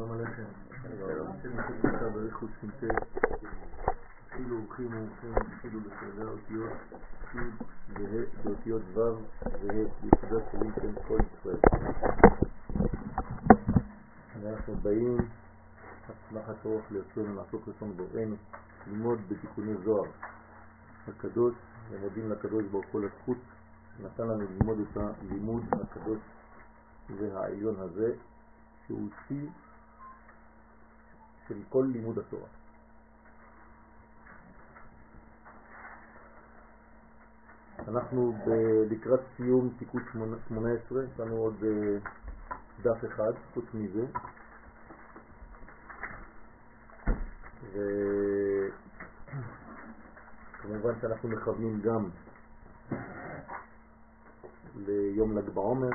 [0.00, 0.44] שלום עליכם.
[1.84, 2.84] עכשיו בריחוס סינטט,
[4.26, 6.72] התחילו אורחים ומומחים, התחילו בסדר אותיות
[7.34, 11.56] י' באותיות ו' וה' ביחידת שלי של כל ישראל.
[14.42, 15.16] אנחנו באים,
[16.08, 18.36] הצלחת אורך לרצון לעסוק רצון בוראנו,
[18.86, 20.10] ללמוד בתיקוני זוהר
[21.08, 21.54] הקדוש,
[21.90, 23.38] ומודים לקדוש ברוך הוא לזכות
[24.02, 26.18] נתן לנו ללמוד את הלימוד הקדוש
[27.18, 28.12] והעליון הזה,
[28.86, 29.48] שהוא שיא
[31.50, 32.48] של כל לימוד התורה.
[37.88, 38.34] אנחנו
[38.90, 40.02] לקראת סיום תיקון
[40.48, 41.98] 18, יש לנו עוד אה,
[42.82, 44.06] דף אחד, חוץ מזה.
[50.58, 52.08] וכמובן שאנחנו מכוונים גם
[54.76, 55.90] ליום ל"ג בעומר,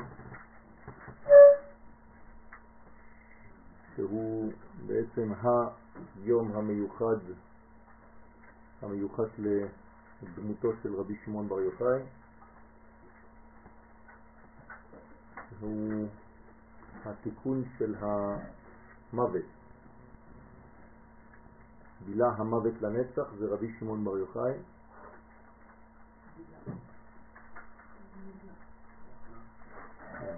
[3.95, 4.51] שהוא
[4.87, 5.31] בעצם
[6.23, 7.17] היום המיוחד,
[8.81, 12.01] המיוחד לדמותו של רבי שמעון בר יוחאי.
[15.59, 16.07] הוא
[17.05, 19.45] התיקון של המוות.
[22.05, 24.53] בילה המוות לנצח זה רבי שמעון בר יוחאי.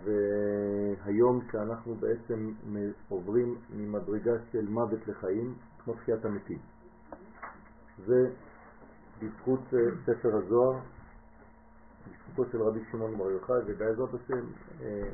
[0.07, 2.51] והיום שאנחנו בעצם
[3.09, 6.57] עוברים ממדרגה של מוות לחיים, כמו תחיית המתים.
[8.05, 8.29] זה
[9.21, 10.79] בזכות אה, ספר הזוהר,
[12.07, 14.45] בזכותו של רבי שמעון בר יוחאי, ובעזרת השם
[14.81, 15.09] אה,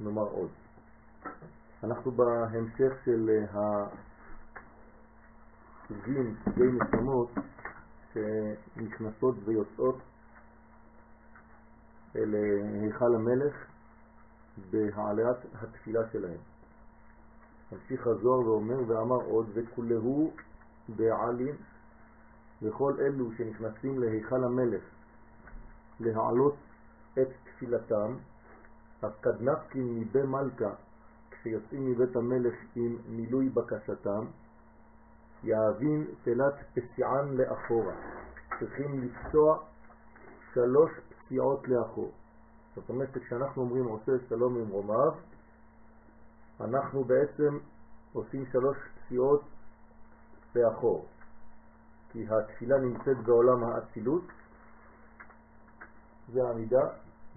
[0.00, 0.50] נאמר עוד.
[1.84, 3.44] אנחנו בהמשך של
[5.82, 7.30] הסוגים, אה, סוגי נשמות
[8.12, 9.98] שנכנסות ויוצאות
[12.16, 13.54] אל היכל המלך
[14.70, 16.38] בהעלאת התפילה שלהם.
[17.72, 20.30] ממשיך הזוהר ואומר ואמר עוד וכולהו
[20.88, 21.54] בעלים
[22.62, 24.82] וכל אלו שנכנסים להיכל המלך
[26.00, 26.56] להעלות
[27.18, 28.16] את תפילתם,
[29.02, 30.70] אז קדנפקין מבי מלכה
[31.30, 34.24] כשיוצאים מבית המלך עם מילוי בקשתם,
[35.44, 37.94] יאבין תלת פסיען לאחורה.
[38.60, 39.58] צריכים לפסוע
[40.54, 40.90] שלוש
[41.24, 42.10] פסיעות לאחור.
[42.74, 45.12] זאת אומרת שכשאנחנו אומרים עושה שלום עם רומיו,
[46.60, 47.58] אנחנו בעצם
[48.12, 49.42] עושים שלוש פסיעות
[50.54, 51.06] לאחור.
[52.12, 54.22] כי התפילה נמצאת בעולם האצילות,
[56.32, 56.88] זה העמידה,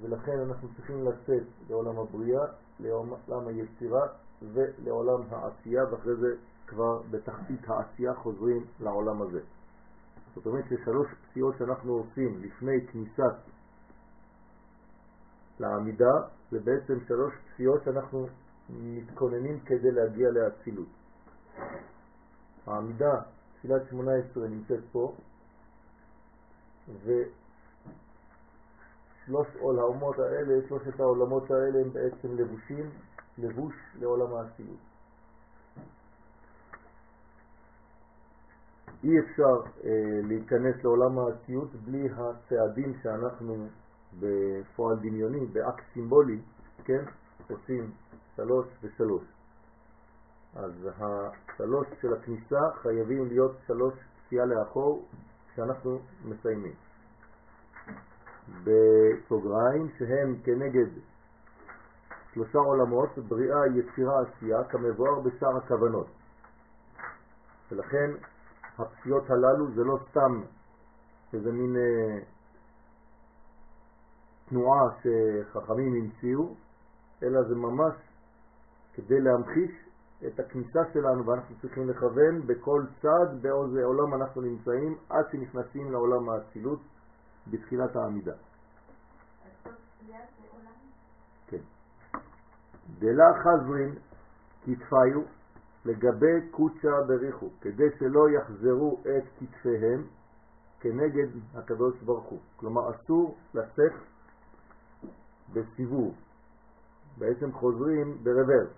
[0.02, 2.46] ולכן אנחנו צריכים לצאת לעולם הבריאה,
[2.80, 4.08] לעולם היצירה
[4.42, 6.36] ולעולם העשייה, ואחרי זה
[6.68, 9.40] כבר בתחתית העשייה חוזרים לעולם הזה.
[10.36, 13.36] זאת אומרת ששלוש פסיעות שאנחנו עושים לפני כניסת
[15.60, 16.14] לעמידה
[16.52, 18.28] זה בעצם שלוש פסיעות שאנחנו
[18.70, 20.88] מתכוננים כדי להגיע לאצילות.
[22.68, 23.22] העמידה,
[23.60, 25.14] תפילת 18 נמצאת פה,
[27.04, 27.28] ושלוש
[29.60, 32.90] עולמות האלה, שלושת העולמות האלה הם בעצם לבושים,
[33.38, 34.78] לבוש לעולם האצילות.
[39.04, 39.90] אי אפשר אה,
[40.24, 43.68] להיכנס לעולם האצילות בלי הצעדים שאנחנו
[44.20, 46.40] בפועל דמיוני, באקט סימבולי,
[46.84, 47.04] כן,
[47.50, 47.92] עושים
[48.36, 49.24] שלוש ושלוש.
[50.56, 53.94] אז השלוש של הכניסה חייבים להיות שלוש
[54.26, 55.06] פסיעה לאחור
[55.54, 56.74] כשאנחנו מסיימים.
[58.64, 60.88] בסוגריים שהם כנגד
[62.34, 66.08] שלושה עולמות, בריאה, יצירה, עשייה, כמבואר בשאר הכוונות.
[67.72, 68.12] ולכן
[68.78, 70.42] הפסיעות הללו זה לא סתם
[71.34, 72.20] איזה מין אה,
[74.50, 76.56] תנועה שחכמים המציאו,
[77.24, 77.94] אלא זה ממש
[78.94, 79.72] כדי להמחיש
[80.28, 86.30] את הכניסה שלנו ואנחנו צריכים לכוון בכל צד באיזה עולם אנחנו נמצאים עד שנכנסים לעולם
[86.30, 86.80] האצילות
[87.48, 88.34] בתחילת העמידה.
[91.48, 91.62] כן.
[93.00, 93.96] דלה חזרין
[94.66, 95.22] כתפיו
[95.86, 100.04] לגבי קוצ'ה בריחו, כדי שלא יחזרו את כתפיהם
[100.80, 102.40] כנגד הקדוש ברוך הוא.
[102.58, 103.92] כלומר אסור לצאת
[105.54, 106.16] בסיבוב,
[107.18, 108.70] בעצם חוזרים ברוורס,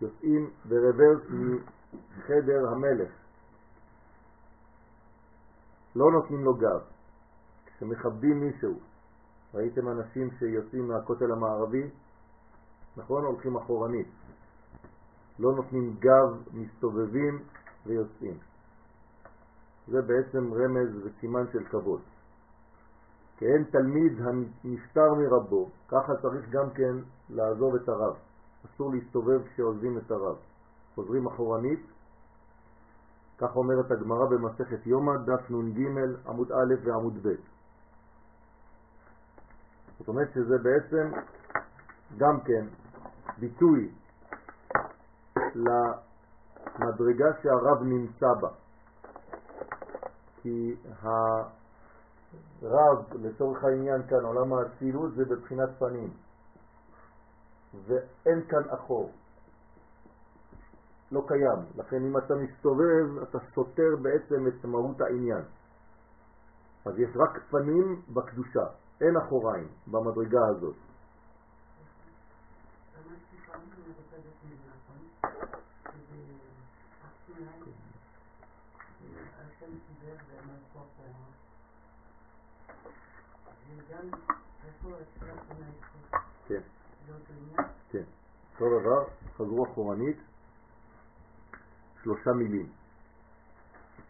[0.00, 1.22] יוצאים ברוורס
[2.18, 3.10] מחדר המלך,
[5.96, 6.80] לא נותנים לו גב,
[7.66, 8.78] כשמכבדים מישהו,
[9.54, 11.90] ראיתם אנשים שיוצאים מהכותל המערבי,
[12.96, 13.24] נכון?
[13.24, 14.08] הולכים אחורנית,
[15.38, 17.42] לא נותנים גב, מסתובבים
[17.86, 18.38] ויוצאים.
[19.88, 22.00] זה בעצם רמז וסימן של כבוד.
[23.38, 26.94] כאין תלמיד הנפטר מרבו, ככה צריך גם כן
[27.30, 28.16] לעזוב את הרב.
[28.66, 30.36] אסור להסתובב כשעוזבים את הרב.
[30.94, 31.80] חוזרים אחורנית,
[33.38, 35.80] כך אומרת הגמרא במסכת יומא, דף נ"ג,
[36.26, 37.34] עמוד א' ועמוד ב'.
[39.98, 41.10] זאת אומרת שזה בעצם
[42.16, 42.66] גם כן
[43.38, 43.90] ביטוי
[45.54, 48.48] למדרגה שהרב נמצא בה.
[50.42, 50.74] כי
[52.62, 56.10] הרב, לצורך העניין כאן, עולם האצילות זה בבחינת פנים,
[57.86, 59.12] ואין כאן אחור.
[61.12, 61.58] לא קיים.
[61.76, 65.42] לכן אם אתה מסתובב, אתה סותר בעצם את מהות העניין.
[66.84, 68.66] אז יש רק פנים בקדושה,
[69.00, 70.76] אין אחוריים במדרגה הזאת.
[86.48, 86.60] כן,
[87.90, 88.02] כן.
[88.54, 89.04] אותו דבר,
[89.36, 90.16] חזרו אחורנית,
[92.02, 92.68] שלושה מילים.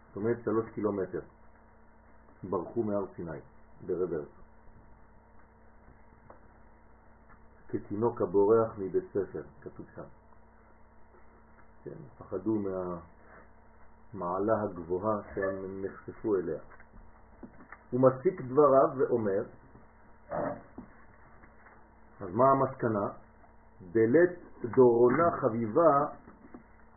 [0.08, 1.20] זאת אומרת שלוש קילומטר.
[2.50, 3.38] ברחו מהר סיני,
[3.86, 4.28] ברוורס.
[7.68, 10.02] כתינוק הבורח מבית ספר, כתוב שם.
[11.84, 16.60] כן, פחדו מהמעלה הגבוהה שהם נחשפו אליה.
[17.90, 19.42] הוא מסיק דבריו ואומר,
[22.20, 23.08] אז מה המסקנה?
[23.92, 24.30] דלת
[24.64, 26.06] דורונה חביבה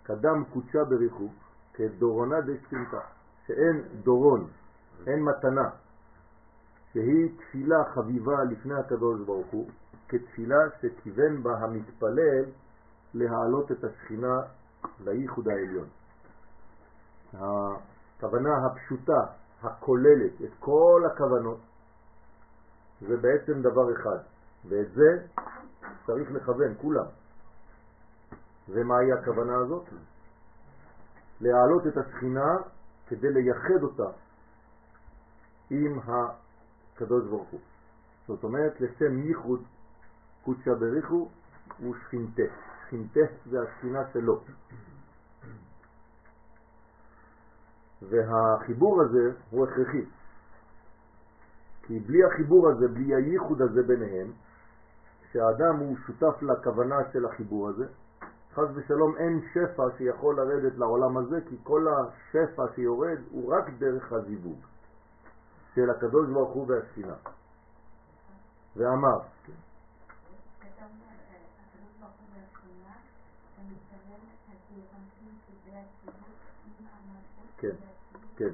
[0.04, 1.34] קדם קודשה בריחוק,
[1.74, 3.00] כדורונה דשכינתה,
[3.48, 4.48] שאין דורון,
[5.08, 5.70] אין מתנה,
[6.94, 9.70] שהיא תפילה חביבה לפני הקדוש ברוך הוא,
[10.08, 12.46] כתפילה שכיוון בה המתפלל
[13.14, 14.42] להעלות את השכינה
[15.00, 15.88] לייחוד העליון.
[17.34, 19.22] הכוונה הפשוטה,
[19.64, 21.60] הכוללת, את כל הכוונות,
[23.02, 24.18] זה בעצם דבר אחד,
[24.70, 25.28] ואת זה
[26.06, 27.06] צריך לכוון, כולם.
[28.70, 29.86] ומהי הכוונה הזאת?
[31.42, 32.58] להעלות את השכינה
[33.08, 34.18] כדי לייחד אותה
[35.70, 37.60] עם הקדוש ברוך הוא.
[38.28, 39.64] זאת אומרת, לשם ייחוד
[40.44, 41.30] קודשא בריחו
[41.80, 42.44] הוא שכינתה.
[42.86, 44.42] שכינתה זה השכינה שלו.
[48.02, 50.06] והחיבור הזה הוא הכרחי.
[51.84, 54.32] כי בלי החיבור הזה, בלי הייחוד הזה ביניהם,
[55.32, 57.86] שהאדם הוא שותף לכוונה של החיבור הזה,
[58.54, 64.14] חז ושלום אין שפע שיכול לרדת לעולם הזה, כי כל השפע שיורד הוא רק דרך
[64.14, 64.60] הזיווג
[65.76, 67.16] של הקדוש ברוך הוא והשכינה.
[68.76, 69.20] ואמר,
[77.58, 77.76] כן,
[78.38, 78.52] כן.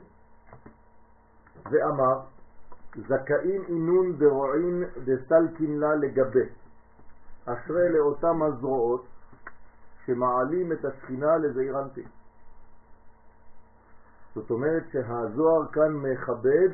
[1.71, 2.19] ואמר,
[2.95, 6.49] זכאים אינון דרועין דסלקין לה לגבי,
[7.47, 9.05] אשרי לאותם הזרועות
[10.05, 12.07] שמעלים את השכינה לזעיר אנפין.
[14.35, 16.69] זאת אומרת שהזוהר כאן מכבד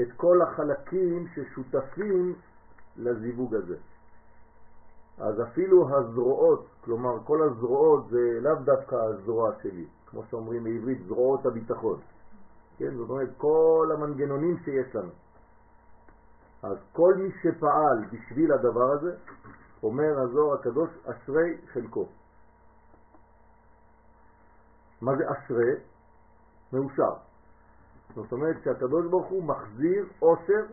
[0.00, 2.34] את כל החלקים ששותפים
[2.96, 3.76] לזיווג הזה.
[5.18, 11.46] אז אפילו הזרועות, כלומר כל הזרועות זה לאו דווקא הזרוע שלי, כמו שאומרים בעברית זרועות
[11.46, 12.00] הביטחון.
[12.78, 15.10] כן, זאת אומרת כל המנגנונים שיש לנו.
[16.64, 19.16] אז כל מי שפעל בשביל הדבר הזה,
[19.82, 22.08] אומר הזוהר הקדוש, אשרי חלקו.
[25.00, 25.74] מה זה אשרי?
[26.72, 27.14] מאושר.
[28.14, 30.64] זאת אומרת שהקדוש ברוך הוא מחזיר עושר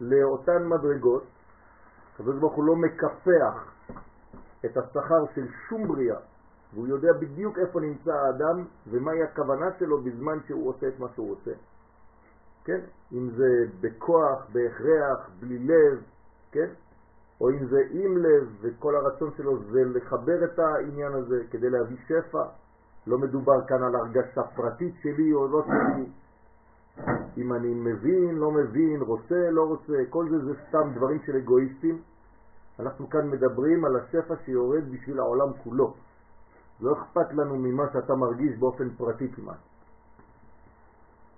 [0.00, 1.24] לאותן מדרגות.
[2.14, 3.72] הקדוש ברוך הוא לא מקפח
[4.64, 6.18] את השכר של שום בריאה,
[6.74, 11.32] והוא יודע בדיוק איפה נמצא האדם ומהי הכוונה שלו בזמן שהוא עושה את מה שהוא
[11.32, 11.52] עושה.
[12.64, 12.80] כן?
[13.12, 16.02] אם זה בכוח, בהכרח, בלי לב,
[16.52, 16.68] כן?
[17.40, 21.96] או אם זה עם לב וכל הרצון שלו זה לחבר את העניין הזה כדי להביא
[22.06, 22.44] שפע.
[23.06, 26.06] לא מדובר כאן על הרגשה פרטית שלי או לא שלי.
[27.36, 31.98] אם אני מבין, לא מבין, רוצה, לא רוצה, כל זה זה סתם דברים של אגואיסטים.
[32.80, 35.94] אנחנו כאן מדברים על השפע שיורד בשביל העולם כולו.
[36.80, 39.73] לא אכפת לנו ממה שאתה מרגיש באופן פרטי כמעט.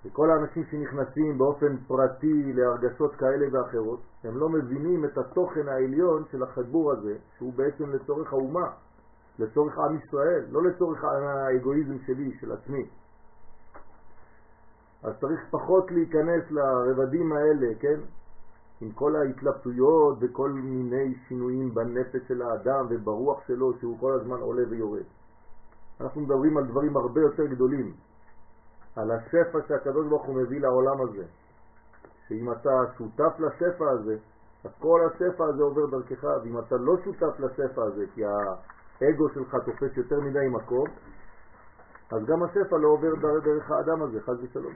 [0.05, 6.43] וכל האנשים שנכנסים באופן פרטי להרגשות כאלה ואחרות, הם לא מבינים את התוכן העליון של
[6.43, 8.71] החיבור הזה, שהוא בעצם לצורך האומה,
[9.39, 12.89] לצורך עם ישראל, לא לצורך האגואיזם שלי, של עצמי.
[15.03, 18.01] אז צריך פחות להיכנס לרבדים האלה, כן?
[18.81, 24.63] עם כל ההתלבטויות וכל מיני שינויים בנפש של האדם וברוח שלו שהוא כל הזמן עולה
[24.71, 25.05] ויורד.
[26.01, 27.93] אנחנו מדברים על דברים הרבה יותר גדולים,
[28.97, 31.25] על השפע שהקדוש ברוך הוא מביא לעולם הזה.
[32.29, 34.17] שאם אתה שותף לשפע הזה,
[34.65, 39.57] אז כל השפע הזה עובר דרכך, ואם אתה לא שותף לשפע הזה, כי האגו שלך
[39.65, 40.85] תופס יותר מדי מקום,
[42.13, 44.75] אז גם השפע לא עובר דרך האדם הזה, חז ושלום.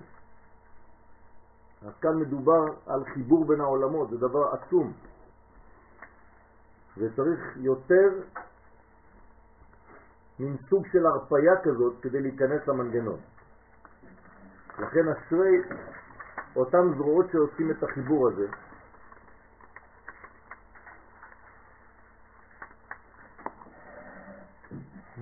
[1.82, 4.92] אז כאן מדובר על חיבור בין העולמות, זה דבר עצום.
[6.98, 8.08] וצריך יותר
[10.40, 13.20] מין סוג של הרפיה כזאת כדי להיכנס למנגנון.
[14.80, 15.62] לכן אשרי
[16.56, 18.46] אותם זרועות שעושים את החיבור הזה.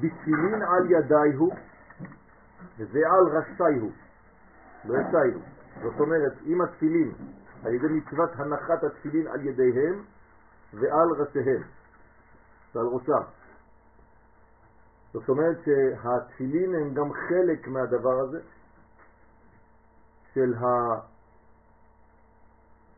[0.00, 1.54] בתפילין על ידיי הוא
[2.78, 3.92] ועל ראשי הוא,
[4.84, 5.30] לא יצאי
[5.82, 7.12] זאת אומרת, עם התפילין,
[7.64, 10.04] על ידי מצוות הנחת התפילין על ידיהם
[10.74, 11.62] ועל ראשיהם
[12.74, 13.22] ועל ראשם.
[15.12, 18.40] זאת אומרת שהתפילין הם גם חלק מהדבר הזה
[20.38, 20.54] של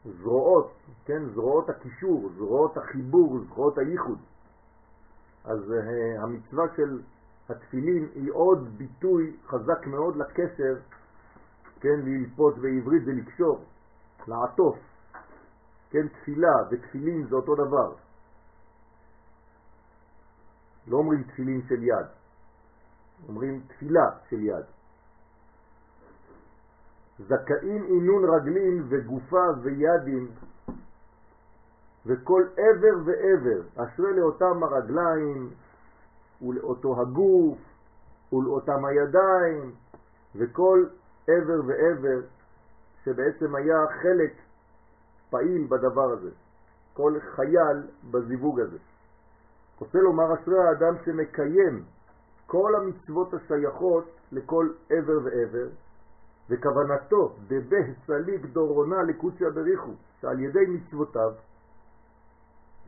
[0.04, 0.72] הזרועות,
[1.04, 4.18] כן, זרועות הקישור, זרועות החיבור, זרועות הייחוד.
[5.44, 7.00] אז uh, המצווה של
[7.48, 10.74] התפילין היא עוד ביטוי חזק מאוד לקשר,
[11.80, 13.64] כן, ללפות בעברית זה לקשור,
[14.28, 14.78] לעטוף,
[15.90, 17.94] כן, תפילה ותפילין זה אותו דבר.
[20.86, 22.06] לא אומרים תפילין של יד,
[23.28, 24.64] אומרים תפילה של יד.
[27.28, 30.28] זכאים עינון רגלין וגופה וידים
[32.06, 35.50] וכל עבר ועבר, אשרי לאותם הרגליים
[36.42, 37.58] ולאותו הגוף
[38.32, 39.72] ולאותם הידיים
[40.36, 40.84] וכל
[41.28, 42.20] עבר ועבר
[43.04, 44.32] שבעצם היה חלק
[45.30, 46.30] פעיל בדבר הזה,
[46.92, 48.78] כל חייל בזיווג הזה.
[49.78, 51.84] רוצה לומר אשרי האדם שמקיים
[52.46, 55.68] כל המצוות השייכות לכל עבר ועבר,
[56.50, 57.76] וכוונתו דבה
[58.06, 61.32] סליג דורונה לקוציה בריחו, שעל ידי מצוותיו,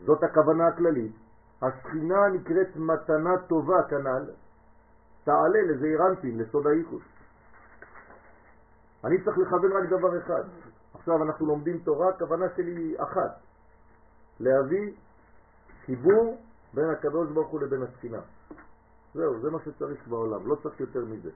[0.04, 1.12] זאת הכוונה הכללית,
[1.62, 4.25] השכינה נקראת מתנה טובה כנ"ל,
[5.25, 7.02] תעלה לזעיר אנפין, לסוד הייחוס.
[9.04, 10.42] אני צריך לכוון רק דבר אחד.
[10.95, 13.40] עכשיו אנחנו לומדים תורה, כוונה שלי אחת,
[14.40, 14.92] להביא
[15.87, 16.38] חיבור
[16.75, 18.21] בין הקדוש ברוך הוא לבין הספינה.
[19.14, 21.31] זהו, זה מה שצריך בעולם, לא צריך יותר מזה.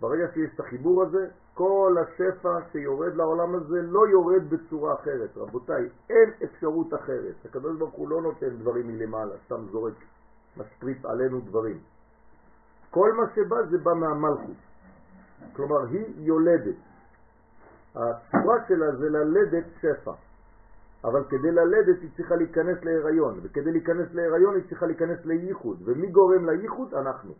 [0.00, 5.36] ברגע שיש את החיבור הזה, כל השפע שיורד לעולם הזה לא יורד בצורה אחרת.
[5.36, 7.34] רבותיי, אין אפשרות אחרת.
[7.44, 9.94] הקדוש ברוך הוא לא נותן דברים מלמעלה, סתם זורק,
[10.56, 11.78] משפריץ עלינו דברים.
[12.90, 14.56] כל מה שבא זה בא מהמלכות.
[15.52, 16.76] כלומר, היא יולדת.
[17.94, 20.12] הצורה שלה זה ללדת שפע.
[21.04, 25.82] אבל כדי ללדת היא צריכה להיכנס להיריון, וכדי להיכנס להיריון היא צריכה להיכנס לייחוד.
[25.84, 26.94] ומי גורם לייחוד?
[26.94, 27.34] אנחנו.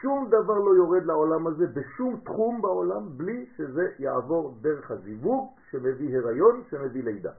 [0.00, 6.18] שום דבר לא יורד לעולם הזה בשום תחום בעולם בלי שזה יעבור דרך הזיווג שמביא
[6.18, 7.32] הריון, שמביא לידה.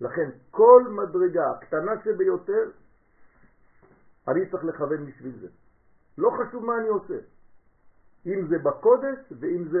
[0.00, 2.70] לכן כל מדרגה הקטנה שביותר,
[4.28, 5.48] אני צריך לכוון בשביל זה.
[6.18, 7.18] לא חשוב מה אני עושה.
[8.26, 9.78] אם זה בקודש ואם זה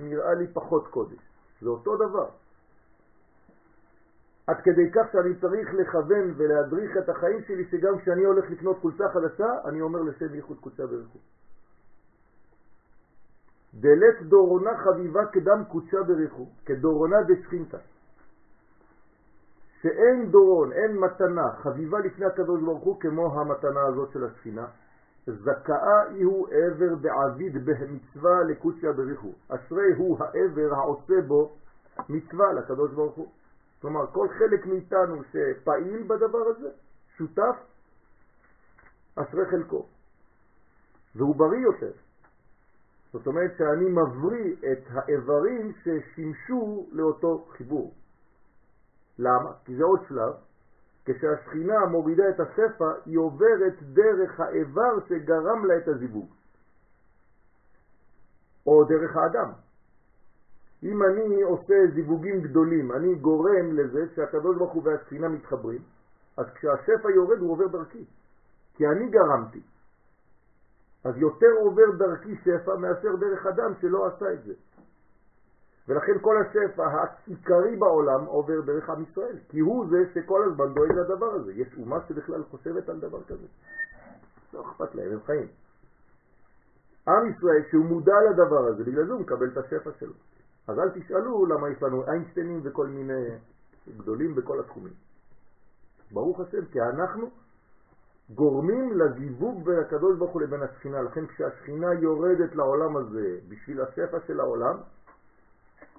[0.00, 1.18] נראה לי פחות קודש.
[1.60, 2.28] זה אותו דבר.
[4.46, 9.04] עד כדי כך שאני צריך לכוון ולהדריך את החיים שלי, שגם כשאני הולך לקנות חולצה
[9.08, 11.18] חדשה, אני אומר לשם ייחוד קודשה ברכו.
[13.74, 17.78] דלת דורונה חביבה כדם קודשה ברכו, כדורונה דשכינתה.
[19.82, 24.66] שאין דורון, אין מתנה חביבה לפני הקדוש ברוך הוא כמו המתנה הזאת של השכינה.
[25.26, 29.32] זכאה הוא עבר בעביד במצווה לקודשה בריחו.
[29.48, 31.52] אשרי הוא העבר העושה בו
[32.08, 33.28] מצווה לקדוש ברוך הוא.
[33.84, 36.68] כלומר, כל חלק מאיתנו שפעיל בדבר הזה,
[37.16, 37.56] שותף,
[39.16, 39.86] אשרי חלקו.
[41.14, 41.90] והוא בריא יותר.
[43.12, 47.94] זאת אומרת שאני מבריא את האיברים ששימשו לאותו חיבור.
[49.18, 49.52] למה?
[49.64, 50.32] כי זה עוד שלב.
[51.04, 56.34] כשהשכינה מורידה את השפע, היא עוברת דרך האיבר שגרם לה את הזיווג.
[58.66, 59.63] או דרך האדם.
[60.82, 65.82] אם אני עושה זיווגים גדולים, אני גורם לזה שהקדוש ברוך הוא והספינה מתחברים,
[66.36, 68.04] אז כשהשפע יורד הוא עובר דרכי,
[68.74, 69.60] כי אני גרמתי.
[71.04, 74.54] אז יותר עובר דרכי שפע מאשר דרך אדם שלא עשה את זה.
[75.88, 80.92] ולכן כל השפע העיקרי בעולם עובר דרך עם ישראל, כי הוא זה שכל הזמן דואג
[80.92, 81.52] לדבר הזה.
[81.52, 83.46] יש אומה שבכלל חושבת על דבר כזה.
[84.52, 85.48] לא אכפת להם, הם חיים.
[87.08, 90.12] עם ישראל שהוא מודע לדבר הזה, בגלל זה הוא מקבל את השפע שלו.
[90.68, 93.28] אז אל תשאלו למה יש לנו איינשטיינים וכל מיני
[93.96, 94.92] גדולים בכל התחומים.
[96.12, 97.30] ברוך השם, כי אנחנו
[98.30, 101.02] גורמים לזיווג בין הקדוש ברוך הוא לבין השכינה.
[101.02, 104.76] לכן כשהשכינה יורדת לעולם הזה בשביל השפע של העולם,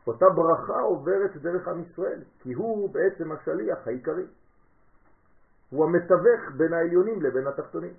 [0.08, 4.26] אותה ברכה עוברת דרך עם ישראל, כי הוא בעצם השליח העיקרי.
[5.70, 7.94] הוא המתווך בין העליונים לבין התחתונים.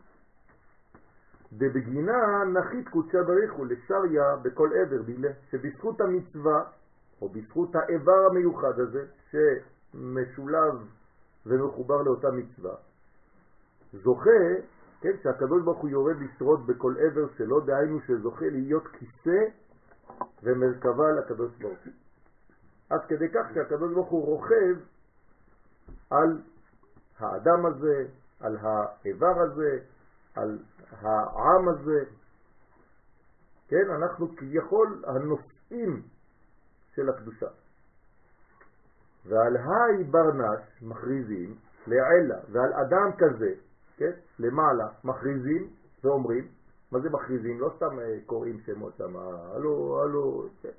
[1.52, 6.64] דבגינה נחית קודשה בריחו לשריה בכל עבר, בגלל שבזכות המצווה,
[7.22, 10.74] או בזכות האיבר המיוחד הזה, שמשולב
[11.46, 12.74] ומחובר לאותה מצווה,
[13.92, 14.30] זוכה,
[15.00, 19.44] כן, שהקדוש ברוך הוא יורד לשרוד בכל עבר שלו, דהיינו שזוכה להיות כיסא
[20.42, 21.92] ומרכבה לקדוש ברוך הוא.
[22.90, 24.76] עד כדי כך שהקדוש ברוך הוא רוכב
[26.10, 26.40] על
[27.18, 28.06] האדם הזה,
[28.40, 29.78] על האיבר הזה,
[30.34, 30.58] על
[30.90, 32.04] העם הזה.
[33.68, 36.02] כן, אנחנו כביכול הנושאים
[36.94, 37.46] של הקדושה.
[39.28, 41.54] ועל היי ברנש מכריזים
[41.86, 43.54] לעלה, ועל אדם כזה,
[43.96, 45.68] כן, למעלה, מכריזים
[46.04, 46.48] ואומרים,
[46.92, 47.60] מה זה מכריזים?
[47.60, 50.70] לא סתם אה, קוראים שמות שם, הלו, הלו, כן.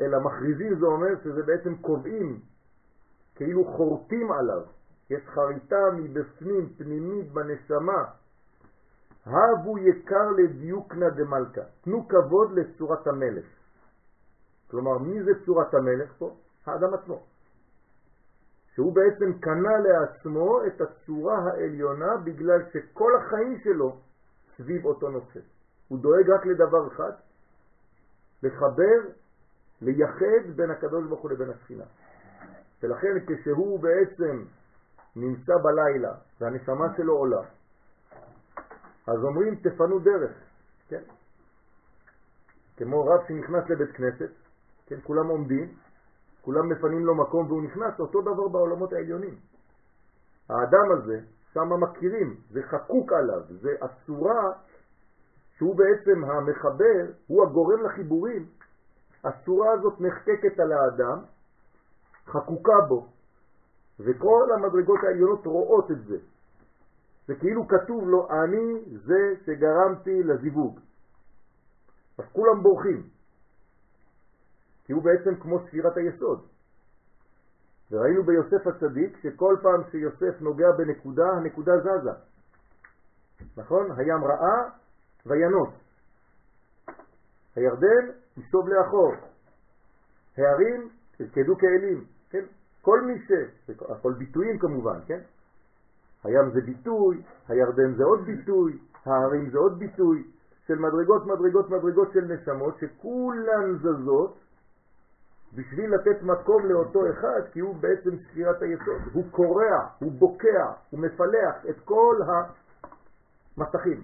[0.00, 2.40] אלא מכריזים זה אומר שזה בעצם קובעים,
[3.34, 4.62] כאילו חורטים עליו,
[5.10, 8.04] יש חריטה מבפנים, פנימית בנשמה.
[9.26, 13.44] הבו יקר לדיוקנה דמלכה, תנו כבוד לצורת המלך.
[14.70, 16.34] כלומר, מי זה צורת המלך פה?
[16.66, 17.22] האדם עצמו.
[18.74, 23.96] שהוא בעצם קנה לעצמו את הצורה העליונה בגלל שכל החיים שלו
[24.56, 25.40] סביב אותו נושא.
[25.88, 27.12] הוא דואג רק לדבר אחד,
[28.42, 29.00] לחבר,
[29.82, 31.84] לייחד בין הקדוש ברוך הוא לבין הספינה.
[32.82, 34.44] ולכן כשהוא בעצם
[35.16, 37.42] נמצא בלילה והנשמה שלו עולה,
[39.06, 40.30] אז אומרים תפנו דרך,
[40.88, 41.02] כן?
[42.76, 44.30] כמו רב שנכנס לבית כנסת,
[44.86, 45.74] כן, כולם עומדים,
[46.42, 49.36] כולם מפנים לו מקום והוא נכנס, אותו דבר בעולמות העליונים.
[50.48, 51.20] האדם הזה,
[51.54, 54.52] שם מכירים, זה חקוק עליו, זה הצורה
[55.56, 58.46] שהוא בעצם המחבר, הוא הגורם לחיבורים.
[59.24, 61.18] הצורה הזאת נחקקת על האדם,
[62.26, 63.06] חקוקה בו,
[64.00, 66.16] וכל המדרגות העליונות רואות את זה.
[67.26, 70.80] זה כאילו כתוב לו, אני זה שגרמתי לזיווג.
[72.18, 73.02] אז כולם בורחים,
[74.84, 76.46] כי הוא בעצם כמו ספירת היסוד.
[77.90, 82.10] וראינו ביוסף הצדיק שכל פעם שיוסף נוגע בנקודה, הנקודה זזה.
[83.56, 83.86] נכון?
[83.90, 84.70] הים ראה
[85.26, 85.74] וינוס.
[87.56, 89.12] הירדן יסוב לאחור.
[90.38, 92.04] הערים תפקדו כאלים.
[92.30, 92.44] כן?
[92.82, 93.30] כל מי ש...
[93.90, 95.20] הכל ביטויים כמובן, כן?
[96.24, 100.24] הים זה ביטוי, הירדן זה עוד ביטוי, ההרים זה עוד ביטוי
[100.66, 104.38] של מדרגות, מדרגות, מדרגות של נשמות שכולן זזות
[105.54, 109.02] בשביל לתת מקום לאותו אחד, כי הוא בעצם ספירת היסוד.
[109.12, 112.16] הוא קורע, הוא בוקע, הוא מפלח את כל
[113.56, 114.02] המסכים.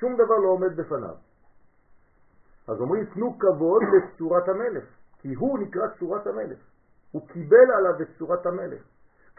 [0.00, 1.14] שום דבר לא עומד בפניו.
[2.68, 4.84] אז אומרים, תנו כבוד לצורת המלך,
[5.18, 6.58] כי הוא נקרא צורת המלך.
[7.12, 8.82] הוא קיבל עליו את צורת המלך.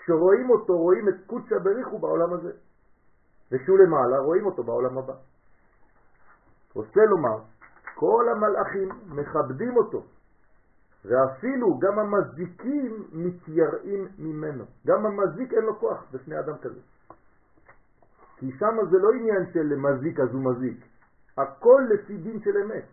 [0.09, 2.51] כשרואים אותו, רואים את קודשא בריחו בעולם הזה.
[3.51, 5.13] ושהוא למעלה, רואים אותו בעולם הבא.
[6.75, 7.39] רוצה לומר,
[7.95, 10.03] כל המלאכים מכבדים אותו,
[11.05, 14.63] ואפילו גם המזיקים מתייראים ממנו.
[14.87, 16.79] גם המזיק אין לו כוח בפני אדם כזה.
[18.37, 20.85] כי שם זה לא עניין של מזיק אז הוא מזיק.
[21.37, 22.85] הכל לפי דין של אמת.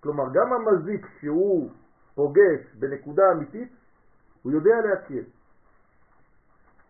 [0.00, 1.70] כלומר, גם המזיק שהוא
[2.14, 3.72] פוגש בנקודה אמיתית,
[4.42, 5.24] הוא יודע להכיר.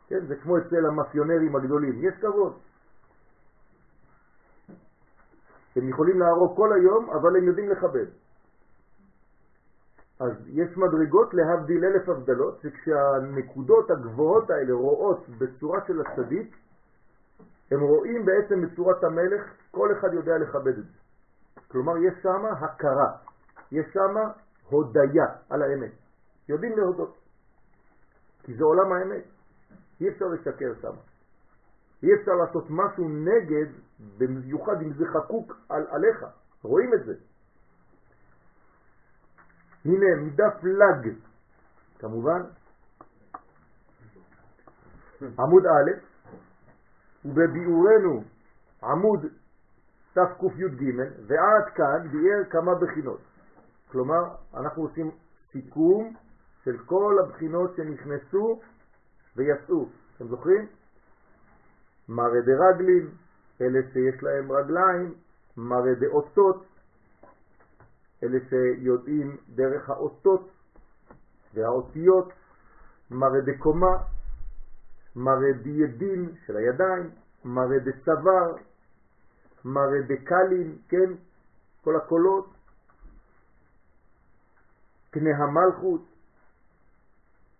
[0.08, 2.52] כן, זה כמו אצל המאפיונרים הגדולים, יש כבוד.
[5.76, 8.06] הם יכולים להרוג כל היום, אבל הם יודעים לכבד.
[10.20, 16.56] אז יש מדרגות להבדיל אלף הבדלות, שכשהנקודות הגבוהות האלה רואות בצורה של הצדיק,
[17.70, 20.98] הם רואים בעצם בצורת המלך, כל אחד יודע לכבד את זה.
[21.68, 23.10] כלומר, יש שם הכרה,
[23.72, 24.14] יש שם
[24.68, 25.92] הודיה על האמת.
[26.48, 27.16] יודעים להודות,
[28.42, 29.33] כי זה עולם האמת.
[30.00, 30.94] אי אפשר לשקר שם.
[32.02, 33.66] אי אפשר לעשות משהו נגד,
[34.18, 36.24] במיוחד אם זה חקוק על, עליך.
[36.62, 37.14] רואים את זה.
[39.84, 41.14] הנה, מדף לג,
[41.98, 42.40] כמובן,
[45.38, 45.90] עמוד א',
[47.24, 48.24] ובביאורנו
[48.82, 49.26] עמוד
[50.12, 50.84] תקי"ג,
[51.26, 53.20] ועד כאן ביאר כמה בחינות.
[53.92, 54.22] כלומר,
[54.54, 55.10] אנחנו עושים
[55.52, 56.14] סיכום
[56.64, 58.60] של כל הבחינות שנכנסו
[59.36, 59.88] ויצאו.
[60.16, 60.66] אתם זוכרים?
[62.08, 63.10] מראה דרגלים,
[63.60, 65.14] אלה שיש להם רגליים,
[65.56, 66.64] מראה דאותות,
[68.22, 70.50] אלה שיודעים דרך האותות
[71.54, 72.32] והאותיות,
[73.10, 73.96] מראה דקומה,
[75.16, 77.10] מראה דידין של הידיים,
[77.44, 78.56] מראה דצוואר,
[79.64, 81.12] מראה דקלים, כן,
[81.84, 82.54] כל הקולות,
[85.10, 86.02] קנה המלכות,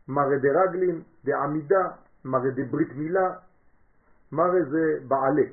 [0.08, 1.88] מראה דרגלין, דעמידה,
[2.24, 3.34] מראה דברית מילה,
[4.32, 5.46] מראה זה בעלה,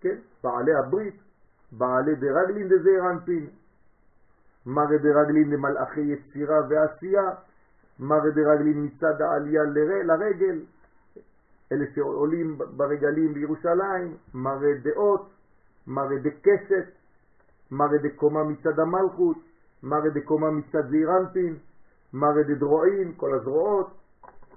[0.00, 0.16] כן?
[0.44, 1.14] בעלי הברית,
[1.72, 3.46] בעלי דרגלין דזעיר אנפין,
[4.66, 7.30] מראה דרגלין למלאכי יצירה ועשייה,
[7.98, 9.62] מראה דרגלין מצד העלייה
[10.04, 10.60] לרגל,
[11.72, 15.30] אלה שעולים ברגלים בירושלים, מראה דעות,
[15.86, 16.88] מראה דקשת,
[17.70, 19.36] מראה דקומה מצד המלכות,
[19.82, 21.56] מראה דקומה מצד זעירנטין,
[22.12, 23.90] מראה דדרועין, כל הזרועות,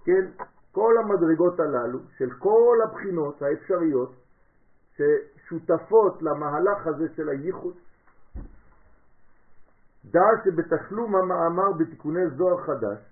[0.05, 0.43] כן?
[0.71, 4.15] כל המדרגות הללו של כל הבחינות האפשריות
[4.95, 7.73] ששותפות למהלך הזה של הייחוד.
[10.05, 13.11] דע שבתשלום המאמר בתיקוני זוהר חדש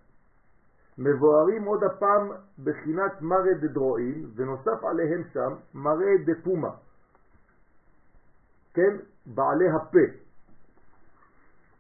[0.99, 2.31] מבוארים עוד הפעם
[2.63, 6.71] בחינת מראה דדרועין ונוסף עליהם שם מראה דפומה,
[8.73, 8.97] כן?
[9.25, 10.05] בעלי הפה,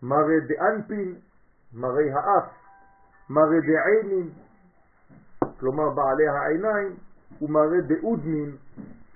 [0.01, 1.15] מראה דאנפין,
[1.73, 2.51] מראה האף,
[3.29, 4.29] מראה דעינין,
[5.59, 6.95] כלומר בעלי העיניים,
[7.41, 8.55] ומראה דאודנין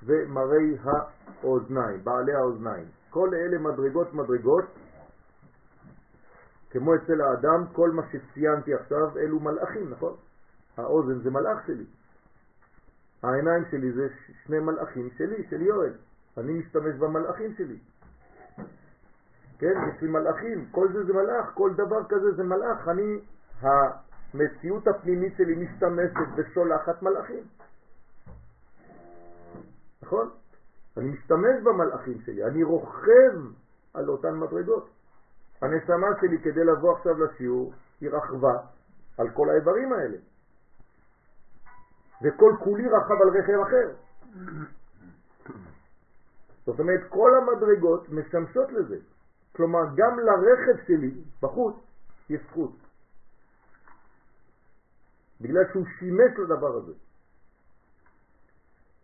[0.06, 2.86] ומראה האוזניים, בעלי האוזניים.
[3.10, 4.66] כל אלה מדרגות מדרגות,
[6.70, 10.14] כמו אצל האדם, כל מה שציינתי עכשיו אלו מלאכים, נכון?
[10.78, 11.86] האוזן זה מלאך שלי.
[13.24, 14.08] העיניים שלי זה
[14.44, 15.94] שני מלאכים שלי, של יואל.
[16.38, 17.78] אני משתמש במלאכים שלי.
[19.60, 22.88] כן, יש לי מלאכים, כל זה זה מלאך, כל דבר כזה זה מלאך.
[22.88, 23.20] אני,
[24.34, 27.44] המציאות הפנימית שלי משתמשת ושולחת מלאכים.
[30.02, 30.30] נכון?
[30.98, 33.36] אני משתמש במלאכים שלי, אני רוכב
[33.94, 34.90] על אותן מדרגות.
[35.62, 38.58] הנשמה שלי כדי לבוא עכשיו לשיעור היא רחבה
[39.18, 40.18] על כל האיברים האלה.
[42.22, 43.92] וכל כולי רחב על רכב אחר.
[46.66, 48.98] זאת אומרת, כל המדרגות משמשות לזה.
[49.56, 51.76] כלומר, גם לרכב שלי בחוץ
[52.30, 52.83] יש זכות.
[55.44, 56.94] בגלל שהוא שימש לדבר הזה.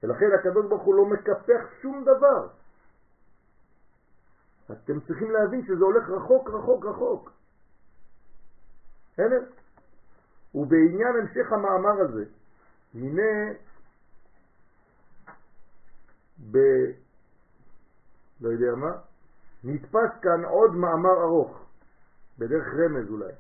[0.04, 2.48] ולכן הקדוש ברוך הוא לא מקפח שום דבר.
[4.72, 7.32] אתם צריכים להבין שזה הולך רחוק, רחוק, רחוק.
[9.14, 9.44] בסדר?
[10.56, 12.26] ובעניין המשך המאמר הזה,
[12.96, 13.54] הנה
[16.52, 16.58] ב...
[18.42, 18.92] לא יודע מה,
[19.64, 21.66] נתפס כאן עוד מאמר ארוך,
[22.38, 23.34] בדרך רמז אולי,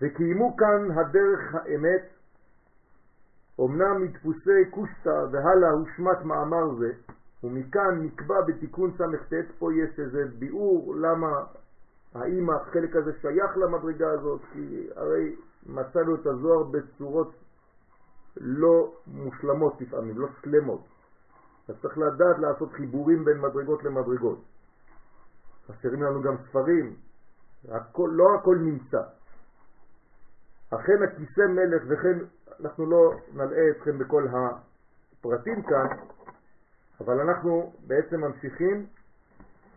[0.00, 2.02] וקיימו כאן הדרך האמת,
[3.60, 6.92] אמנם מדפוסי קושטה והלאה הושמט מאמר זה,
[7.44, 11.44] ומכאן נקבע בתיקון ס"ט, פה יש איזה ביאור למה,
[12.14, 17.34] האם החלק הזה שייך למדרגה הזאת, כי הרי מצאנו את הזוהר בצורות
[18.40, 20.84] לא מושלמות לפעמים, לא שלמות.
[21.68, 24.38] אז צריך לדעת לעשות חיבורים בין מדרגות למדרגות.
[25.66, 26.94] חסרים לנו גם ספרים,
[27.68, 29.02] הכל, לא הכל נמצא.
[30.76, 32.18] אכן הכיסא מלך וכן
[32.60, 35.86] אנחנו לא נלאה אתכם בכל הפרטים כאן,
[37.00, 38.86] אבל אנחנו בעצם ממשיכים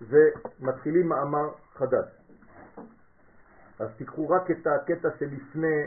[0.02, 2.06] ומתחילים מאמר חדש.
[3.80, 5.86] אז תיקחו רק את הקטע שלפני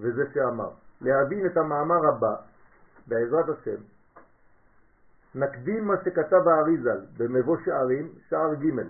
[0.00, 0.70] וזה שאמר.
[1.00, 2.34] להבין את המאמר הבא,
[3.06, 3.82] בעזרת השם,
[5.34, 8.80] נקדים מה שכתב האריזל במבוא שערים, שער ג'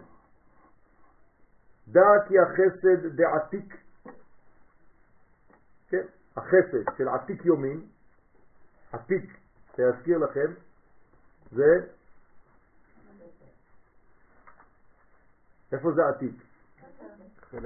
[1.88, 3.74] דע כי החסד דעתיק,
[5.90, 7.86] כן, החסד של עתיק יומין,
[8.92, 9.38] עתיק,
[9.78, 10.52] להזכיר לכם,
[11.52, 11.86] זה,
[15.72, 16.34] איפה זה עתיק?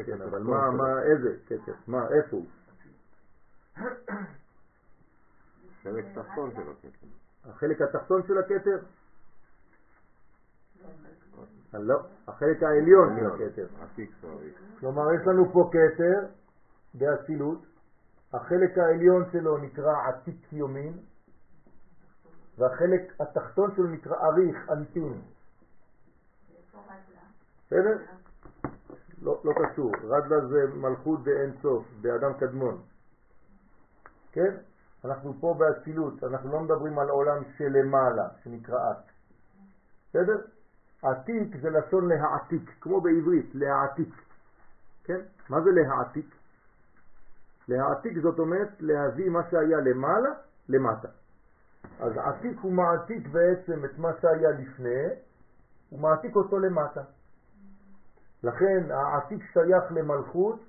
[0.06, 1.72] כן, אבל מה, מה, איזה כתר?
[1.86, 2.46] מה, איפה הוא?
[5.82, 7.06] חלק תחתון של הכתר.
[7.44, 8.78] החלק התחתון של הכתר?
[11.72, 13.66] לא, החלק העליון של הכתר.
[14.80, 16.26] כלומר, יש לנו פה כתר
[16.94, 17.73] באצילות,
[18.34, 20.98] החלק העליון שלו נקרא עתיק יומין,
[22.58, 25.20] והחלק התחתון שלו נקרא אריך, אנטין.
[27.66, 27.98] בסדר?
[29.22, 32.82] לא, לא קשור, רדלה זה מלכות באין סוף, באדם קדמון.
[34.32, 34.56] כן?
[35.04, 38.96] אנחנו פה באצילות, אנחנו לא מדברים על עולם שלמעלה, שנקרא את.
[40.08, 40.40] בסדר?
[41.02, 44.14] עתיק זה לשון להעתיק, כמו בעברית, להעתיק.
[45.04, 45.20] כן?
[45.48, 46.34] מה זה להעתיק?
[47.68, 50.30] להעתיק זאת אומרת להביא מה שהיה למעלה
[50.68, 51.08] למטה.
[52.00, 55.04] אז עתיק הוא מעתיק בעצם את מה שהיה לפני,
[55.90, 57.02] הוא מעתיק אותו למטה.
[58.42, 60.60] לכן העתיק שייך למלכות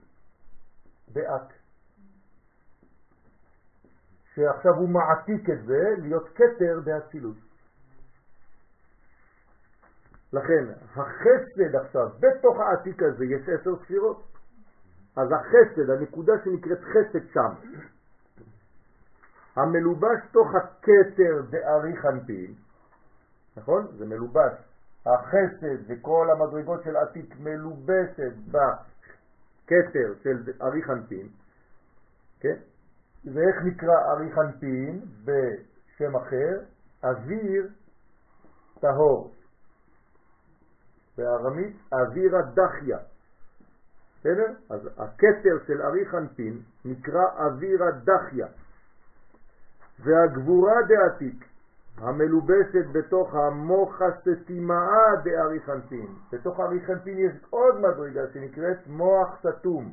[1.13, 1.53] באת.
[4.35, 7.35] שעכשיו הוא מעתיק את זה להיות קטר באצילות.
[10.33, 14.34] לכן החסד עכשיו, בתוך העתיק הזה יש עשר ספירות.
[15.17, 17.69] אז החסד, הנקודה שנקראת חסד שם,
[19.55, 22.53] המלובש תוך הכתר דארי חנפין,
[23.57, 23.87] נכון?
[23.97, 24.53] זה מלובש.
[25.05, 31.27] החסד וכל המדרגות של עתיק מלובשת בכתר של ארי חנפין,
[32.39, 32.55] כן?
[33.33, 36.59] ואיך נקרא ארי חנפין בשם אחר?
[37.03, 37.67] אוויר
[38.79, 39.33] טהור.
[41.17, 42.97] בארמית אווירה דחיה.
[44.25, 44.53] בסדר?
[44.69, 48.47] אז הכתר של ארי חנפין נקרא אווירה דחיה.
[49.99, 51.45] והגבורה דעתיק
[51.97, 56.07] המלובשת בתוך המוחה סתימאה דארי חנפין.
[56.31, 59.91] בתוך ארי חנפין יש עוד מדרגה שנקראת מוח סתום.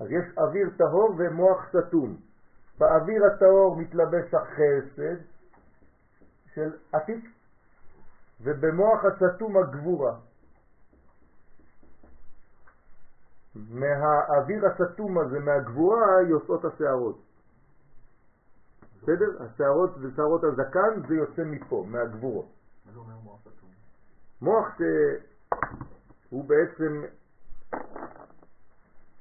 [0.00, 2.16] אז יש אוויר טהור ומוח סתום.
[2.78, 5.22] באוויר הטהור מתלבש החסד
[6.54, 7.37] של עתיק,
[8.40, 10.16] ובמוח הסתום הגבורה.
[13.54, 17.18] מהאוויר הסתום הזה, מהגבורה, יוצאות השערות.
[18.96, 19.42] בסדר?
[19.44, 22.46] השערות ושערות הזקן זה יוצא מפה, מהגבורות.
[22.86, 23.70] מה זה אומר מוח סתום?
[24.42, 27.02] מוח שהוא בעצם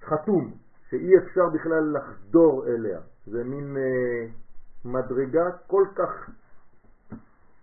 [0.04, 0.54] חתום,
[0.90, 3.00] שאי אפשר בכלל לחדור אליה.
[3.26, 4.28] זה מין אה,
[4.86, 6.30] מדרגה כל כך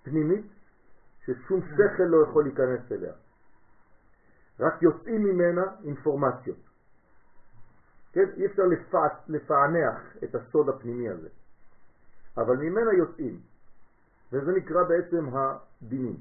[0.02, 0.53] פנימית,
[1.26, 3.12] ששום שכל לא יכול להיכנס אליה.
[4.60, 6.58] רק יוצאים ממנה אינפורמציות.
[8.12, 8.28] כן?
[8.36, 9.06] אי אפשר לפע...
[9.28, 11.28] לפענח את הסוד הפנימי הזה.
[12.36, 13.40] אבל ממנה יוצאים,
[14.32, 16.16] וזה נקרא בעצם הדינים.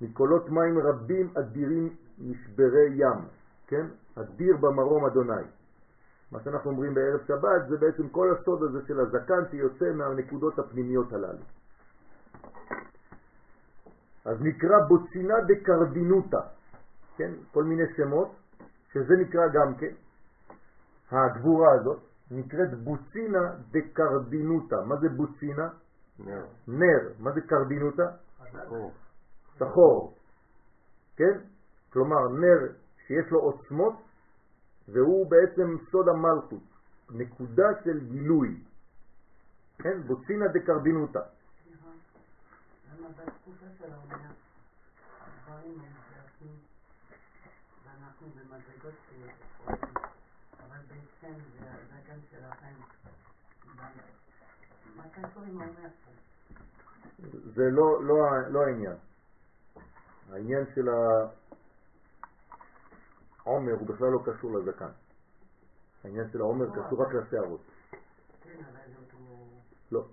[0.00, 3.18] מקולות מים רבים אדירים משברי ים,
[3.66, 3.86] כן?
[4.14, 5.42] אדיר במרום אדוני.
[6.32, 11.12] מה שאנחנו אומרים בערב שבת זה בעצם כל הסוד הזה של הזקן שיוצא מהנקודות הפנימיות
[11.12, 11.44] הללו.
[14.26, 16.40] אז נקרא בוצינה דקרדינותה,
[17.16, 17.32] כן?
[17.52, 18.28] כל מיני שמות,
[18.92, 19.94] שזה נקרא גם כן,
[21.10, 24.76] הגבורה הזאת, נקראת בוצינה דקרדינותה.
[24.86, 25.68] מה זה בוצינה?
[26.18, 26.46] נר.
[26.68, 27.12] נר.
[27.18, 28.06] מה זה קרדינותה?
[28.52, 28.92] שחור.
[29.58, 30.14] שחור.
[31.16, 31.38] כן?
[31.92, 32.72] כלומר, נר
[33.06, 33.94] שיש לו עוצמות,
[34.88, 36.62] והוא בעצם סוד המלכות,
[37.10, 38.60] נקודה של גילוי.
[39.78, 40.02] כן?
[40.06, 41.20] בוצינה דקרדינותה.
[42.98, 44.30] למה בתקופה של האונייה
[45.20, 46.56] הדברים הם זרקים
[47.84, 49.94] ואנחנו במדרגות שפועלים
[50.66, 52.74] אבל בעצם זה הזקן שלכם
[54.96, 56.10] מה קשור עם האונייה פה?
[57.54, 58.14] זה לא, לא,
[58.48, 58.96] לא העניין.
[60.32, 60.88] העניין של
[63.44, 64.90] העומר הוא בכלל לא קשור לזקן.
[66.04, 67.60] העניין של העומר קשור רק לשערות.
[68.42, 69.18] כן אבל זה אותו
[69.90, 70.06] לא.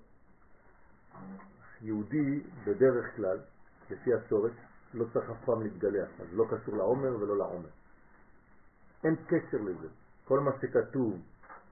[1.83, 3.39] יהודי בדרך כלל,
[3.89, 4.51] לפי השורש,
[4.93, 7.69] לא צריך אף פעם להתגלח, אז לא קשור לעומר ולא לעומר.
[9.03, 9.87] אין קשר לזה.
[10.25, 11.21] כל מה שכתוב,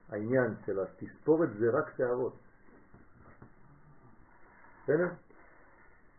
[0.08, 2.36] העניין של התספורת זה רק שערות.
[4.82, 5.08] בסדר?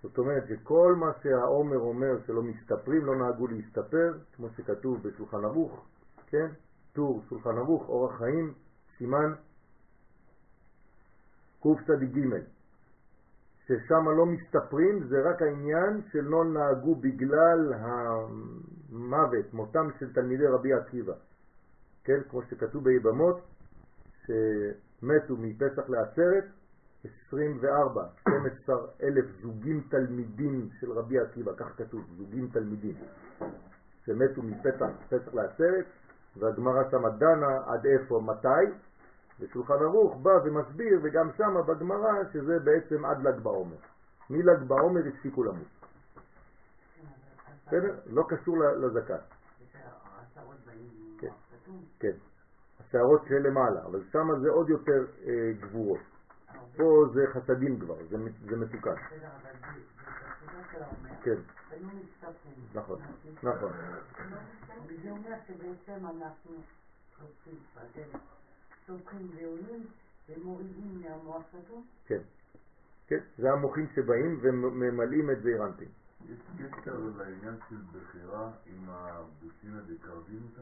[0.01, 5.86] זאת אומרת שכל מה שהעומר אומר שלא מסתפרים, לא נהגו להסתפר, כמו שכתוב בשולחן ערוך,
[6.27, 6.47] כן?
[6.93, 8.53] טור שולחן ערוך, אורח חיים,
[8.97, 9.34] סימן
[11.60, 12.19] קצ"ג,
[13.73, 20.73] ששם לא מסתפרים, זה רק העניין של לא נהגו בגלל המוות, מותם של תלמידי רבי
[20.73, 21.13] עקיבא.
[22.03, 23.41] כן, כמו שכתוב ביבמות,
[24.25, 26.43] שמתו מפסח לעצרת,
[27.27, 32.95] 24, 12 אלף זוגים תלמידים של רבי עקיבא, כך כתוב, זוגים תלמידים,
[34.05, 35.86] שמתו מפסח פסח לעצרת,
[36.38, 38.73] והגמרא שמה דנה עד איפה, מתי,
[39.43, 43.75] ושולחן ערוך בא ומסביר, וגם שמה בגמרא, שזה בעצם עד ל"ג בעומר.
[44.29, 45.67] מל"ג בעומר הפסיקו למות.
[47.67, 47.95] בסדר?
[48.06, 49.17] לא קשור לזקן.
[51.19, 51.32] כן.
[51.99, 52.15] כן.
[52.79, 55.99] השערות שלמעלה, אבל שמה זה עוד יותר אה, גבורות.
[56.77, 58.17] פה זה חסדים כבר, זה,
[58.58, 58.95] מתוקן.
[61.23, 61.36] כן,
[62.73, 62.99] נכון,
[63.43, 63.71] נכון.
[64.88, 66.51] וזה אומר שבעצם אנחנו
[67.15, 68.21] סופרים בדרך,
[68.88, 69.86] סופרים ועולים
[70.30, 72.19] ומורידים מהמוח סתום כן.
[73.08, 75.88] כן, זה המוחים שבאים וממלאים את זעיר אנפין.
[76.30, 76.38] יש
[76.82, 80.62] קשר לעניין של בחירה עם הבוסינה דקרדינותה?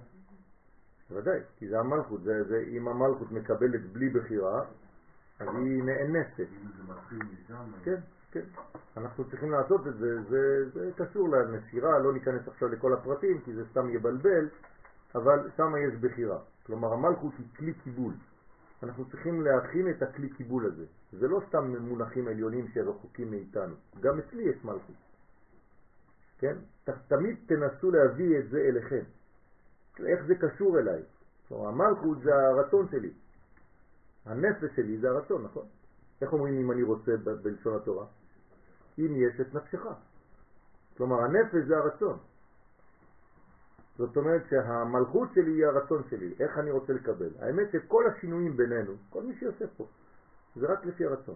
[1.09, 4.65] בוודאי, כי זה המלכות, זה, זה, אם המלכות מקבלת בלי בחירה,
[5.39, 6.39] אז היא נאנסת.
[6.39, 7.99] אם זה מתחיל משם, כן,
[8.31, 8.43] כן.
[8.97, 13.53] אנחנו צריכים לעשות את זה, זה, זה קשור לנסירה, לא ניכנס עכשיו לכל הפרטים, כי
[13.53, 14.49] זה סתם יבלבל,
[15.15, 16.39] אבל שם יש בחירה.
[16.65, 18.13] כלומר, המלכות היא כלי קיבול.
[18.83, 20.85] אנחנו צריכים להכין את הכלי קיבול הזה.
[21.11, 23.75] זה לא סתם מונחים עליונים שרחוקים מאיתנו.
[23.99, 24.95] גם אצלי יש מלכות.
[26.37, 26.55] כן?
[26.83, 29.03] ת- תמיד תנסו להביא את זה אליכם.
[30.05, 31.03] איך זה קשור אליי?
[31.47, 33.11] כלומר, המלכות זה הרצון שלי.
[34.25, 35.65] הנפש שלי זה הרצון, נכון?
[36.21, 37.11] איך אומרים אם אני רוצה
[37.43, 38.05] בלשון התורה?
[38.99, 39.85] אם יש את נפשך.
[40.97, 42.17] כלומר, הנפש זה הרצון.
[43.97, 47.29] זאת אומרת שהמלכות שלי היא הרצון שלי, איך אני רוצה לקבל.
[47.39, 49.87] האמת שכל השינויים בינינו, כל מי שיושב פה,
[50.55, 51.35] זה רק לפי הרצון.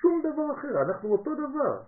[0.00, 1.80] שום דבר אחר, אנחנו אותו דבר.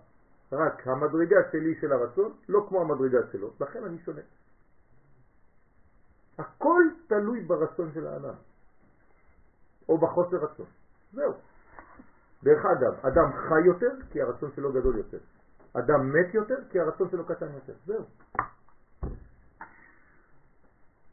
[0.51, 4.21] רק המדרגה שלי של הרצון לא כמו המדרגה שלו, לכן אני שונה.
[6.37, 8.33] הכל תלוי ברצון של האדם,
[9.89, 10.65] או בחוסר רצון.
[11.13, 11.33] זהו.
[12.43, 15.17] דרך אגב, אדם חי יותר כי הרצון שלו גדול יותר.
[15.73, 17.73] אדם מת יותר כי הרצון שלו קטן יותר.
[17.85, 18.03] זהו.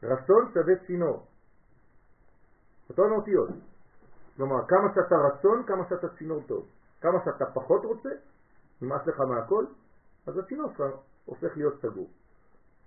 [0.07, 1.25] רצון שווה צינור.
[2.89, 3.49] אותן אותיות.
[4.35, 6.67] כלומר, כמה שאתה רצון, כמה שאתה צינור טוב.
[7.01, 8.09] כמה שאתה פחות רוצה,
[8.81, 9.65] נמאס לך מהכל,
[10.27, 12.09] אז הצינור שלך הופך להיות סגור.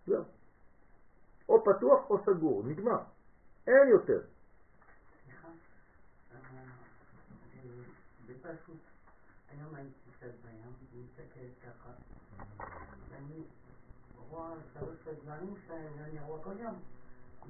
[0.06, 0.24] זהו.
[1.48, 2.98] או פתוח או סגור, נגמר.
[3.66, 4.20] אין יותר.
[8.44, 8.54] אה,
[9.48, 11.90] היום הייתי קצת בים, מסתכלת ככה,
[13.10, 13.42] ואני
[14.28, 16.74] רואה שלוש הדברים שאני רואה כל יום,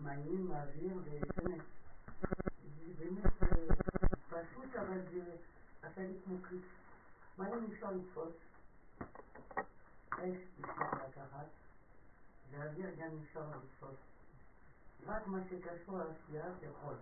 [0.04, 1.62] מים, אוויר ושמש.
[2.86, 3.32] זה באמת
[4.28, 5.36] פשוט, אבל זה
[5.82, 6.64] עשה לי כמו כיף.
[7.38, 8.34] מים אפשר לתפוס,
[10.10, 11.46] אש אפשר לקחת,
[12.50, 13.98] ואוויר גם אפשר לתפוס.
[15.06, 16.94] רק מה שקשור לעשייה יכול.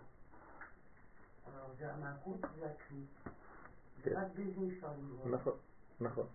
[1.46, 3.04] אבל זה המלכות זה הכלי.
[4.06, 5.26] רק בזה אפשר לראות.
[5.26, 5.52] נכון,
[6.00, 6.26] נכון,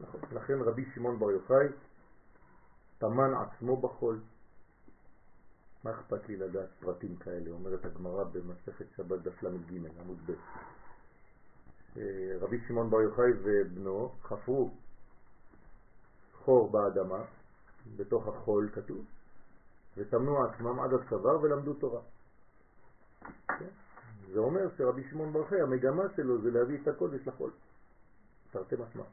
[0.00, 0.20] נכון.
[0.32, 1.66] לכן רבי שמעון בר יוחאי
[2.98, 4.20] טמן עצמו בחול.
[5.84, 10.32] מה אכפת לי לדעת פרטים כאלה, אומרת הגמרא במסכת שבת דף ל"ג עמוד ב'.
[11.96, 14.70] אה, רבי שמעון בר יוחאי ובנו חפרו
[16.44, 17.24] חור באדמה,
[17.96, 19.04] בתוך החול כתוב,
[19.96, 22.00] וטמנו עצמם עד הצוואר ולמדו תורה.
[23.48, 23.68] כן?
[24.32, 27.50] זה אומר שרבי שמעון בר יוחאי, המגמה שלו זה להביא את הקודש לחול.
[28.50, 29.04] תרתי משמע.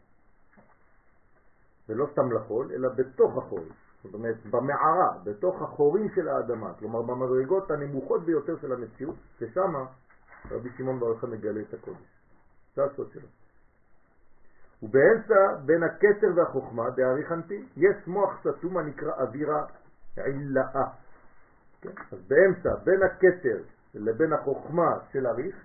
[1.90, 3.66] ולא סתם לחול, אלא בתוך החול.
[4.06, 9.74] זאת אומרת, במערה, בתוך החורים של האדמה, כלומר במדרגות הנמוכות ביותר של המציאות, ששם
[10.52, 12.16] רבי שמעון בר יוחאי מגלה את הקודש.
[12.76, 13.28] זה הסוד שלו.
[14.84, 19.66] ובאמצע, בין הכתר והחוכמה, דאריך אנפין, יש מוח סתום הנקרא אווירה
[20.18, 20.88] עילאה.
[21.82, 21.90] כן?
[22.12, 23.58] אז באמצע, בין הכתר
[23.96, 25.56] לבין החוכמה של אריך,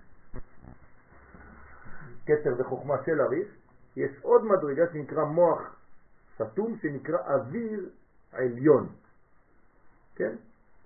[2.25, 3.47] כתר וחוכמה של אריך,
[3.95, 5.75] יש עוד מדרגה שנקרא מוח
[6.35, 7.89] סתום שנקרא אוויר
[8.31, 8.89] עליון.
[10.15, 10.35] כן?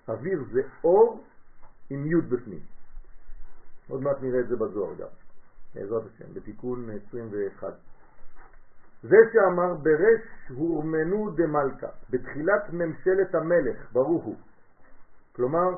[0.08, 1.24] אוויר זה אור
[1.90, 2.60] עם י' בפנים.
[3.90, 5.08] עוד מעט נראה את זה בזוהר גם,
[5.76, 7.74] בעזרת השם, בתיקון 21.
[9.04, 14.36] זה שאמר ברש הורמנו דמלכה, בתחילת ממשלת המלך, ברוך הוא.
[15.36, 15.70] כלומר,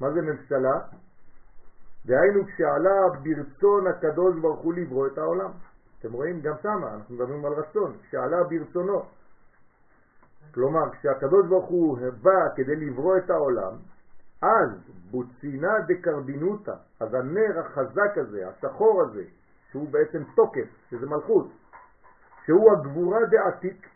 [0.00, 0.80] מה זה ממשלה?
[2.06, 5.50] דהיינו כשעלה ברצון הקדוש ברוך הוא לברוא את העולם.
[5.98, 9.02] אתם רואים גם שמה, אנחנו מדברים על רצון, כשעלה ברצונו.
[10.54, 13.72] כלומר, כשהקדוש ברוך הוא בא כדי לברוא את העולם,
[14.42, 14.70] אז
[15.10, 19.24] בוצינה דקרבינותה, אז הנר החזק הזה, השחור הזה,
[19.70, 21.48] שהוא בעצם תוקף, שזה מלכות,
[22.44, 23.86] שהוא הגבורה דעתיק,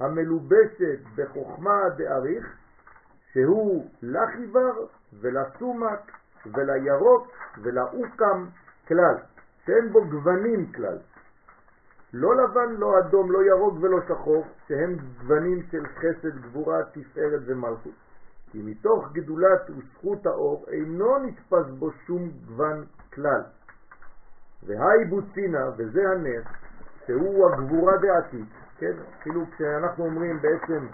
[0.00, 2.56] המלובשת בחוכמה דאריך,
[3.32, 4.72] שהוא לחיבר
[5.20, 6.12] ולסומק
[6.46, 7.28] ולירוק
[7.62, 8.46] ולאוקם
[8.88, 9.14] כלל,
[9.66, 10.98] שאין בו גוונים כלל.
[12.12, 17.92] לא לבן, לא אדום, לא ירוק ולא שחור, שהם גוונים של חסד, גבורה, תפארת ומלכות.
[18.50, 23.42] כי מתוך גדולת וזכות האור אינו נתפס בו שום גוון כלל.
[24.66, 26.44] והי בוצינה, וזה הנס,
[27.06, 28.92] שהוא הגבורה דעתית, כן?
[29.20, 30.86] אפילו כשאנחנו אומרים בעצם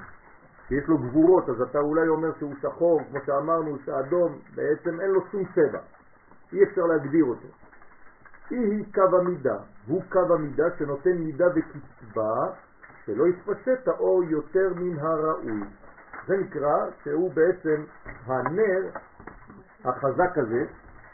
[0.69, 5.21] שיש לו גבורות, אז אתה אולי אומר שהוא שחור, כמו שאמרנו, שאדום, בעצם אין לו
[5.31, 5.81] שום צבע.
[6.53, 7.49] אי אפשר להגדיר אותו.
[8.51, 9.57] היא קו המידה,
[9.87, 12.47] הוא קו המידה שנותן מידה וקצבה,
[13.07, 15.61] שלא יתפשט האור יותר מן הראוי.
[16.27, 17.85] זה נקרא שהוא בעצם
[18.27, 18.91] הנר
[19.85, 20.65] החזק הזה,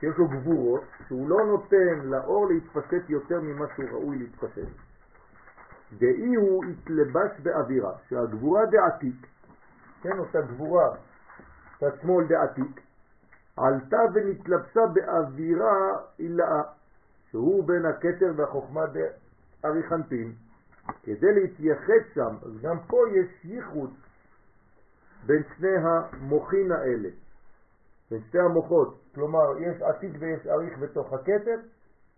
[0.01, 4.68] שיש לו גבורות, שהוא לא נותן לאור להתפשט יותר ממה שהוא ראוי להתפשט.
[5.99, 9.26] דאי הוא התלבש באווירה, שהגבורה דעתיק,
[10.03, 10.89] כן, אותה גבורה,
[11.80, 12.80] צד שמאל דעתיק,
[13.57, 16.62] עלתה ונתלבשה באווירה אילאה,
[17.33, 18.83] שהוא בין הכתר והחוכמה
[19.62, 20.33] דאריכנטין,
[21.03, 23.91] כדי להתייחד שם, אז גם פה יש ייחוד
[25.26, 27.09] בין שני המוחין האלה,
[28.11, 31.61] בין שתי המוחות, כלומר יש עתיק ויש אריך בתוך הכתר,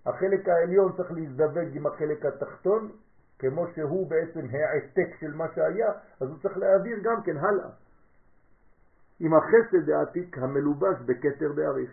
[0.06, 2.90] החלק העליון צריך להזדווג עם החלק התחתון,
[3.38, 7.68] כמו שהוא בעצם העתק של מה שהיה, אז הוא צריך להעביר גם כן הלאה.
[9.20, 11.90] עם החסד העתיק המלובש בכתר דאריך.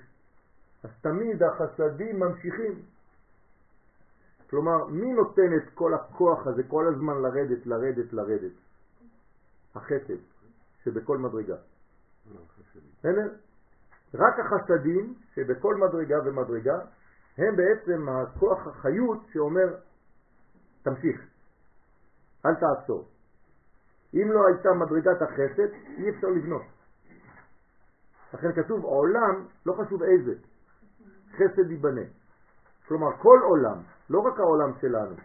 [0.84, 2.82] אז תמיד החסדים ממשיכים.
[4.52, 8.52] כלומר, מי נותן את כל הכוח הזה כל הזמן לרדת, לרדת, לרדת?
[9.76, 10.22] החסד
[10.84, 11.56] שבכל מדרגה.
[14.14, 16.80] רק החסדים שבכל מדרגה ומדרגה
[17.38, 19.76] הם בעצם הכוח החיות שאומר
[20.84, 21.22] תמשיך,
[22.46, 23.08] אל תעצור.
[24.14, 26.62] אם לא הייתה מדרגת החסד, אי אפשר לבנות.
[28.34, 30.34] לכן כתוב עולם, לא חשוב איזה,
[31.32, 32.21] חסד ייבנה.
[32.92, 33.78] כלומר, כל עולם,
[34.10, 35.16] לא רק העולם שלנו,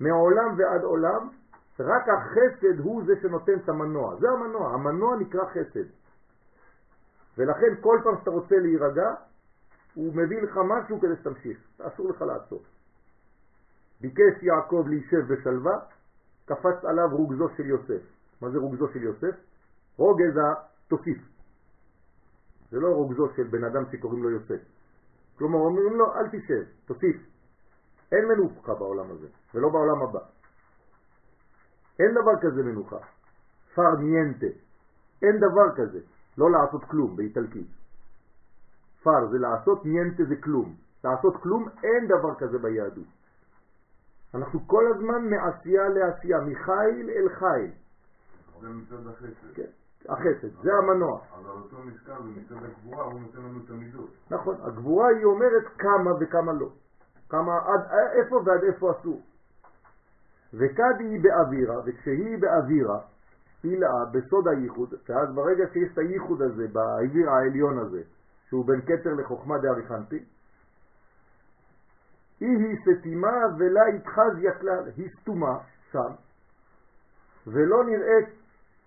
[0.00, 1.28] מעולם ועד עולם,
[1.80, 4.16] רק החסד הוא זה שנותן את המנוע.
[4.16, 5.88] זה המנוע, המנוע נקרא חסד.
[7.38, 9.14] ולכן כל פעם שאתה רוצה להירגע,
[9.94, 12.62] הוא מביא לך משהו כדי שתמשיך, אסור לך לעצור.
[14.00, 15.78] ביקש יעקב להישב בשלווה,
[16.44, 18.02] קפץ עליו רוגזו של יוסף.
[18.40, 19.36] מה זה רוגזו של יוסף?
[19.96, 21.18] רוגז התוסיף.
[22.70, 24.73] זה לא רוגזו של בן אדם שקוראים לו יוסף.
[25.38, 27.16] כלומר, אומרים לו, אל תשב, תוסיף.
[28.12, 30.20] אין מנוחה בעולם הזה, ולא בעולם הבא.
[31.98, 32.98] אין דבר כזה מנוחה.
[33.74, 34.46] פר ניינטה.
[35.22, 36.00] אין דבר כזה.
[36.38, 37.68] לא לעשות כלום באיטלקית.
[39.02, 40.74] פר זה לעשות, ניינטה זה כלום.
[41.04, 43.06] לעשות כלום, אין דבר כזה ביהדות.
[44.34, 47.70] אנחנו כל הזמן מעשייה לעשייה, מחיל אל חיל.
[48.60, 49.54] זה מצד החסד.
[49.54, 49.70] כן,
[50.08, 51.20] החסד, זה המנוע.
[51.34, 54.10] אבל אותו משקל ומצד הגבורה הוא נותן לנו את המידות.
[54.30, 56.68] נכון, הגבורה היא אומרת כמה וכמה לא.
[57.28, 57.80] כמה עד
[58.12, 59.22] איפה ועד איפה אסור.
[60.54, 62.98] וכד היא באווירה, וכשהיא באווירה,
[63.60, 68.02] פילאה בסוד הייחוד, שאז ברגע שיש את הייחוד הזה, באוויר העליון הזה,
[68.48, 70.24] שהוא בין קטר לחוכמה דאריכנטי,
[72.40, 75.58] היא היא סתימה ולה התחזיה כלל, היא סתומה
[75.92, 76.12] שם,
[77.46, 78.43] ולא נראית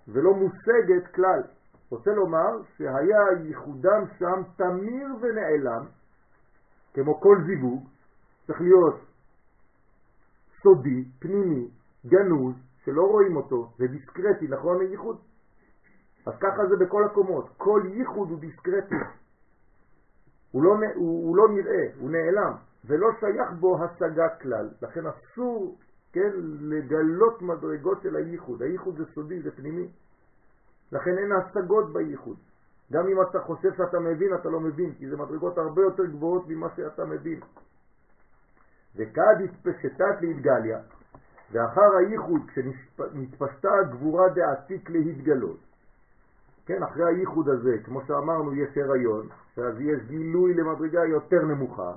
[0.07, 1.41] ולא מושגת כלל.
[1.89, 5.85] רוצה לומר שהיה ייחודם שם תמיר ונעלם,
[6.93, 7.87] כמו כל זיווג,
[8.47, 8.95] צריך להיות
[10.61, 11.67] סודי, פנימי,
[12.05, 15.17] גנוז, שלא רואים אותו, זה דיסקרטי, נכון ייחוד?
[16.25, 18.95] אז ככה זה בכל הקומות, כל ייחוד הוא דיסקרטי,
[20.51, 22.53] הוא לא, הוא, הוא לא נראה, הוא נעלם,
[22.85, 25.77] ולא שייך בו השגה כלל, לכן אסור,
[26.13, 29.87] כן, לגלות מדרגות של הייחוד, הייחוד זה סודי, זה פנימי,
[30.91, 32.37] לכן אין השגות בייחוד.
[32.91, 36.47] גם אם אתה חושב שאתה מבין, אתה לא מבין, כי זה מדרגות הרבה יותר גבוהות
[36.47, 37.39] ממה שאתה מבין.
[38.95, 40.79] וכד התפשטת להתגליה,
[41.51, 45.59] ואחר הייחוד, כשנתפשטה הגבורה דעתיק להתגלות,
[46.65, 49.27] כן, אחרי הייחוד הזה, כמו שאמרנו, יש הריון,
[49.57, 51.93] ואז יש גילוי למדרגה יותר נמוכה,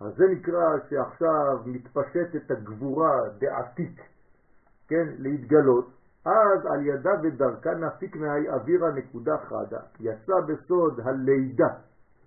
[0.00, 4.00] אז זה נקרא שעכשיו מתפשטת הגבורה דעתיק,
[4.88, 5.86] כן, להתגלות,
[6.26, 11.68] אז על ידה ודרכה נפיק מהאוויר הנקודה חדה, יצא בסוד הלידה,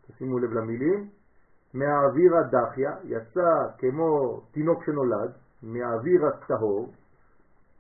[0.08, 1.10] תשימו לב למילים,
[1.74, 5.32] מהאוויר הדחיה, יצא כמו תינוק שנולד,
[5.64, 6.94] מהאוויר הטהור,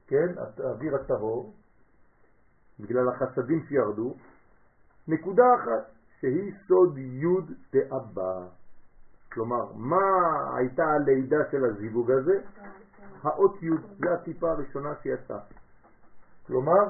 [0.07, 1.53] כן, האוויר הטהור,
[2.79, 4.13] בגלל החסדים שירדו,
[5.07, 8.58] נקודה אחת, שהיא סוד י' דאבא.
[9.33, 9.97] כלומר, מה
[10.57, 12.41] הייתה הלידה של הזיווג הזה?
[13.23, 13.69] האות י',
[13.99, 15.39] זה הטיפה הראשונה שיצאה.
[16.47, 16.83] כלומר,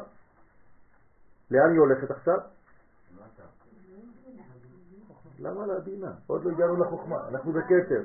[1.51, 2.37] לאן היא הולכת עכשיו?
[5.39, 6.11] למה להבינה?
[6.27, 8.03] עוד לא הגענו לחוכמה, אנחנו בכתר.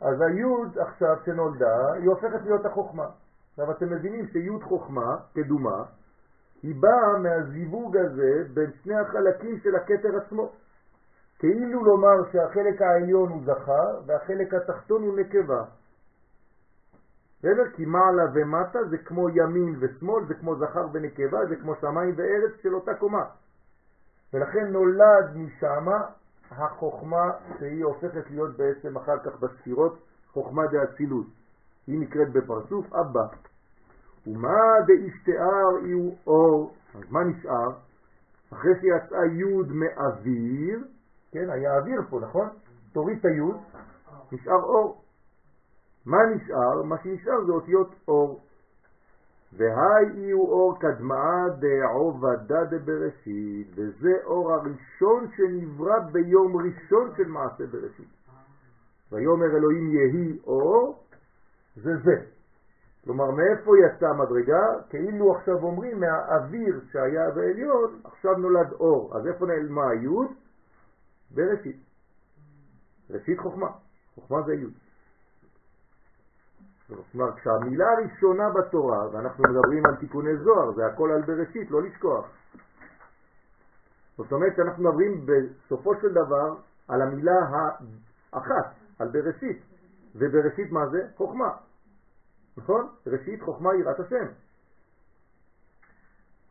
[0.00, 3.06] אז היוד עכשיו שנולדה, היא הופכת להיות החוכמה.
[3.50, 5.84] עכשיו אתם מבינים שיוד חוכמה, קדומה,
[6.62, 10.52] היא באה מהזיווג הזה בין שני החלקים של הכתר עצמו.
[11.38, 15.64] כאילו לומר שהחלק העליון הוא זכר והחלק התחתון הוא נקבה.
[17.38, 17.70] בסדר?
[17.76, 22.52] כי מעלה ומטה זה כמו ימין ושמאל, זה כמו זכר ונקבה, זה כמו שמיים וארץ
[22.62, 23.24] של אותה קומה.
[24.32, 26.00] ולכן נולד משמה
[26.50, 29.98] החוכמה שהיא הופכת להיות בעצם אחר כך בספירות
[30.32, 31.26] חוכמה דאצילות.
[31.86, 33.26] היא נקראת בפרצוף אבא.
[34.26, 37.70] ומה דאשתאר היא אור, אז מה נשאר?
[38.52, 40.84] אחרי שיצאה יוד מאוויר,
[41.34, 42.48] כן, היה אוויר פה, נכון?
[42.92, 43.56] תוריד את היוד,
[44.32, 45.02] נשאר אור.
[46.06, 46.82] מה נשאר?
[46.82, 48.40] מה שנשאר זה אותיות אור.
[49.52, 58.08] והי הוא אור קדמה דעובדה דבראשית, וזה אור הראשון שנברא ביום ראשון של מעשה בראשית.
[59.12, 61.04] ויאמר אלוהים יהי אור,
[61.76, 62.16] זה זה.
[63.04, 64.62] כלומר, מאיפה יצאה המדרגה?
[64.90, 69.16] כאילו עכשיו אומרים מהאוויר שהיה בעליון, עכשיו נולד אור.
[69.16, 70.28] אז איפה נעלמה היוד?
[71.34, 71.76] בראשית.
[73.10, 73.68] ראשית חוכמה.
[74.14, 74.72] חוכמה זה יוד.
[77.12, 82.26] כלומר, כשהמילה הראשונה בתורה, ואנחנו מדברים על תיקוני זוהר, זה הכל על בראשית, לא לשכוח.
[84.16, 86.54] זאת אומרת שאנחנו מדברים בסופו של דבר
[86.88, 87.34] על המילה
[88.32, 89.62] האחת, על בראשית.
[90.14, 91.08] ובראשית מה זה?
[91.16, 91.56] חוכמה.
[92.56, 92.88] נכון?
[93.06, 94.26] ראשית חוכמה יראת השם.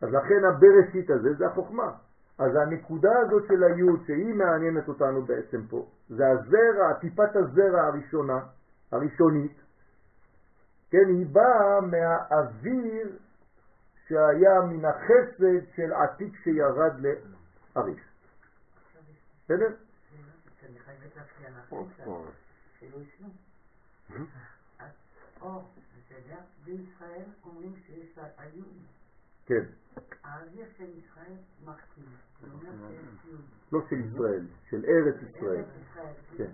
[0.02, 1.92] אז לכן הבראשית הזה זה החוכמה.
[2.40, 8.40] אז הנקודה הזאת של היוד שהיא מעניינת אותנו בעצם פה, זה הזרע, טיפת הזרע הראשונה,
[8.92, 9.62] הראשונית,
[10.90, 13.18] כן, היא באה מהאוויר
[14.08, 18.04] שהיה מן החסד של עתיק שירד לאריך.
[19.46, 19.76] בסדר?
[28.38, 28.80] היהודי.
[29.46, 29.66] כן,
[30.24, 31.38] האוויר של ישראל.
[33.72, 35.64] לא של ישראל, של ארץ ישראל.
[36.38, 36.52] כן,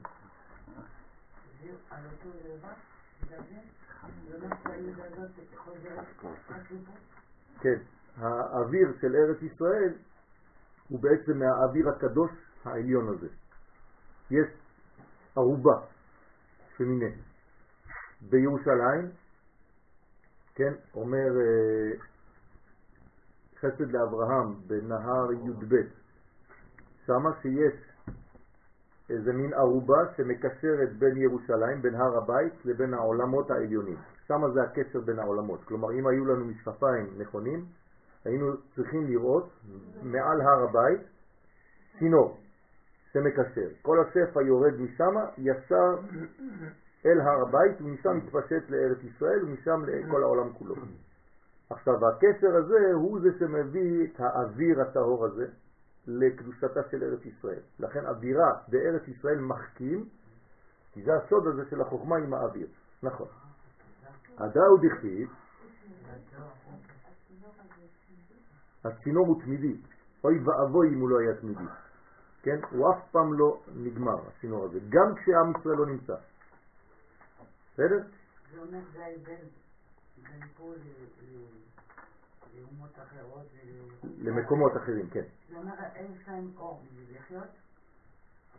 [1.90, 2.74] על אותו דבר,
[5.98, 6.30] לפה.
[7.62, 7.80] כן.
[8.18, 9.94] האוויר של ארץ ישראל
[10.88, 12.32] הוא בעצם מהאוויר הקדוש
[12.66, 13.28] העליון הזה.
[14.32, 14.48] יש
[15.36, 15.82] ערובה
[16.78, 17.16] שמיני
[18.22, 19.12] בירושלים,
[20.56, 22.09] כן, אומר אה,
[23.60, 25.76] חסד לאברהם בנהר י"ב,
[27.06, 27.90] שמה שיש
[29.10, 33.98] איזה מין ערובה שמקשרת בין ירושלים, בין הר הבית, לבין העולמות העליונים.
[34.28, 35.64] שמה זה הקשר בין העולמות.
[35.64, 37.66] כלומר, אם היו לנו משקפיים נכונים,
[38.26, 38.46] היינו
[38.76, 39.50] צריכים לראות
[40.04, 41.02] מעל הר הבית
[42.00, 42.38] צינור
[43.12, 43.70] שמקשר.
[43.82, 45.90] כל השפע יורד משם ישר
[47.06, 50.76] אל הר הבית ומשם מתפשט לארץ ישראל ומשם לכל העולם כולו.
[51.70, 55.48] עכשיו הקשר הזה הוא זה שמביא את האוויר הטהור הזה
[56.08, 57.62] לקדושתה של ארץ ישראל.
[57.80, 60.10] לכן אווירה בארץ ישראל מחכים,
[60.94, 62.68] כי זה הסוד הזה של החוכמה עם האוויר.
[63.04, 63.28] נכון.
[64.38, 65.30] הדאו דכתיב,
[68.84, 69.76] הצינור הוא תמידי.
[70.24, 71.64] אוי ואבוי אם הוא לא היה תמידי.
[72.42, 72.60] כן?
[72.72, 76.16] הוא אף פעם לא נגמר, הצינור הזה, גם כשעם ישראל לא נמצא.
[77.74, 78.00] בסדר?
[78.54, 79.46] זה אומר זה ההבדל
[80.24, 85.24] בין פה ל- ל- לאומות אחרות ול- למקומות אחרים, כן.
[85.50, 87.48] זה אומר יש להם אור בשביל לחיות,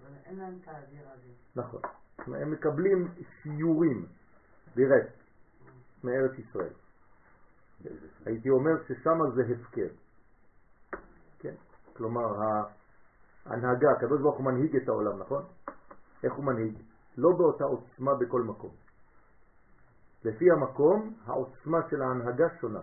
[0.01, 1.33] אבל אין להם את האוויר הזה.
[1.57, 1.81] נכון.
[2.19, 3.09] הם מקבלים
[3.43, 4.07] סיורים
[4.75, 5.13] דירקט
[6.05, 6.73] מארץ ישראל.
[8.27, 9.89] הייתי אומר ששם זה הפקר.
[11.39, 11.55] כן?
[11.97, 12.43] כלומר,
[13.47, 15.43] ההנהגה, הקדוש ברוך הוא מנהיג את העולם, נכון?
[16.25, 16.75] איך הוא מנהיג?
[17.17, 18.71] לא באותה עוצמה בכל מקום.
[20.25, 22.81] לפי המקום, העוצמה של ההנהגה שונה.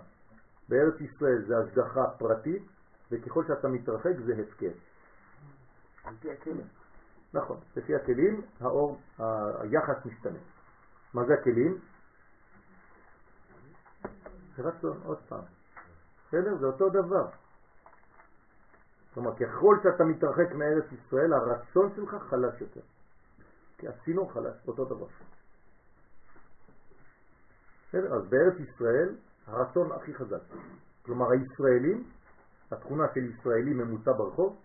[0.69, 2.63] בארץ ישראל זה השגחה פרטית,
[3.11, 4.71] וככל שאתה מתרחק זה הפקר.
[6.03, 6.67] על פי הכלים.
[7.33, 8.99] נכון, לפי הכלים האור,
[9.59, 10.39] היחס משתנה.
[11.13, 11.77] מה זה הכלים?
[14.59, 15.43] רצון, עוד פעם.
[16.27, 16.57] בסדר?
[16.57, 17.27] זה אותו דבר.
[19.13, 22.81] כלומר, ככל שאתה מתרחק מארץ ישראל, הרצון שלך חלש יותר.
[23.77, 25.07] כי הצינור חלש, אותו דבר.
[27.89, 28.13] בסדר?
[28.15, 29.15] אז בארץ ישראל
[29.47, 30.41] הרצון הכי חזק.
[31.01, 32.03] כלומר, הישראלים,
[32.71, 34.55] התכונה של ישראלי ממוצע ברחוב,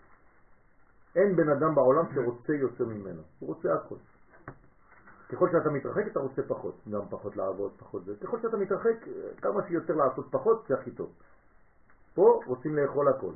[1.17, 3.97] אין בן אדם בעולם שרוצה יותר ממנו, הוא רוצה הכל.
[5.29, 8.13] ככל שאתה מתרחק אתה רוצה פחות, גם פחות לעבוד, פחות זה.
[8.21, 8.97] ככל שאתה מתרחק,
[9.43, 11.13] כמה שיותר לעשות פחות, זה הכי טוב.
[12.15, 13.33] פה רוצים לאכול הכל.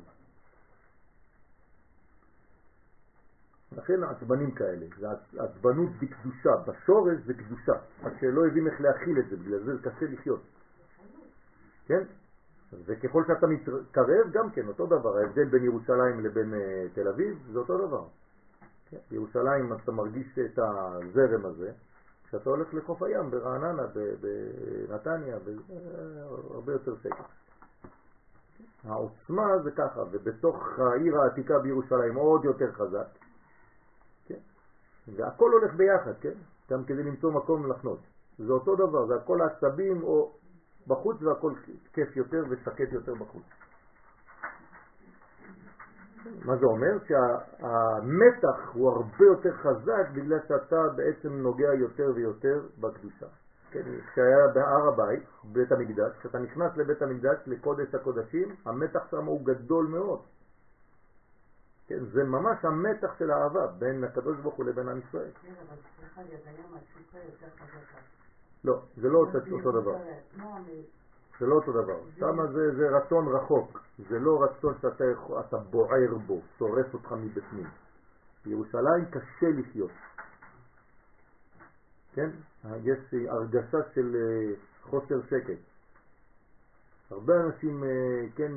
[3.77, 7.73] לכן עצבנים כאלה, זה עצ- עצבנות בקדושה, בשורש זה קדושה,
[8.03, 10.41] רק שלא יודעים איך להכיל את זה, בגלל זה זה קשה לחיות.
[11.85, 12.03] כן?
[12.85, 17.59] וככל שאתה מתקרב, גם כן, אותו דבר, ההבדל בין ירושלים לבין אה, תל אביב זה
[17.59, 18.03] אותו דבר.
[18.89, 18.97] כן?
[19.11, 21.71] בירושלים אתה מרגיש את הזרם הזה,
[22.27, 23.83] כשאתה הולך לחוף הים, ברעננה,
[24.21, 25.37] בנתניה,
[26.53, 27.25] הרבה יותר שקט.
[28.83, 33.07] העוצמה זה ככה, ובתוך העיר העתיקה בירושלים עוד יותר חזק?
[35.15, 36.33] והכל הולך ביחד, כן?
[36.71, 37.99] גם כדי למצוא מקום לחנות.
[38.37, 40.31] זה אותו דבר, זה הכל עצבים או
[40.87, 41.53] בחוץ והכל
[41.93, 43.43] כיף יותר ושקט יותר בחוץ.
[46.45, 46.97] מה זה אומר?
[47.07, 53.25] שהמתח הוא הרבה יותר חזק בגלל שאתה בעצם נוגע יותר ויותר בקדושה.
[53.71, 53.81] כן,
[54.11, 59.87] כשהיה בהר הבית, בית המקדש, כשאתה נכנס לבית המקדש, לקודש הקודשים, המתח שם הוא גדול
[59.87, 60.19] מאוד.
[61.87, 65.31] כן, זה ממש המתח של האהבה בין הקדוש ברוך הוא לבין עם ישראל.
[65.41, 67.97] כן, אבל סליחה לי, אז היום התשוקה יותר חזקה.
[68.63, 69.97] לא, זה לא אותו, דבר.
[70.37, 70.57] לא.
[71.39, 71.99] זה לא אותו דבר.
[72.19, 73.79] שמה זה, זה רצון רחוק.
[74.09, 77.67] זה לא רצון שאתה בוער בו, שורף אותך מבפנים.
[78.45, 79.91] בירושלים קשה לחיות.
[82.13, 82.29] כן?
[82.83, 85.59] יש הרגשה של אה, חוסר שקט.
[87.11, 87.89] הרבה אנשים, אה,
[88.35, 88.51] כן,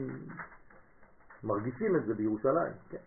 [1.45, 2.99] מרגישים את זה בירושלים, כן.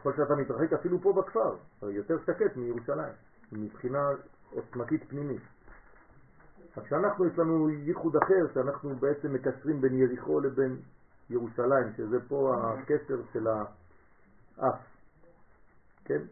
[0.00, 3.12] ככל שאתה מתרחק אפילו פה בכפר, יותר שקט מירושלים,
[3.52, 4.08] מבחינה
[4.50, 5.42] עוצמתית פנימית.
[6.76, 10.80] אז כשאנחנו, יש לנו ייחוד אחר, שאנחנו בעצם מקשרים בין יריחו לבין
[11.30, 14.80] ירושלים, שזה פה הקשר של האף,
[16.04, 16.22] כן?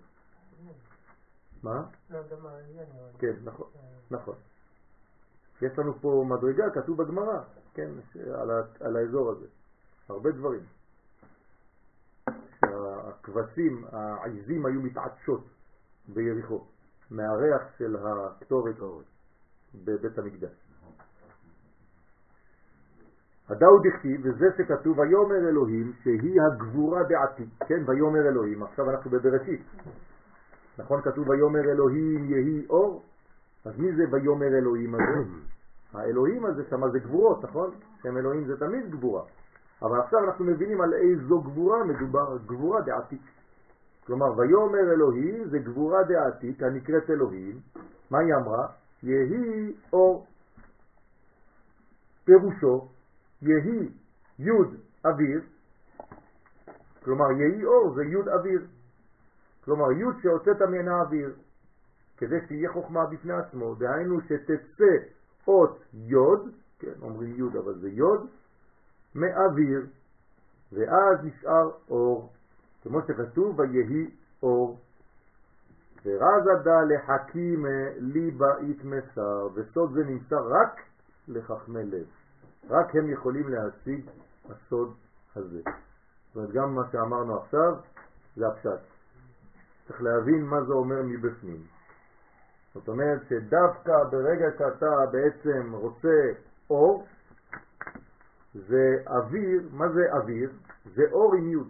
[1.63, 1.83] מה?
[3.19, 3.67] כן, נכון,
[4.11, 4.35] נכון.
[5.63, 7.43] יש לנו פה מדרגה, כתוב בגמרא,
[7.75, 7.91] כן,
[8.81, 9.47] על האזור הזה,
[10.09, 10.78] הרבה דברים.
[13.29, 15.45] שהכבשים, העיזים היו מתעטשות
[16.09, 16.65] ביריחו,
[17.11, 18.77] מהריח של הקטורת
[19.75, 20.69] בבית המקדש.
[23.49, 29.63] הדאו דכתיב, וזה שכתוב ויאמר אלוהים שהיא הגבורה בעתיד, כן, ויאמר אלוהים, עכשיו אנחנו בבראשית,
[30.79, 33.03] נכון כתוב ויאמר אלוהים יהי אור,
[33.65, 35.31] אז מי זה ויאמר אלוהים הזה?
[35.95, 37.71] האלוהים הזה שם זה גבורות, נכון?
[38.03, 39.23] שם אלוהים זה תמיד גבורה.
[39.83, 43.23] אבל עכשיו אנחנו מבינים על איזו גבורה מדובר, גבורה דעתיק.
[44.07, 47.61] כלומר, ויאמר אלוהים זה גבורה דעתיק הנקראת אלוהים.
[48.11, 48.67] מה היא אמרה?
[49.03, 50.27] יהי אור.
[52.25, 52.89] פירושו,
[53.43, 53.89] יהי
[54.39, 54.75] יוד
[55.05, 55.41] אוויר,
[57.05, 58.67] כלומר יהי אור זה יוד אוויר.
[59.65, 61.35] כלומר יוד שהוצאת מן האוויר,
[62.17, 64.93] כדי שיהיה חוכמה בפני עצמו, דהיינו שתצא
[65.47, 68.29] אות יוד, כן, אומרים יוד אבל זה יוד,
[69.21, 69.87] מאוויר,
[70.73, 72.33] ואז נשאר אור,
[72.83, 74.11] כמו שכתוב ויהי
[74.43, 74.79] אור.
[76.05, 77.67] ורזדה לחכים
[77.99, 80.81] ליבה יתמסר, וסוד זה נמצא רק
[81.29, 82.07] לחכמי לב.
[82.71, 84.11] רק הם יכולים להשיג
[84.51, 84.95] הסוד
[85.37, 85.61] הזה.
[85.63, 87.75] זאת אומרת, גם מה שאמרנו עכשיו
[88.37, 88.81] זה הפשט.
[89.89, 91.63] צריך להבין מה זה אומר מבפנים.
[92.75, 96.33] זאת אומרת שדווקא ברגע שאתה בעצם רוצה
[96.71, 97.07] אור,
[98.67, 100.51] זה אוויר, מה זה אוויר?
[100.95, 101.69] זה אור עם יוד.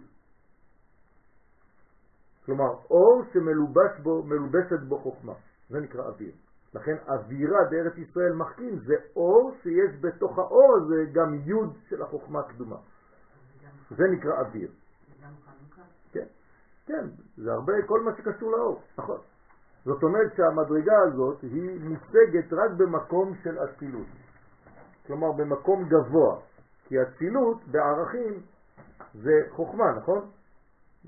[2.45, 5.33] כלומר, אור שמלובש בו, מלובשת בו חוכמה,
[5.69, 6.31] זה נקרא אוויר.
[6.73, 12.39] לכן אווירה בארץ ישראל מחכים, זה אור שיש בתוך האור הזה גם יוד של החוכמה
[12.39, 12.77] הקדומה.
[13.89, 14.71] זה נקרא אוויר.
[16.11, 16.25] כן,
[16.85, 17.05] כן,
[17.37, 19.17] זה הרבה, כל מה שקשור לאור, נכון.
[19.85, 24.07] זאת אומרת שהמדרגה הזאת היא מושגת רק במקום של אצילות.
[25.07, 26.39] כלומר במקום גבוה,
[26.89, 28.41] כי אצילות בערכים
[29.13, 30.29] זה חוכמה, נכון?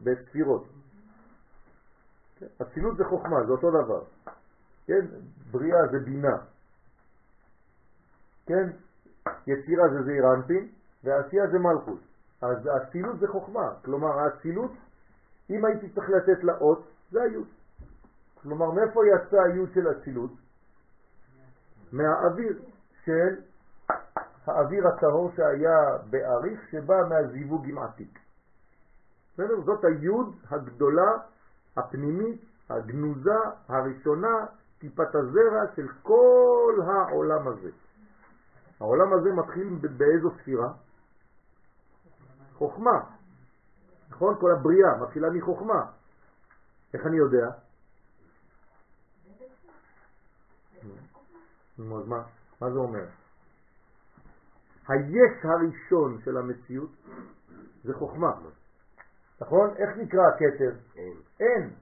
[0.03, 0.65] בספירות.
[2.61, 4.03] אצילות זה חוכמה, זה אותו דבר.
[4.86, 5.05] כן?
[5.51, 6.38] בריאה זה בינה.
[8.45, 8.69] כן?
[9.47, 10.67] יצירה זה זעיר אנפין,
[11.03, 11.99] ועשייה זה מלכות.
[12.41, 13.73] אז האצילות זה חוכמה.
[13.86, 14.71] כלומר, האצילות,
[15.49, 17.47] אם הייתי צריך לתת לה אות, זה היוד.
[18.41, 20.32] כלומר, מאיפה יצא היוד של אצילות?
[21.91, 22.61] מהאוויר
[23.05, 23.50] של
[24.51, 28.19] האוויר הטהור שהיה באריך שבא מהזיווג עם עתיק.
[29.33, 29.61] בסדר?
[29.65, 31.11] זאת היוד הגדולה,
[31.77, 33.37] הפנימית, הגנוזה,
[33.67, 34.45] הראשונה,
[34.79, 37.69] טיפת הזרע של כל העולם הזה.
[38.79, 40.73] העולם הזה מתחיל באיזו ספירה?
[42.53, 42.99] חוכמה.
[44.09, 44.35] נכון?
[44.39, 45.85] כל הבריאה מתחילה מחוכמה.
[46.93, 47.47] איך אני יודע?
[51.77, 52.23] אז מה,
[52.61, 53.05] מה זה אומר?
[54.91, 56.91] היש הראשון של המציאות
[57.83, 58.31] זה חוכמה.
[59.41, 59.69] נכון?
[59.77, 60.75] איך נקרא הכתר?
[60.95, 61.13] אין.
[61.39, 61.73] אין.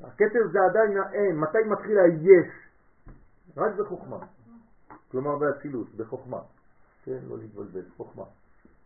[0.00, 1.36] הכתר זה עדיין האין.
[1.36, 2.52] מתי מתחיל היש?
[3.56, 4.26] רק בחוכמה.
[5.10, 6.40] כלומר באצילות, בחוכמה.
[7.04, 8.24] כן, לא להתבלבל, חוכמה.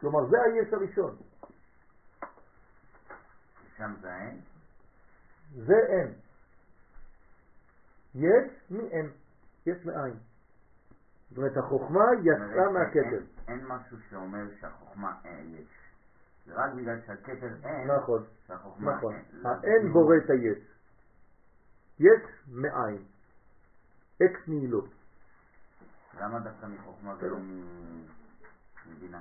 [0.00, 1.16] כלומר זה היש הראשון.
[3.76, 4.40] שם זה אין?
[5.54, 6.12] זה אין.
[8.14, 9.10] יש מאין.
[9.66, 10.14] יש מאין.
[11.34, 13.22] זאת אומרת, החוכמה יצאה מהכתר.
[13.48, 15.66] אין משהו שאומר שהחוכמה אין יש.
[16.46, 18.22] זה רק בגלל שהכתר אין, נכון,
[18.78, 19.14] נכון.
[19.14, 19.46] אין.
[19.46, 20.58] האין בורא את היש.
[22.00, 22.20] יש
[22.52, 23.02] מאין.
[24.22, 24.88] אקס נהילות.
[26.20, 27.36] למה דווקא מחוכמה ולא
[28.86, 29.20] מבינה?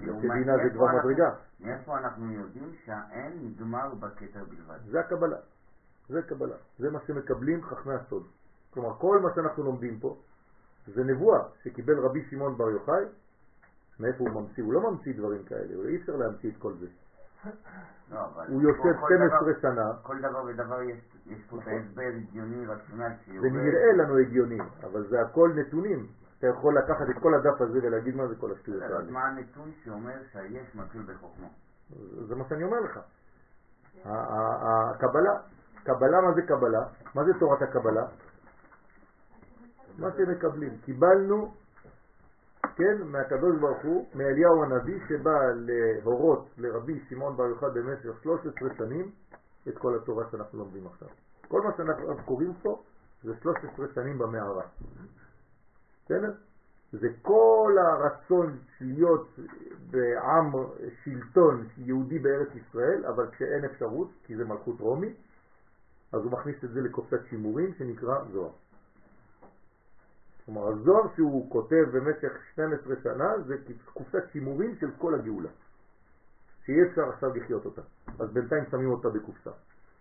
[0.00, 1.34] מבינה זה כבר מדרגה.
[1.60, 4.78] מאיפה אנחנו יודעים שהאין נגמר בכתר בלבד?
[4.90, 5.38] זה הקבלה.
[6.08, 6.56] זה קבלה.
[6.78, 8.26] זה מה שמקבלים חכמי הסוד.
[8.70, 10.16] כלומר, כל מה שאנחנו לומדים פה
[10.86, 13.04] זה נבואה שקיבל רבי שמעון בר יוחאי.
[14.00, 14.62] מאיפה הוא ממציא?
[14.64, 16.86] הוא לא ממציא דברים כאלה, אי אפשר להמציא את כל זה.
[18.12, 18.18] לא,
[18.48, 20.82] הוא יושב כל 12 דבר- שנה, כל דבר ודבר
[21.26, 23.48] יש פה את ההסבר הגיוני רציונל זה.
[23.50, 26.06] נראה לנו הגיוני, אבל זה הכל נתונים.
[26.38, 29.10] אתה יכול לקחת את כל הדף הזה ולהגיד מה זה כל השטויות האלה.
[29.10, 31.46] מה הנתון שאומר שהיש מתחיל בחוכמה?
[32.28, 33.00] זה מה שאני אומר לך.
[34.04, 35.32] הקבלה,
[35.84, 36.80] קבלה, מה זה קבלה?
[37.14, 38.06] מה זה תורת הקבלה?
[39.98, 40.78] מה שמקבלים.
[40.84, 41.54] קיבלנו,
[42.76, 49.10] כן, מהקדוש ברוך הוא, מאליהו הנביא שבא להורות לרבי שמעון בר יוחד במשך 13 שנים
[49.68, 51.08] את כל התורה שאנחנו לומדים עכשיו.
[51.48, 52.82] כל מה שאנחנו קוראים פה
[53.22, 54.64] זה 13 שנים במערה.
[56.04, 56.32] בסדר?
[56.92, 59.28] זה כל הרצון להיות
[59.90, 60.52] בעם
[61.04, 65.14] שלטון יהודי בארץ ישראל, אבל כשאין אפשרות, כי זה מלכות רומי,
[66.12, 68.50] אז הוא מכניס את זה לקופסת שימורים שנקרא זוהר.
[70.44, 73.54] כלומר, הזוהר שהוא כותב במשך 12 שנה זה
[73.94, 75.50] קופסת שימורים של כל הגאולה,
[76.64, 77.82] שאי אפשר עכשיו לחיות אותה.
[78.18, 79.50] אז בינתיים שמים אותה בקופסה.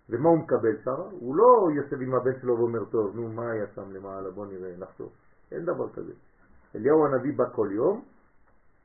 [0.09, 1.09] ומה הוא מקבל שרה?
[1.09, 4.77] הוא לא יושב עם הבן שלו ואומר, טוב, נו, מה היה שם למעלה, בוא נראה,
[4.77, 5.11] נחשוב.
[5.51, 6.13] אין דבר כזה.
[6.75, 8.01] אליהו הנביא בא כל יום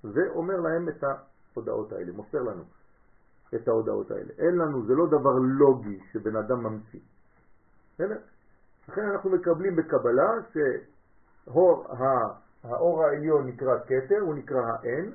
[0.05, 2.63] ואומר להם את ההודעות האלה, מוסר לנו
[3.55, 4.33] את ההודעות האלה.
[4.39, 7.01] אין לנו, זה לא דבר לוגי שבן אדם ממציא.
[8.89, 10.31] לכן אנחנו מקבלים בקבלה
[11.53, 15.13] שהאור העליון נקרא כתר, הוא נקרא האין.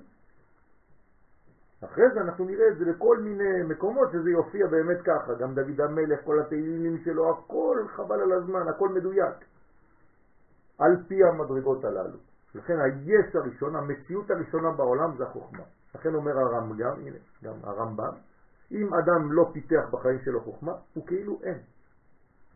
[1.83, 5.81] אחרי זה אנחנו נראה את זה בכל מיני מקומות שזה יופיע באמת ככה, גם דוד
[5.81, 9.35] המלך, כל התהילים שלו, הכל חבל על הזמן, הכל מדויק,
[10.79, 12.17] על פי המדרגות הללו.
[12.55, 15.63] לכן היש הראשון, המציאות הראשונה בעולם זה החוכמה.
[15.95, 18.13] לכן אומר הרמב"ם, הנה, גם הרמב"ם,
[18.71, 21.57] אם אדם לא פיתח בחיים שלו חוכמה, הוא כאילו אין.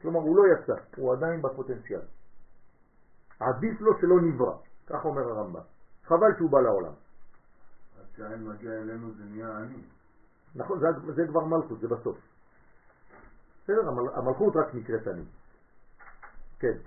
[0.02, 2.02] כלומר, הוא לא יצא, הוא עדיין בפוטנציאל.
[3.40, 4.58] עדיף לו שלא נברא,
[4.88, 5.62] כך אומר הרמב"ם.
[6.06, 6.94] חבל שהוא בא לעולם.
[8.00, 9.82] עד שהעין מגיע אלינו זה נהיה אני.
[10.56, 12.18] נכון, זה, זה כבר מלכות, זה בסוף.
[13.64, 15.24] בסדר, המל, המלכות רק נקראת אני.
[16.60, 16.78] כן.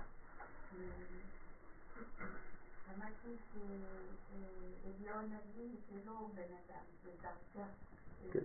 [8.31, 8.39] כן.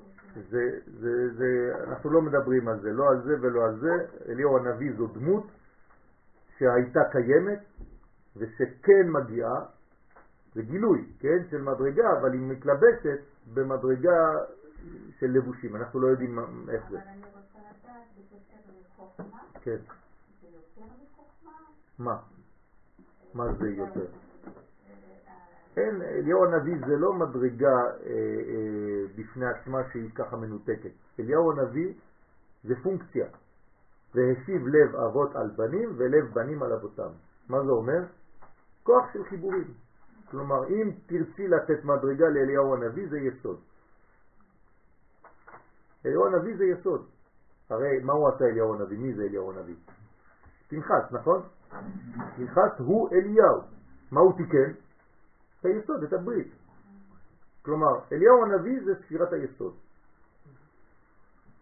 [0.50, 4.06] זה, זה, זה, אנחנו לא מדברים על זה, לא על זה ולא על זה.
[4.28, 5.46] אליהו הנביא זו דמות
[6.58, 7.58] שהייתה קיימת
[8.38, 9.64] ושכן מגיעה,
[10.54, 13.20] זה גילוי, כן, של מדרגה, אבל היא מתלבשת
[13.54, 14.30] במדרגה
[15.18, 16.98] של לבושים, אנחנו לא יודעים איך זה.
[16.98, 19.76] אבל אני רוצה לדעת בקשר לחוכמה, כן,
[20.40, 21.52] זה יותר מחוכמה?
[21.98, 22.16] מה?
[23.34, 24.06] מה זה יותר?
[25.76, 30.90] אין, אליהו הנביא זה לא מדרגה אה, אה, בפני עצמה שהיא ככה מנותקת.
[31.20, 31.94] אליהו הנביא
[32.64, 33.26] זה פונקציה.
[34.14, 37.10] והשיב לב אבות על בנים ולב בנים על אבותם.
[37.48, 38.04] מה זה אומר?
[38.86, 39.74] כוח של חיבורים.
[40.30, 43.60] כלומר, אם תרצי לתת מדרגה לאליהו הנביא זה יסוד.
[46.06, 47.06] אליהו הנביא זה יסוד.
[47.70, 48.98] הרי מה הוא עשה אליהו הנביא?
[48.98, 49.74] מי זה אליהו הנביא?
[50.68, 51.42] פנחס, נכון?
[52.36, 53.60] פנחס הוא אליהו.
[54.10, 54.70] מה הוא תיקן?
[55.60, 56.52] את היסוד, את הברית.
[57.62, 59.74] כלומר, אליהו הנביא זה ספירת היסוד.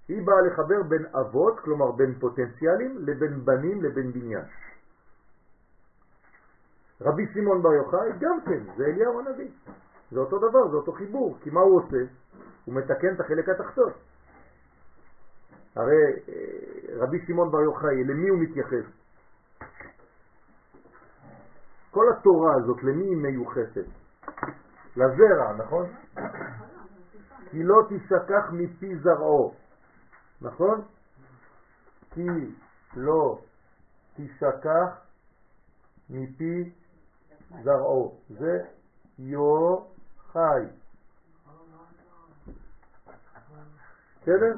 [0.08, 4.44] היא באה לחבר בין אבות, כלומר בין פוטנציאלים, לבין בנים, לבין בניין.
[7.00, 9.50] רבי שמעון בר יוחאי גם כן, זה אליהו הנביא.
[10.10, 11.96] זה אותו דבר, זה אותו חיבור, כי מה הוא עושה?
[12.64, 13.92] הוא מתקן את החלק התחתון.
[15.76, 15.94] הרי
[16.28, 18.84] אה, רבי שמעון בר יוחאי, למי הוא מתייחס?
[21.90, 23.86] כל התורה הזאת, למי היא מיוחסת?
[24.96, 25.86] לזרע, נכון?
[27.50, 29.54] כי לא תשכח מפי זרעו,
[30.40, 30.82] נכון?
[32.10, 32.26] כי
[32.96, 33.38] לא
[34.16, 35.04] תשכח
[36.10, 36.72] מפי
[37.62, 38.18] זרעו.
[38.28, 38.64] זה
[39.18, 40.64] יוחאי.
[44.22, 44.52] בסדר?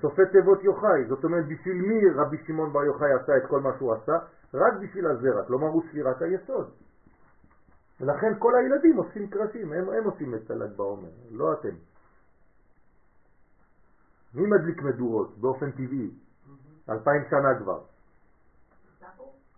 [0.00, 1.04] סופי תיבות יוחאי.
[1.08, 4.12] זאת אומרת, בשביל מי רבי שמעון בר יוחאי עשה את כל מה שהוא עשה?
[4.54, 6.70] רק בשביל הזרע, כלומר הוא ספירת היסוד.
[8.00, 11.74] ולכן כל הילדים עושים קרשים, הם, הם עושים את הל"ג בעומר, לא אתם.
[14.34, 16.10] מי מדליק מדורות באופן טבעי?
[16.90, 17.80] אלפיים שנה כבר.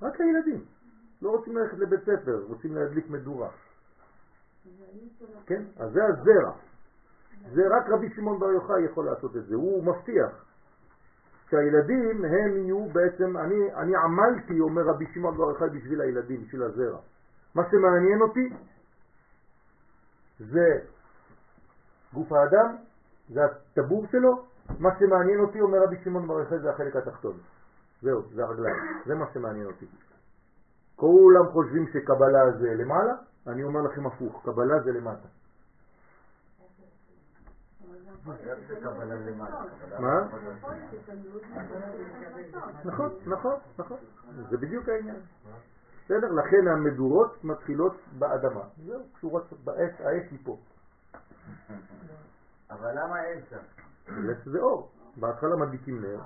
[0.02, 0.64] רק הילדים.
[1.22, 3.50] לא רוצים ללכת לבית ספר, רוצים להדליק מדורה.
[5.46, 5.62] כן?
[5.76, 6.52] אז זה הזרע.
[7.52, 10.44] זה רק רבי שמעון בר יוחאי יכול לעשות את זה, הוא מבטיח
[11.50, 16.62] שהילדים הם יהיו בעצם, אני, אני עמלתי, אומר רבי שמעון בר יוחאי, בשביל הילדים, בשביל
[16.62, 16.98] הזרע.
[17.54, 18.54] מה שמעניין אותי
[20.38, 20.78] זה
[22.14, 22.76] גוף האדם,
[23.28, 24.44] זה הטבור שלו,
[24.78, 27.36] מה שמעניין אותי, אומר רבי שמעון בר יוחאי, זה החלק התחתון.
[28.02, 29.86] זהו, זה הרגליים, זה מה שמעניין אותי.
[30.96, 33.12] כולם חושבים שקבלה זה למעלה,
[33.46, 35.28] אני אומר לכם הפוך, קבלה זה למטה.
[39.98, 40.28] מה?
[42.84, 43.96] נכון, נכון, נכון.
[44.50, 45.20] זה בדיוק העניין.
[46.04, 46.32] בסדר?
[46.32, 48.62] לכן המדורות מתחילות באדמה.
[48.86, 50.58] זהו, קשורות בעץ, העץ היא פה.
[52.70, 53.58] אבל למה אין שם?
[54.44, 54.90] זה אור.
[55.16, 56.20] בהתחלה מדליקים נר,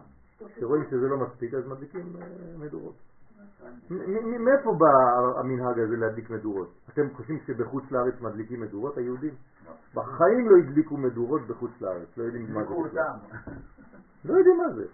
[0.54, 2.26] כשרואים שזה לא מספיק אז מדליקים אה,
[2.58, 2.94] מדורות.
[4.44, 4.86] מאיפה בא
[5.40, 6.72] המנהג הזה להדליק מדורות?
[6.88, 9.34] אתם חושבים שבחוץ לארץ מדליקים מדורות, היהודים?
[9.94, 13.00] בחיים לא הדליקו מדורות בחוץ לארץ, לא יודעים מה זה.
[14.24, 14.84] לא יודעים מה זה.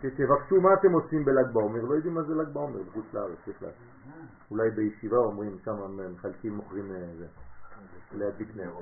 [0.00, 3.70] תבקשו מה אתם עושים בל"ג בעומר, לא יודעים מה זה ל"ג בעומר בחוץ לארץ בכלל.
[4.50, 5.74] אולי בישיבה אומרים, שם
[6.14, 7.26] מחלקים, מוכרים אה, זה,
[8.12, 8.72] להדליק נר.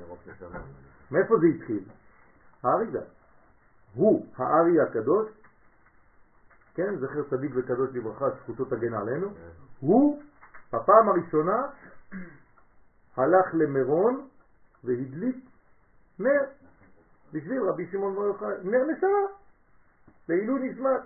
[1.11, 1.84] מאיפה זה התחיל?
[2.62, 3.00] האריזה.
[3.94, 5.28] הוא, הארי הקדוש,
[6.75, 9.29] כן, זכר צדיק וקדוש לברכה, זכותו תגן עלינו,
[9.81, 10.23] הוא,
[10.68, 11.66] בפעם הראשונה,
[13.16, 14.29] הלך למירון
[14.85, 15.37] והדליק
[16.18, 16.45] נר
[17.33, 19.09] בשביל רבי שמעון בר יוחאי, נר נשמה,
[20.29, 21.01] לעילוי נשמת.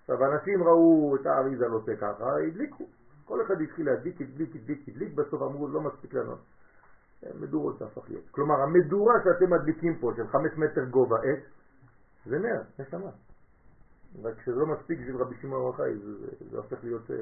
[0.00, 2.84] עכשיו, אנשים ראו את האריזה לא עושה ככה, הדליקו.
[3.24, 6.36] כל אחד התחיל להדליק, הדליק, הדליק, הדליק, בסוף אמרו, לא מספיק לנו.
[7.40, 8.28] מדורות זה הפך להיות.
[8.30, 11.44] כלומר, המדורה שאתם מדליקים פה, של חמש מטר גובה עץ,
[12.26, 13.10] זה נר, נשמה.
[14.22, 17.16] רק שזה לא מספיק בשביל רבי שמעון יוחאי, זה, זה, הופך להיות, אה,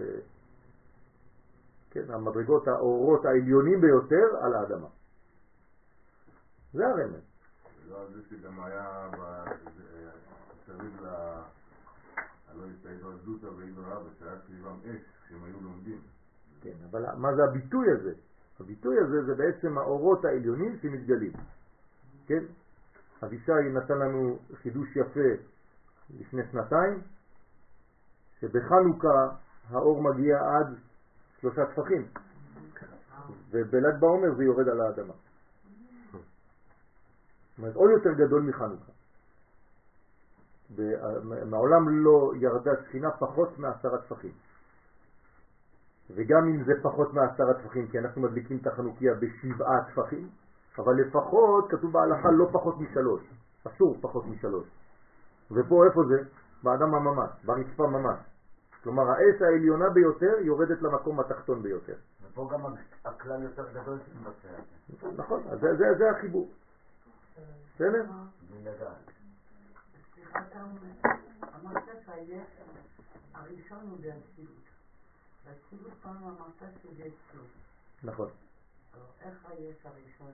[1.90, 4.88] כן, המדרגות, האורות העליונים ביותר על האדמה.
[6.72, 7.22] זה הרמז.
[7.88, 9.11] לא זה שגם היה
[10.68, 11.07] מסביב ל...
[12.49, 16.01] הלא הסתיידו הזוטה ועידו אבא, שהיה סביבם אש, כשהם היו לומדים.
[16.61, 18.12] כן, אבל מה זה הביטוי הזה?
[18.61, 21.32] הביטוי הזה זה בעצם האורות העליונים שמתגלים.
[22.26, 22.45] כן?
[23.22, 25.53] אבישי נתן לנו חידוש יפה
[26.11, 27.00] לפני שנתיים,
[28.40, 29.28] שבחנוכה
[29.70, 30.76] האור מגיע עד
[31.40, 32.07] שלושה טפחים,
[33.50, 35.14] ובל"ג בעומר זה יורד על האדמה.
[36.12, 38.92] זאת אומרת, עוד יותר גדול מחנוכה.
[41.46, 44.32] מעולם לא ירדה שכינה פחות מעשרה טפחים.
[46.11, 50.28] וגם אם זה פחות מעשרה טפחים, כי אנחנו מדליקים את החנוכיה בשבעה טפחים,
[50.78, 53.22] אבל לפחות כתוב בהלכה לא פחות משלוש,
[53.64, 54.66] אסור פחות משלוש.
[55.51, 56.22] ופה איפה זה?
[56.62, 58.18] באדמה ממש, ברצפה ממש.
[58.82, 61.95] כלומר האש העליונה ביותר יורדת למקום התחתון ביותר.
[62.22, 62.74] ופה גם
[63.05, 63.99] הכלל יותר גדול
[64.42, 65.12] זה.
[65.16, 66.49] נכון, אז זה, זה, זה החיבור.
[67.74, 68.05] בסדר?
[68.51, 69.11] בלי לדעת.
[70.14, 71.14] סליחה, אתה אומר,
[71.61, 72.47] אמרת שהיש
[73.34, 74.64] הראשון הוא באצילות.
[75.45, 77.42] באצילות פעם אמרת שזה אצלו.
[78.03, 78.28] נכון.
[78.95, 80.32] אז איך היש הראשון?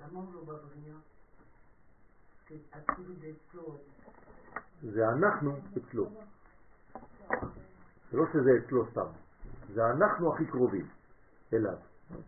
[0.00, 0.96] למה הוא לא בבריאה?
[4.82, 6.08] זה אנחנו אצלו.
[8.10, 9.06] זה לא שזה אצלו סתם,
[9.74, 10.86] זה אנחנו הכי קרובים
[11.52, 11.76] אליו.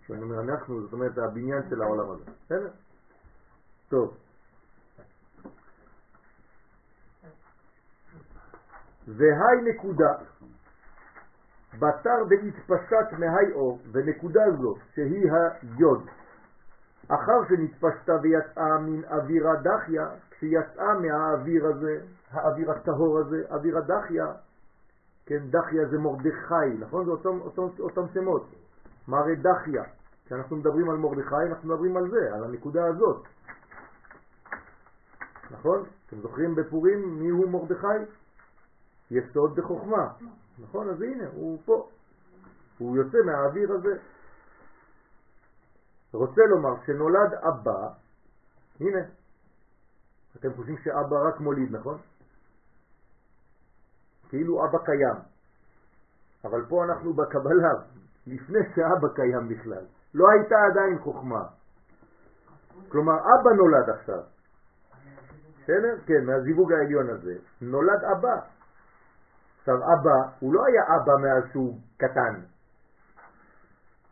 [0.03, 2.25] כשאני אומר אנחנו, זאת אומרת הבניין של העולם הזה.
[2.45, 2.71] בסדר?
[3.89, 4.17] טוב.
[9.07, 10.13] והי נקודה,
[11.79, 16.07] בתר דהתפשט מהי אור, ונקודה זו, שהיא היוד,
[17.09, 22.01] אחר שנתפשטה ויצאה מן אווירה דחיה, כשיצאה מהאוויר הזה,
[22.31, 24.27] האוויר הטהור הזה, אוויר הדחיה,
[25.27, 27.05] כן, דחיה זה מרדכי, נכון?
[27.05, 28.47] זה אותם, אותם, אותם שמות.
[29.09, 29.83] הרי דחיה?
[30.27, 33.27] כשאנחנו מדברים על מרדכי, אנחנו מדברים על זה, על הנקודה הזאת.
[35.51, 35.83] נכון?
[36.07, 38.13] אתם זוכרים בפורים מי הוא מרדכי?
[39.11, 40.09] יסוד בחוכמה.
[40.59, 40.89] נכון?
[40.89, 41.89] אז הנה, הוא פה.
[42.79, 43.97] הוא יוצא מהאוויר הזה.
[46.17, 47.89] רוצה לומר שנולד אבא,
[48.81, 49.01] הנה,
[50.37, 51.99] אתם חושבים שאבא רק מוליד, נכון?
[54.29, 55.23] כאילו אבא קיים.
[56.45, 57.73] אבל פה אנחנו בקבלה,
[58.27, 59.85] לפני שאבא קיים בכלל.
[60.15, 61.43] לא הייתה עדיין חוכמה.
[62.89, 64.23] כלומר, אבא נולד עכשיו.
[65.63, 65.97] בסדר?
[66.07, 67.35] כן, מהזיווג העליון הזה.
[67.61, 68.37] נולד אבא.
[69.59, 72.41] עכשיו, אבא, הוא לא היה אבא מאז שהוא קטן.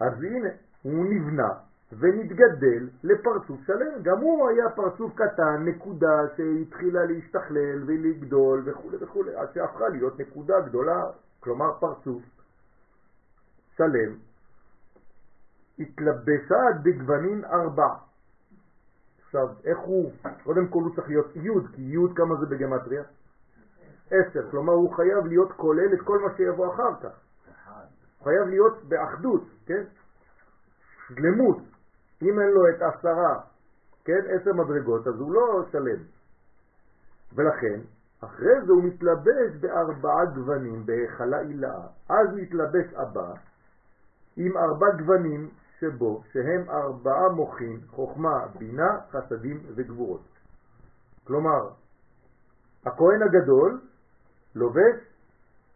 [0.01, 0.49] אז הנה,
[0.83, 4.03] הוא נבנה ונתגדל לפרצוף שלם.
[4.03, 10.61] גם הוא היה פרצוף קטן, נקודה שהתחילה להשתכלל ולגדול וכו' וכו', עד שהפכה להיות נקודה
[10.61, 11.03] גדולה,
[11.41, 12.23] כלומר פרצוף
[13.77, 14.17] שלם.
[15.79, 17.95] התלבשה בגוונים ארבע.
[19.25, 20.13] עכשיו, איך הוא?
[20.45, 23.03] קודם כל הוא צריך להיות יוד, כי יוד כמה זה בגמטריה?
[24.11, 27.17] עשר, כלומר הוא חייב להיות כולל את כל מה שיבוא אחר כך.
[28.19, 29.83] הוא חייב להיות באחדות, כן?
[31.09, 31.72] שלמות.
[32.23, 33.41] אם אין לו את עשרה,
[34.05, 36.03] כן, עשר מדרגות, אז הוא לא שלם.
[37.35, 37.81] ולכן,
[38.21, 41.87] אחרי זה הוא מתלבש בארבעה גוונים בהיכלה עילאה.
[42.09, 43.33] אז מתלבש הבא
[44.37, 50.23] עם ארבע גוונים שבו, שהם ארבעה מוחים, חוכמה, בינה, חסדים וגבורות.
[51.27, 51.69] כלומר,
[52.87, 53.81] הכהן הגדול
[54.55, 54.97] לובש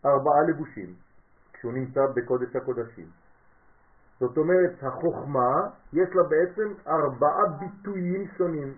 [0.05, 0.95] ארבעה לבושים
[1.53, 3.07] כשהוא נמצא בקודש הקודשים.
[4.21, 8.75] זאת אומרת, החוכמה יש לה בעצם ארבעה ביטויים שונים.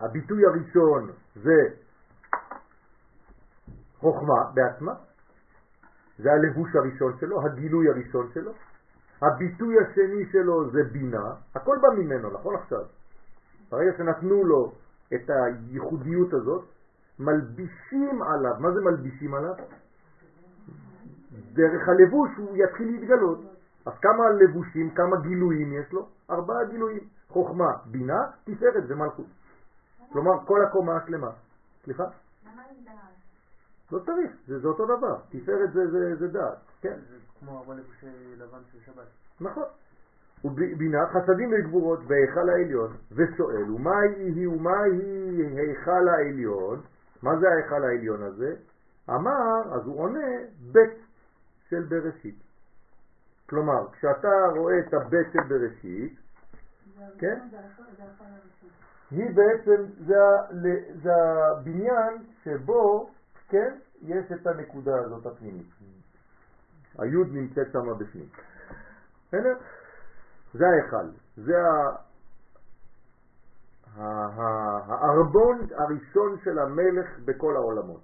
[0.00, 1.58] הביטוי הראשון זה
[3.98, 4.92] חוכמה בעצמה,
[6.18, 8.52] זה הלבוש הראשון שלו, הגילוי הראשון שלו.
[9.22, 12.84] הביטוי השני שלו זה בינה, הכל בא ממנו, נכון עכשיו?
[13.70, 14.72] ברגע שנתנו לו
[15.14, 16.64] את הייחודיות הזאת,
[17.18, 19.54] מלבישים עליו, מה זה מלבישים עליו?
[21.52, 23.53] דרך הלבוש הוא יתחיל להתגלות.
[23.86, 26.08] אז כמה לבושים, כמה גילויים יש לו?
[26.30, 27.08] ארבעה גילויים.
[27.28, 29.26] חוכמה, בינה, תפארת ומלכות.
[30.12, 31.30] כלומר, כל הקומה השלמה.
[31.84, 32.04] סליחה?
[33.92, 35.16] לא צריך, זה, זה אותו דבר.
[35.28, 36.96] תפארת זה, זה, זה דעת, כן?
[37.10, 39.06] זה כמו ארבע לבושי לבן של שבת.
[39.40, 39.64] נכון.
[40.44, 46.80] ובינה חסדים וגבורות בהיכל העליון, ושואל, ומה היא ומה היא היכל העליון?
[47.22, 48.56] מה זה ההיכל העליון הזה?
[49.10, 50.28] אמר, אז הוא עונה,
[50.72, 50.98] בית
[51.68, 52.34] של בראשית.
[53.48, 56.18] כלומר, כשאתה רואה את הבית של בראשית,
[57.18, 57.38] כן?
[59.10, 60.14] היא בעצם, זה,
[61.02, 63.10] זה הבניין שבו,
[63.48, 65.66] כן, יש את הנקודה הזאת הפנימית.
[66.98, 68.28] היוד נמצאת שם בפנים.
[69.28, 69.54] בסדר?
[70.54, 71.54] זה ההיכל, זה
[73.96, 78.02] הארבון הראשון של המלך בכל העולמות,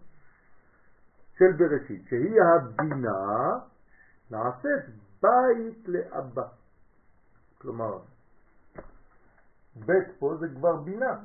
[1.38, 3.59] של בראשית, שהיא הבינה
[4.30, 6.48] נעשית בית לאבא.
[7.58, 7.98] כלומר,
[9.76, 11.20] בית פה זה כבר בינה,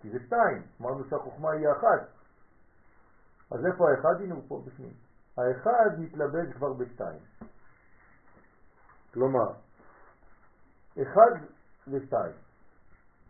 [0.00, 2.08] כי זה שתיים, אמרנו שהחוכמה היא אחת.
[3.50, 4.20] אז איפה האחד?
[4.20, 4.94] הנה הוא פה בפנים.
[5.36, 7.20] האחד מתלבש כבר בשתיים.
[9.14, 9.52] כלומר,
[11.02, 11.32] אחד
[11.88, 12.32] ושתיים.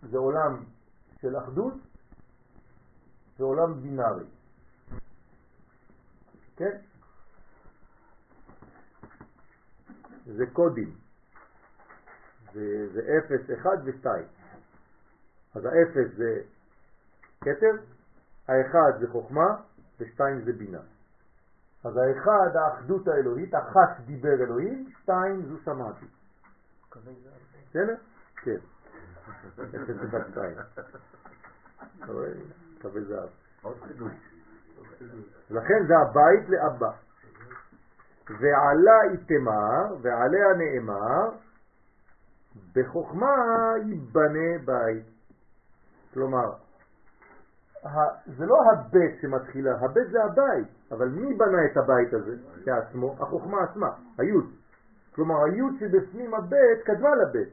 [0.02, 0.64] זה עולם
[1.20, 1.74] של אחדות
[3.38, 4.24] ועולם בינארי.
[6.56, 6.78] כן?
[10.26, 10.94] זה קודים.
[12.52, 14.06] זה, זה 0, 1 ו-2.
[15.54, 16.40] אז האפס זה
[17.40, 17.72] כתר,
[18.48, 19.56] האחד זה חוכמה
[20.00, 20.80] ושתיים זה בינה.
[21.84, 26.06] אז האחד, האחדות האלוהית, אחת דיבר אלוהים, שתיים זו שמעתי.
[27.70, 27.94] בסדר?
[28.36, 28.58] כן.
[29.58, 30.56] אפס אחד שתיים.
[32.82, 33.28] קווי זהב.
[35.50, 37.05] לכן זה הבית לאבא.
[38.30, 41.30] ועלה איתמר, ועליה נאמר,
[42.74, 43.36] בחוכמה
[43.86, 45.04] ייבנה בית.
[46.14, 46.52] כלומר,
[48.26, 53.16] זה לא הבית שמתחילה, הבית זה הבית, אבל מי בנה את הבית הזה כעצמו?
[53.20, 54.44] החוכמה עצמה, היוד.
[55.14, 57.48] כלומר, היוד שבפנים הבית קדמה לבית.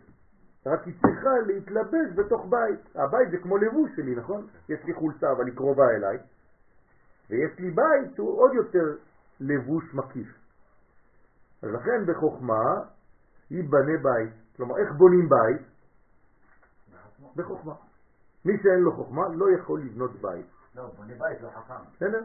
[0.65, 2.95] רק היא צריכה להתלבש בתוך בית.
[2.95, 4.47] הבית זה כמו לבוש שלי, נכון?
[4.69, 6.17] יש לי חולצה אבל היא קרובה אליי,
[7.29, 8.95] ויש לי בית שהוא עוד יותר
[9.39, 10.42] לבוש מקיף.
[11.63, 12.63] אז לכן בחוכמה
[13.51, 14.33] ייבנה בית.
[14.55, 15.67] כלומר, איך בונים בית?
[17.35, 17.73] בחוכמה.
[18.45, 20.45] מי שאין לו חוכמה לא יכול לבנות בית.
[20.75, 21.83] לא, בונה בית לא חכם.
[21.95, 22.23] בסדר?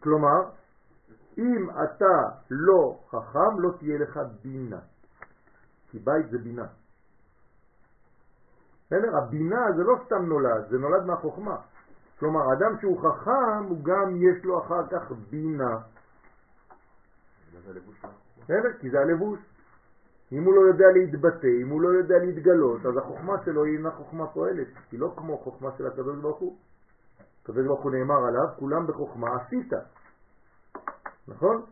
[0.00, 0.50] כלומר,
[1.38, 4.80] אם אתה לא חכם, לא תהיה לך בינה.
[5.90, 6.66] כי בית זה בינה.
[8.86, 9.16] בסדר?
[9.18, 11.56] הבינה זה לא סתם נולד, זה נולד מהחוכמה.
[12.18, 15.78] כלומר, אדם שהוא חכם, הוא גם יש לו אחר כך בינה.
[17.52, 18.72] בסדר?
[18.80, 19.40] כי זה הלבוש.
[20.32, 23.90] אם הוא לא יודע להתבטא, אם הוא לא יודע להתגלות, אז החוכמה שלו היא אינה
[23.90, 26.56] חוכמה פועלת, היא לא כמו חוכמה של הקדוש ברוך הוא.
[27.42, 29.72] הקדוש ברוך הוא נאמר עליו, כולם בחוכמה עשית.
[31.28, 31.62] נכון?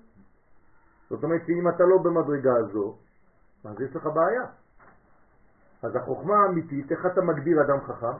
[1.11, 2.97] זאת אומרת שאם אתה לא במדרגה הזו,
[3.65, 4.47] אז יש לך בעיה.
[5.83, 8.19] אז החוכמה האמיתית, איך אתה מגדיר אדם חכם?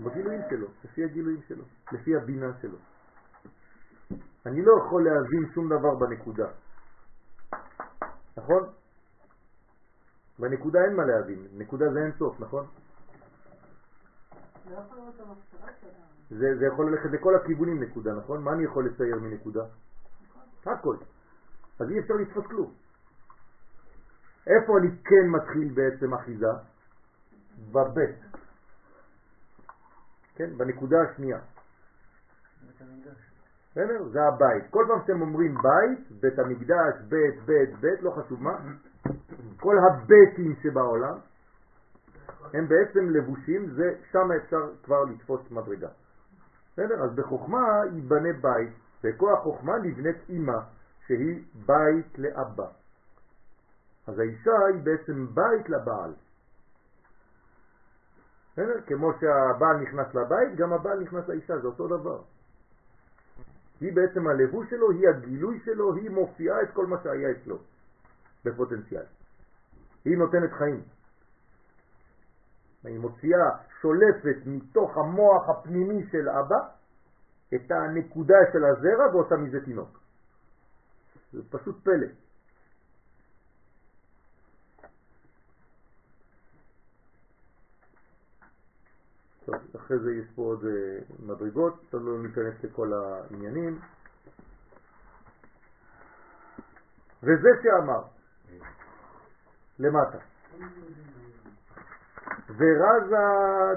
[0.00, 2.78] בגילויים שלו, לפי הגילויים שלו, לפי הבינה שלו.
[4.46, 6.48] אני לא יכול להבין שום דבר בנקודה.
[8.36, 8.62] נכון?
[10.38, 12.66] בנקודה אין מה להבין, נקודה זה אין סוף, נכון?
[14.70, 14.80] לא.
[16.30, 18.42] זה, זה יכול ללכת לכל הכיוונים נקודה, נכון?
[18.42, 19.64] מה אני יכול לצייר מנקודה?
[20.66, 20.96] הכל.
[21.80, 22.72] אז אי אפשר לתפוס כלום.
[24.46, 26.46] איפה אני כן מתחיל בעצם אחיזה?
[27.72, 28.18] בבית.
[30.34, 31.38] כן, בנקודה השנייה.
[33.72, 34.08] בסדר?
[34.12, 34.64] זה הבית.
[34.70, 38.58] כל פעם שאתם אומרים בית, בית המקדש, בית, בית, בית, לא חשוב מה,
[39.60, 41.18] כל הביתים שבעולם
[42.54, 45.88] הם בעצם לבושים, זה שם אפשר כבר לתפוס מדרגה.
[46.72, 47.04] בסדר?
[47.04, 48.72] אז בחוכמה ייבנה בית,
[49.04, 50.58] בכוח חוכמה נבנית אימא,
[51.06, 52.66] שהיא בית לאבא.
[54.06, 56.12] אז האישה היא בעצם בית לבעל.
[58.52, 58.80] בסדר?
[58.86, 62.22] כמו שהבעל נכנס לבית, גם הבעל נכנס לאישה, זה אותו דבר.
[63.82, 67.58] היא בעצם הלבוש שלו, היא הגילוי שלו, היא מופיעה את כל מה שהיה אצלו
[68.44, 69.04] בפוטנציאל.
[70.04, 70.82] היא נותנת חיים.
[72.84, 76.58] היא מוציאה, שולפת מתוך המוח הפנימי של אבא
[77.54, 80.00] את הנקודה של הזרע ועושה מזה תינוק.
[81.32, 82.06] זה פשוט פלא.
[89.92, 90.64] אחרי זה יש פה עוד
[91.26, 93.78] מדרגות, לא ניכנס לכל העניינים.
[97.22, 98.02] וזה שאמר,
[99.78, 100.18] למטה,
[102.56, 103.16] ורזה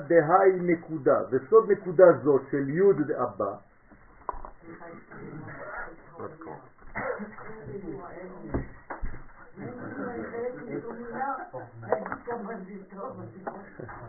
[0.07, 3.55] דהי נקודה, וסוד נקודה זאת של י' דאבא,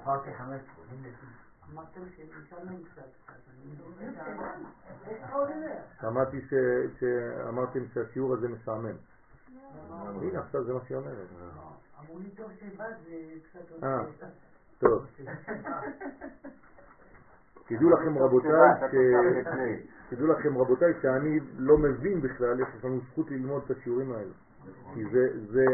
[0.02, 1.45] אחר כ-15.
[1.74, 1.82] לא
[6.00, 6.40] שמעתי
[7.00, 8.86] שאמרתם שהשיעור הזה משעמם.
[8.86, 9.94] לא.
[10.22, 11.28] הנה עכשיו זה מה שהיא אומרת.
[11.40, 11.46] לא.
[12.00, 13.98] אמרו לי טוב שבאת וקצת עולה.
[13.98, 14.04] אה,
[14.78, 15.06] טוב.
[17.68, 18.50] תדעו לכם רבותיי,
[20.10, 24.32] תדעו לכם רבותיי שאני לא מבין בכלל איך יש לנו זכות ללמוד את השיעורים האלה.
[24.94, 25.04] כי
[25.52, 25.64] זה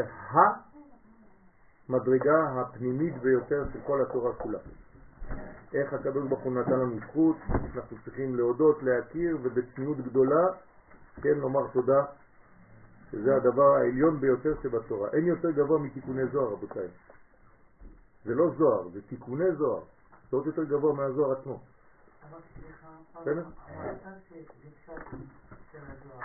[1.88, 4.58] המדרגה הפנימית ביותר של כל התורה כולה.
[5.74, 7.36] איך הקדוש ברוך הוא נתן לנו זכות,
[7.74, 10.46] אנחנו צריכים להודות, להכיר ובצניעות גדולה,
[11.22, 12.04] כן, לומר תודה,
[13.10, 15.08] שזה הדבר העליון ביותר שבתורה.
[15.12, 16.88] אין יותר גבוה מתיקוני זוהר רבותיי.
[18.24, 19.82] זה לא זוהר, זה תיקוני זוהר.
[20.30, 21.60] זה עוד יותר גבוה מהזוהר עצמו.
[23.20, 23.44] בסדר?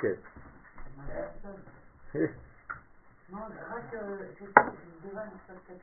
[0.01, 0.13] כן.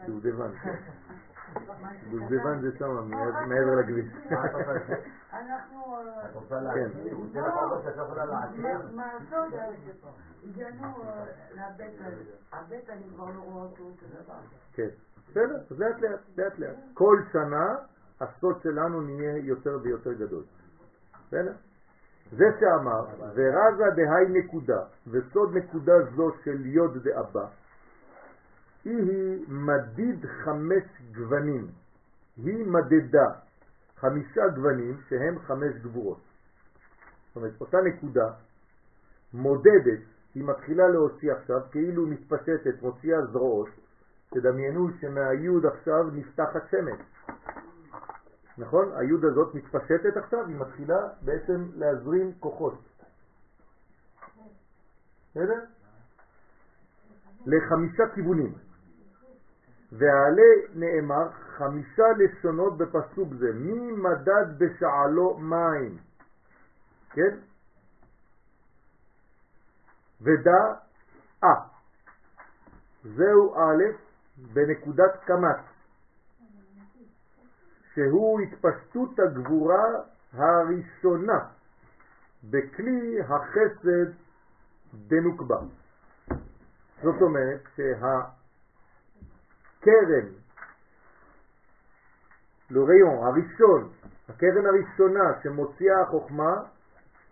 [0.06, 0.74] דובדבן, כן.
[2.10, 4.06] דובדבן זה שם, מעבר- מעבר לכביש.
[5.32, 5.96] אנחנו...
[5.96, 6.74] אה, את רוצה לה...
[6.74, 6.88] כן.
[7.84, 8.60] שאת לא יכולה להעשיר?
[8.62, 9.60] מה- מה לעשות?
[10.44, 11.24] הגענו אה,
[11.54, 12.10] לבטן.
[12.52, 13.84] הבטן, אני כבר לא רואה אותו
[14.24, 14.34] דבר.
[14.74, 14.88] כן.
[15.30, 16.76] בסדר, אז לאט לאט, לאט לאט.
[16.94, 17.76] כל שנה
[18.20, 20.42] הסוד שלנו נהיה יותר ויותר גדול.
[21.28, 21.52] בסדר?
[22.32, 27.46] זה שאמר, ורזה דהי נקודה, וסוד נקודה זו של יוד דאבא,
[28.84, 31.66] היא היא מדיד חמש גוונים.
[32.36, 33.28] היא מדדה
[33.96, 36.20] חמישה גוונים שהם חמש גבורות.
[37.28, 38.32] זאת אומרת, אותה נקודה
[39.34, 40.00] מודדת,
[40.34, 43.68] היא מתחילה להוציא עכשיו, כאילו מתפשטת, מוציאה זרועות,
[44.30, 47.00] תדמיינו שמהיוד עכשיו נפתחת שמש.
[48.58, 48.92] נכון?
[48.96, 52.74] היוד הזאת מתפשטת עכשיו, היא מתחילה בעצם להזרים כוחות.
[55.30, 55.64] בסדר?
[57.46, 58.54] לחמישה כיוונים.
[59.92, 65.98] ועלה נאמר חמישה לשונות בפסוק זה, מי מדד בשעלו מים,
[67.10, 67.36] כן?
[70.20, 70.64] ודע
[71.44, 71.48] אה,
[73.04, 73.84] זהו א'
[74.52, 75.60] בנקודת קמץ,
[77.94, 79.84] שהוא התפשטות הגבורה
[80.32, 81.38] הראשונה
[82.50, 84.12] בכלי החסד
[84.94, 85.58] דנוקבה.
[87.02, 87.80] זאת אומרת
[89.84, 90.28] שהקרן,
[92.70, 93.92] לוריון, הראשון,
[94.28, 96.62] הקרן הראשונה שמוציאה החוכמה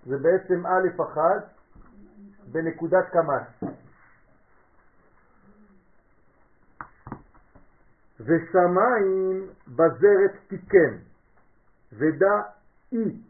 [0.07, 1.55] זה בעצם א' אחת
[2.53, 3.73] בנקודת קמץ.
[8.21, 10.97] ושמיים בזרת תיקן,
[11.93, 12.43] ודע
[12.93, 13.23] אי.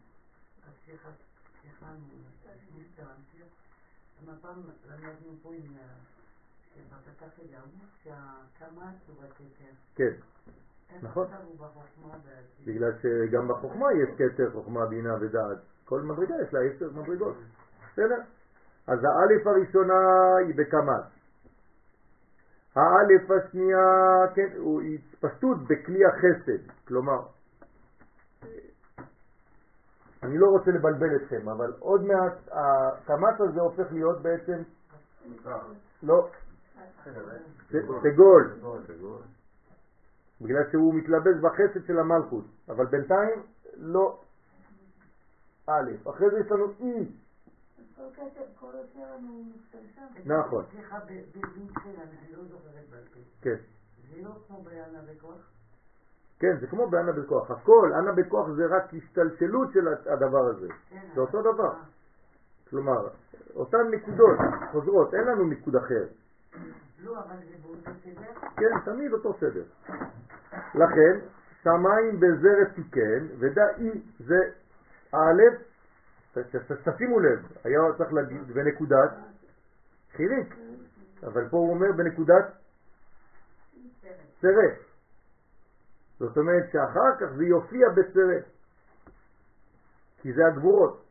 [0.85, 1.09] סליחה,
[1.61, 1.87] סליחה,
[9.95, 10.13] כן,
[10.93, 11.27] איך נכון.
[12.65, 15.57] בגלל שגם בחוכמה יש כתר חוכמה, בינה ודעת.
[15.85, 17.35] כל מדרגה יש לה עשר מדרגות.
[17.93, 18.21] בסדר?
[18.87, 19.93] אז האלף הראשונה
[20.47, 21.05] היא בקמץ.
[22.75, 23.87] האלף השנייה,
[24.35, 26.71] כן, הוא התפשטות בכלי החסד.
[26.87, 27.19] כלומר,
[30.23, 34.61] אני לא רוצה לבלבל אתכם, אבל עוד מעט הקמץ הזה הופך להיות בעצם,
[36.03, 36.29] לא,
[38.01, 38.53] סגול.
[40.41, 43.43] בגלל שהוא מתלבש בחסד של המלכות, אבל בינתיים
[43.77, 44.19] לא
[45.67, 47.11] א', אחרי זה יש לנו אי.
[50.25, 53.19] נכון, סליחה, בבינכן, אני לא זוכרת בעל פה.
[53.41, 53.55] כן,
[54.09, 55.53] זה לא כמו ביאנה בכוח?
[56.39, 61.07] כן, זה כמו באנה בכוח, הכל, אנה בכוח זה רק השתלשלות של הדבר הזה, כן.
[61.15, 61.73] זה אותו דבר,
[62.69, 63.07] כלומר,
[63.55, 64.37] אותן נקודות
[64.71, 66.05] חוזרות, אין לנו ניקוד אחר,
[67.03, 67.23] לא?
[68.57, 69.63] כן, תמיד אותו סדר.
[70.75, 71.19] לכן,
[71.63, 74.39] שמיים בזרת תיקן, ודע אי זה
[75.11, 75.41] א',
[76.83, 79.11] תשימו לב, היה צריך להגיד בנקודת
[80.11, 80.55] חיריק,
[81.23, 82.45] אבל פה הוא אומר בנקודת
[84.41, 84.77] סרט.
[86.19, 88.43] זאת אומרת שאחר כך זה יופיע בסרט,
[90.21, 91.03] כי זה הגבורות.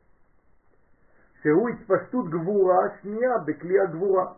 [1.43, 4.32] שהוא התפשטות גבורה שנייה בכלי הגבורה.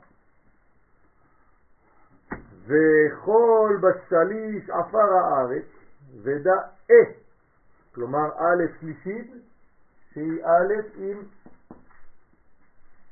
[2.65, 5.65] וכל בשליש עפר הארץ
[6.23, 6.57] ודא
[6.91, 7.13] אה,
[7.95, 9.31] כלומר א' שלישית
[10.13, 11.23] שהיא א' עם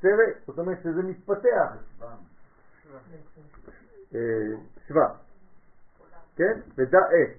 [0.00, 1.76] סרט, זאת אומרת שזה מתפתח,
[4.14, 4.20] אה,
[4.88, 5.08] שווה,
[6.36, 6.60] כן?
[6.76, 7.34] ודא אה.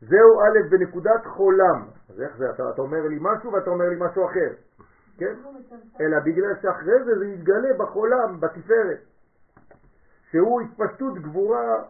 [0.00, 1.88] זהו א' בנקודת חולם.
[2.08, 2.50] אז איך זה?
[2.50, 4.82] אתה, אתה אומר לי משהו ואתה אומר לי משהו אחר,
[5.18, 5.34] כן?
[6.00, 9.09] אלא בגלל שאחרי זה זה יתגלה בחולם, בתפארת.
[10.30, 11.84] שהוא התפשטות גבורה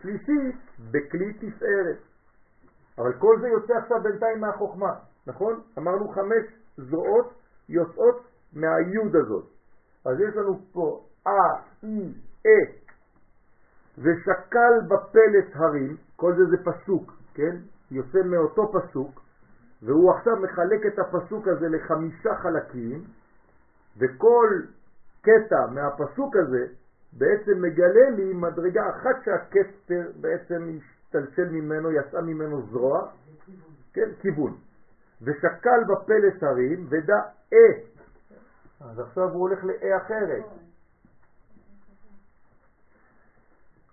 [0.00, 0.56] שלישית
[0.90, 1.98] בכלי תפארת.
[2.98, 4.92] אבל כל זה יוצא עכשיו בינתיים מהחוכמה,
[5.26, 5.60] נכון?
[5.78, 6.44] אמרנו חמש
[6.76, 7.34] זרועות
[7.68, 9.44] יוצאות מהיוד הזאת.
[10.06, 11.30] אז יש לנו פה א,
[11.82, 12.14] אי,
[12.46, 12.72] אה,
[13.98, 17.56] ושקל בפלס הרים, כל זה זה פסוק, כן?
[17.90, 19.20] יוצא מאותו פסוק,
[19.82, 23.04] והוא עכשיו מחלק את הפסוק הזה לחמישה חלקים,
[23.96, 24.48] וכל
[25.20, 26.66] קטע מהפסוק הזה
[27.18, 33.08] בעצם מגלה לי מדרגה אחת שהכתר בעצם השתלשל ממנו, יצאה ממנו זרוע,
[33.92, 34.56] כן, כיוון.
[35.22, 37.16] ושקל בפלס הרים ודע
[37.52, 37.58] אה.
[38.80, 40.44] אז עכשיו הוא הולך לאה אחרת.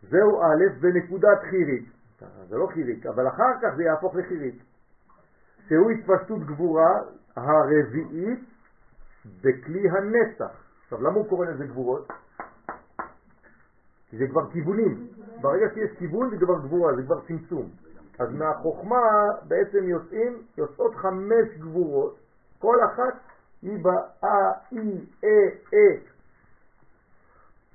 [0.01, 1.85] זהו א' בנקודת חירית.
[2.49, 4.63] זה לא חיריק, אבל אחר כך זה יהפוך לחיריק.
[5.67, 6.99] שהוא התפשטות גבורה
[7.35, 8.39] הרביעית
[9.41, 10.63] בכלי הנצח.
[10.83, 12.07] עכשיו, למה הוא קורא לזה גבורות?
[14.11, 15.07] זה כבר כיוונים.
[15.41, 17.69] ברגע שיש כיוון זה כבר גבורה, זה כבר צמצום.
[18.19, 19.01] אז מהחוכמה
[19.47, 22.17] בעצם יוצאים, יוצאות חמש גבורות,
[22.59, 23.19] כל אחת
[23.61, 25.29] היא באה, אי, אה,
[25.73, 25.99] אה.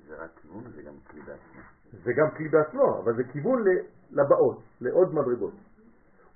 [0.08, 1.60] זה רק כיוון, זה גם כלי בעצמו.
[2.04, 3.64] זה גם כלי בעצמו, אבל זה כיוון
[4.10, 5.54] לבאות, לעוד מדרגות.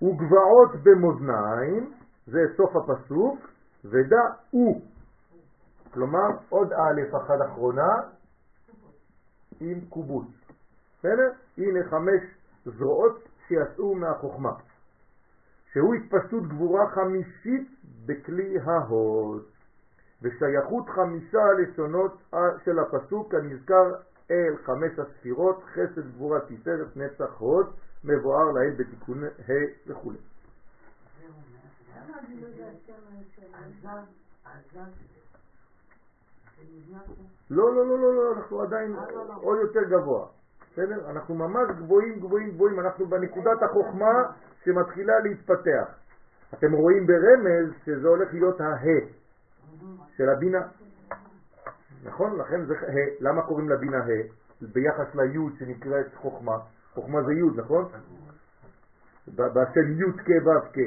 [0.02, 1.93] וגבעות במאזניים,
[2.27, 3.39] זה סוף הפסוק,
[3.85, 4.81] ודע הוא.
[5.93, 7.89] כלומר, עוד א' אחת אחרונה
[9.60, 10.26] עם קובוס.
[10.98, 11.30] בסדר?
[11.58, 12.22] הנה חמש
[12.66, 14.52] זרועות שיצאו מהחוכמה.
[15.72, 17.68] שהוא התפשטות גבורה חמישית
[18.06, 19.44] בכלי ההוד,
[20.22, 22.18] ושייכות חמישה לשונות
[22.64, 23.94] של הפסוק הנזכר
[24.30, 27.66] אל חמש הספירות, חסד גבורה תפארת נצח הוד,
[28.04, 29.52] מבואר להם בתיקון ה'
[29.86, 30.12] וכו'.
[37.50, 38.96] לא, לא, לא, לא, לא, אנחנו עדיין
[39.42, 40.26] עוד יותר גבוה.
[40.72, 41.10] בסדר?
[41.10, 44.22] אנחנו ממש גבוהים, גבוהים, גבוהים, אנחנו בנקודת החוכמה
[44.64, 45.94] שמתחילה להתפתח.
[46.54, 48.74] אתם רואים ברמז שזה הולך להיות הה
[50.16, 50.62] של הבינה.
[52.04, 52.38] נכון?
[52.38, 54.22] לכן זה ה', למה קוראים לבינה ה'?
[54.62, 56.56] ביחס ליוד שנקראת חוכמה.
[56.94, 57.84] חוכמה זה יוד, נכון?
[59.28, 60.78] בשם יוד כ' ו' כ'.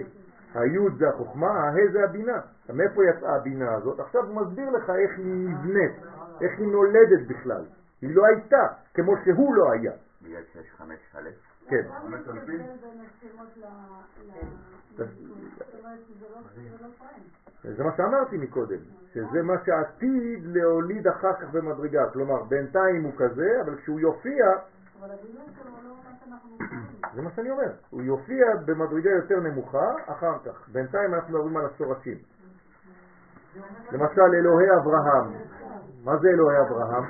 [0.55, 2.39] היוד זה החוכמה, הה זה הבינה.
[2.69, 3.99] מאיפה יצאה הבינה הזאת?
[3.99, 5.91] עכשיו הוא מסביר לך איך היא נבנית,
[6.41, 7.65] איך היא נולדת בכלל.
[8.01, 9.91] היא לא הייתה, כמו שהוא לא היה.
[10.21, 11.29] בגלל שיש חמש א'?
[11.67, 11.81] כן.
[17.63, 18.79] זה מה שאמרתי מקודם,
[19.13, 22.09] שזה מה שעתיד להוליד אחר כך במדרגה.
[22.13, 24.45] כלומר, בינתיים הוא כזה, אבל כשהוא יופיע...
[27.15, 30.69] זה מה שאני אומר, הוא יופיע במדרגה יותר נמוכה אחר כך.
[30.69, 32.17] בינתיים אנחנו מדברים על השורשים.
[33.91, 35.33] למשל, אלוהי אברהם.
[36.03, 37.03] מה זה אלוהי אברהם?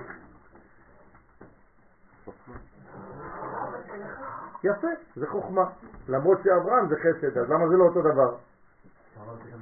[4.64, 5.64] יפה, זה חוכמה.
[6.10, 8.36] למרות שאברהם זה חסד, אז למה זה לא אותו דבר?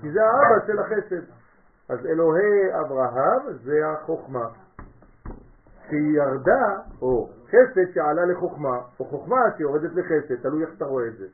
[0.02, 1.32] כי זה האבא של החסד.
[1.90, 4.48] אז אלוהי אברהם זה החוכמה.
[5.88, 11.18] שהיא ירדה, או חסד שעלה לחוכמה, או חוכמה שיורדת לחסד, תלוי איך אתה רואה את
[11.18, 11.28] זה.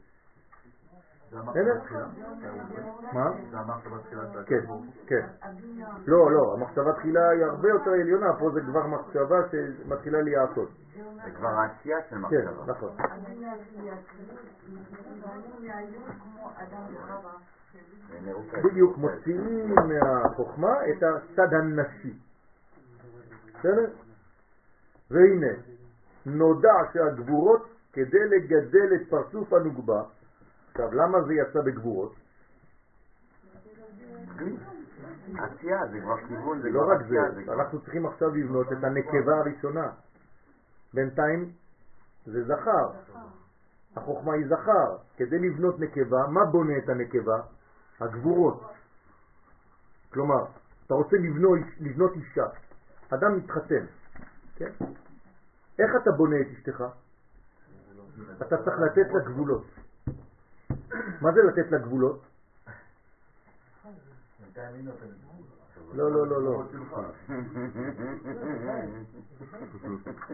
[3.14, 3.32] מה?
[3.52, 4.66] זה אמרת בתחילת כן,
[5.08, 5.26] כן.
[6.06, 10.70] לא, לא, המחשבה תחילה היא הרבה יותר עליונה, פה זה כבר מחשבה שמתחילה להיעשות.
[11.26, 12.66] זה כבר העשייה של כן, מחשבה.
[12.68, 12.90] נכון.
[18.10, 18.64] זה מרוכז.
[18.64, 22.14] בדיוק מוציאים מהחוכמה את הצד הנשי.
[23.60, 23.90] בסדר?
[25.12, 25.54] והנה,
[26.26, 30.04] נודע שהגבורות כדי לגדל את פרצוף הנוגבה,
[30.78, 32.16] עכשיו למה זה יצא בגבורות?
[35.38, 39.90] עשייה, זה כבר כיוון, זה לא רק זה, אנחנו צריכים עכשיו לבנות את הנקבה הראשונה.
[40.94, 41.52] בינתיים
[42.26, 43.18] זה זכר,
[43.95, 44.98] החוכמה היא זכר.
[45.18, 47.41] כדי לבנות נקבה, מה בונה את הנקבה?
[47.99, 48.64] הגבורות.
[50.14, 50.45] כלומר,
[50.86, 52.45] אתה רוצה לבנות, לבנות אישה,
[53.10, 53.86] אדם מתחתן,
[54.56, 54.72] כן?
[55.80, 56.84] איך אתה בונה את אשתך?
[58.41, 59.77] אתה צריך לתת לה גבולות.
[61.22, 62.22] מה זה לתת לה גבולות?
[65.94, 66.64] לא, לא, לא, לא.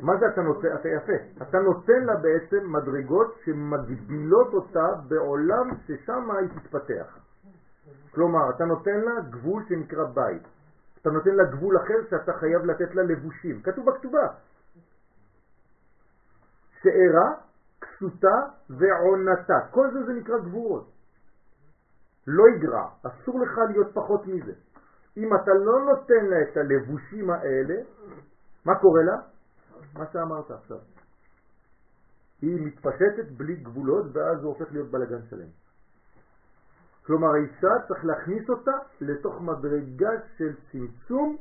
[0.01, 0.67] מה זה אתה נותן?
[0.75, 1.13] אתה יפה.
[1.41, 7.17] אתה נותן לה בעצם מדרגות שמגבילות אותה בעולם ששם היא תתפתח.
[8.11, 10.43] כלומר, אתה נותן לה גבול שנקרא בית.
[11.01, 13.61] אתה נותן לה גבול אחר שאתה חייב לתת לה לבושים.
[13.61, 14.27] כתוב בכתובה.
[16.81, 17.33] שערה,
[18.03, 18.37] כסותה
[18.69, 19.59] ועונתה.
[19.71, 20.89] כל זה זה נקרא גבורות.
[22.27, 24.53] לא יגרע, אסור לך להיות פחות מזה.
[25.17, 27.75] אם אתה לא נותן לה את הלבושים האלה,
[28.65, 29.17] מה קורה לה?
[29.93, 30.77] מה שאמרת עכשיו.
[32.41, 35.47] היא מתפשטת בלי גבולות ואז הוא הופך להיות בלגן שלם.
[37.05, 38.71] כלומר האישה צריך להכניס אותה
[39.01, 41.37] לתוך מדרגה של צמצום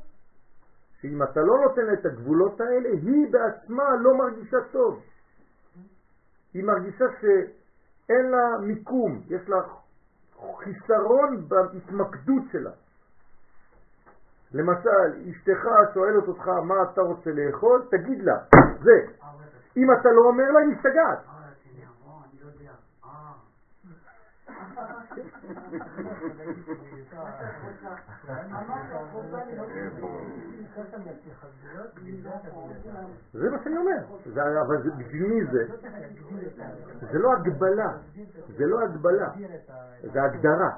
[1.01, 5.03] שאם אתה לא נותן את הגבולות האלה היא בעצמה לא מרגישה טוב.
[6.55, 9.57] היא מרגישה שאין לה מיקום, יש לה
[10.59, 12.70] חיסרון בהתמקדות שלה.
[14.55, 15.65] למשל, אשתך
[15.95, 18.39] שואלת אותך מה אתה רוצה לאכול, תגיד לה,
[18.83, 19.07] זה.
[19.77, 21.19] אם אתה לא אומר לה, היא משתגעת.
[33.32, 33.98] זה מה שאני אומר.
[34.66, 35.64] אבל בשביל מי זה?
[37.12, 37.93] זה לא הגבלה.
[38.56, 39.31] זה לא הגבלה.
[40.12, 40.70] זה הגדרה.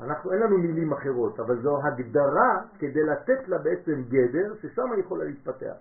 [0.00, 5.00] אנחנו, אין לנו מילים אחרות, אבל זו הגדרה כדי לתת לה בעצם גדר ששם היא
[5.00, 5.74] יכולה להתפתח.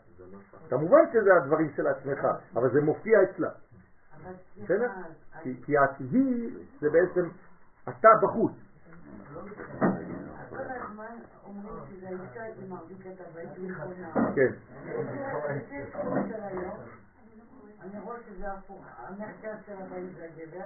[0.69, 3.49] כמובן שזה הדברים של עצמך, אבל זה מופיע אצלה.
[4.63, 4.87] בסדר?
[5.65, 7.29] כי את היא זה בעצם
[7.89, 8.66] אתה בחוץ.
[14.35, 14.51] כן.
[16.29, 16.77] של היום,
[17.81, 18.85] אני רואה שזה הפוך.
[18.97, 20.65] המרכז של הבית זה הגבר,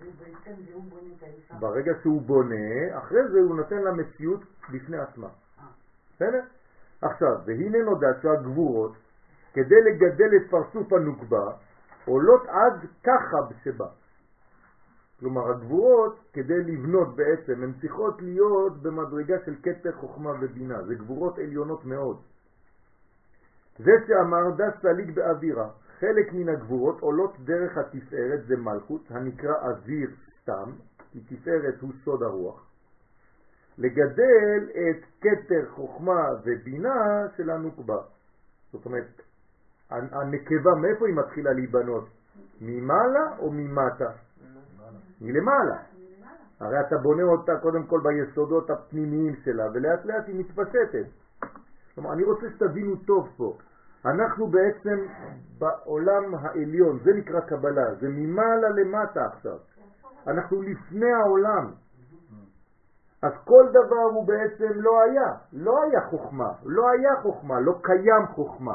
[0.00, 1.54] ובעצם זה הוא בונה את האישה.
[1.54, 4.40] ברגע שהוא בונה, אחרי זה הוא נותן לה מציאות
[4.72, 5.28] בפני עצמה.
[6.16, 6.42] בסדר?
[7.02, 8.92] עכשיו, והנה נודע שהגבורות,
[9.52, 11.52] כדי לגדל את פרצוף הנוקבה,
[12.04, 13.86] עולות עד ככה שבה.
[15.20, 20.82] כלומר, הגבורות, כדי לבנות בעצם, הן צריכות להיות במדרגה של כתר חוכמה ובינה.
[20.82, 22.20] זה גבורות עליונות מאוד.
[23.78, 25.68] זה שאמר דס סליג באווירה,
[25.98, 30.10] חלק מן הגבורות עולות דרך התפארת, זה מלכות, הנקרא אוויר
[30.42, 30.72] סתם,
[31.12, 32.66] כי תפארת הוא סוד הרוח.
[33.78, 37.98] לגדל את כתר חוכמה ובינה של הנוקבה.
[38.72, 39.22] זאת אומרת,
[39.90, 42.08] הנקבה, מאיפה היא מתחילה להיבנות?
[42.60, 44.10] ממעלה או ממטה?
[45.20, 45.76] מלמעלה.
[46.60, 51.06] הרי אתה בונה אותה קודם כל ביסודות הפנימיים שלה, ולאט לאט היא מתפשטת.
[51.94, 53.56] כלומר, אני רוצה שתבינו טוב פה.
[54.04, 55.06] אנחנו בעצם
[55.58, 59.58] בעולם העליון, זה נקרא קבלה, זה ממעלה למטה עכשיו.
[60.26, 61.70] אנחנו לפני העולם.
[63.22, 68.26] אז כל דבר הוא בעצם לא היה, לא היה חוכמה, לא היה חוכמה, לא קיים
[68.34, 68.74] חוכמה.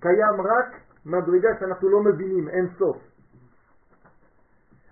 [0.00, 2.96] קיים רק מדרגה שאנחנו לא מבינים, אין סוף.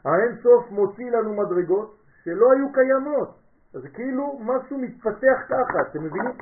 [0.05, 3.28] האין סוף מוציא לנו מדרגות שלא היו קיימות.
[3.74, 6.32] אז כאילו משהו מתפתח ככה, אתם מבינים?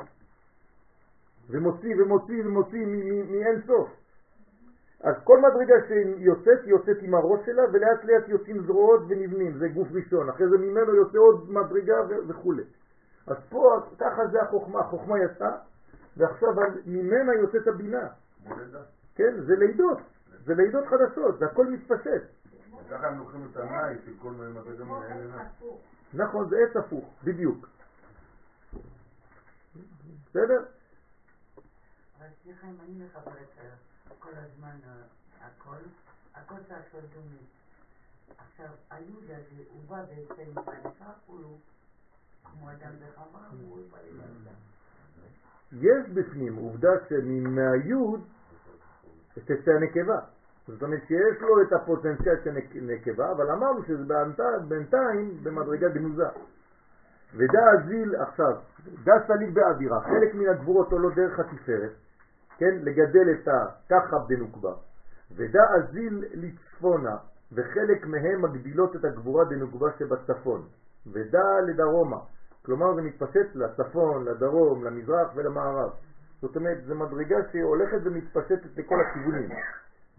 [1.50, 2.86] ומוציא ומוציא ומוציא
[3.30, 3.88] מאין סוף.
[5.02, 9.68] אז כל מדרגה שיוצאת, היא יוצאת עם הראש שלה, ולאט לאט יוצאים זרועות ונבנים, זה
[9.68, 10.28] גוף ראשון.
[10.28, 11.96] אחרי זה ממנו יוצא עוד מדרגה
[12.28, 12.54] וכו'.
[13.26, 15.56] אז פה, ככה זה החוכמה, החוכמה יצאה,
[16.16, 16.48] ועכשיו
[16.86, 18.06] ממנה יוצאת הבינה.
[19.14, 19.98] כן, זה לידות,
[20.44, 22.22] זה לידות חדשות, זה הכל מתפשט.
[22.90, 25.68] ככה הם לוקחים את הנאי של כל מיני מדרגה מן האלה נאי.
[26.14, 27.68] נכון, זה עץ הפוך, בדיוק.
[30.26, 30.64] בסדר?
[32.18, 33.48] אבל סליחה, אם אני מחברת
[34.18, 34.78] כל הזמן
[35.40, 35.76] הכל,
[36.34, 37.36] הכל צריך להיות דומה.
[38.38, 41.58] עכשיו, היוד הזה, הוא בא בעצם עם האישה, הוא
[42.44, 44.50] כמו אדם וחווה, הוא בא עם האישה.
[45.72, 48.20] יש בפנים עובדה שמהיוד
[49.34, 50.20] תצא הנקבה.
[50.66, 52.50] זאת אומרת שיש לו את הפוטנציאל של
[52.82, 54.04] נקבה, אבל אמרנו שזה
[54.68, 56.28] בינתיים- במדרגה גנוזה.
[57.36, 58.54] ודא אזיל עכשיו,
[59.04, 61.90] דא סליג באווירה, חלק מן הגבורות עולות דרך התפארת,
[62.58, 64.72] כן, לגדל את הככה בנוקבה,
[65.36, 67.16] ודא אזיל לצפונה,
[67.52, 70.62] וחלק מהם מגדילות את הגבורה דנוקבה שבצפון,
[71.12, 72.18] ודא לדרומה,
[72.64, 75.90] כלומר זה מתפשט לצפון, לדרום, למזרח ולמערב.
[76.40, 79.48] זאת אומרת, זו מדרגה שהולכת ומתפשטת לכל הכיוונים.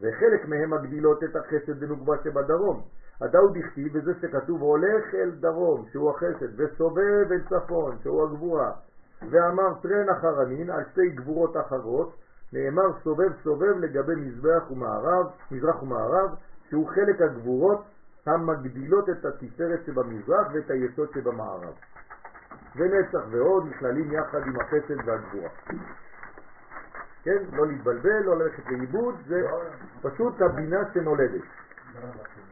[0.03, 2.81] וחלק מהם מגדילות את החסד בנוגבה שבדרום.
[3.21, 8.71] הדאו דכתיב וזה שכתוב הולך אל דרום, שהוא החסד, וסובב אל צפון, שהוא הגבורה.
[9.31, 12.15] ואמר טרן אחרנין על שתי גבורות אחרות,
[12.53, 16.29] נאמר סובב סובב לגבי מזבח ומערב, מזרח ומערב,
[16.69, 17.83] שהוא חלק הגבורות
[18.25, 21.73] המגדילות את התפארת שבמזרח ואת היסוד שבמערב.
[22.75, 25.49] ונצח ועוד נכללים יחד עם החסד והגבורה.
[27.23, 27.43] כן?
[27.53, 29.41] לא להתבלבל, לא ללכת לאיבוד, זה
[30.01, 31.41] פשוט הבינה שנולדת.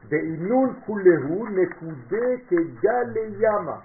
[0.10, 3.78] באינון כולהו נקודה כגלי ימה,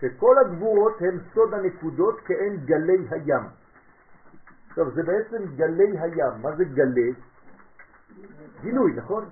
[0.00, 3.42] שכל הגבורות הם סוד הנקודות כאין גלי הים.
[4.74, 6.42] טוב, זה בעצם גלי הים.
[6.42, 7.12] מה זה גלי?
[8.60, 9.24] גילוי, נכון?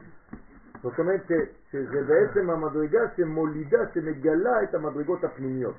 [0.82, 1.30] זאת אומרת
[1.70, 5.74] שזה בעצם המדרגה שמולידה, שמגלה את המדרגות הפנימיות.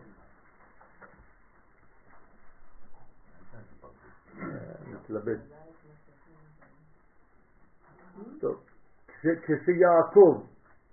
[5.09, 5.39] מתלבט.
[8.39, 8.63] טוב,
[9.19, 10.43] כשיעקב,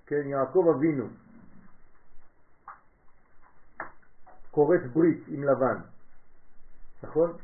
[0.06, 1.04] כן, יעקב אבינו,
[4.50, 5.80] כורת ברית עם לבן,
[7.02, 7.36] נכון?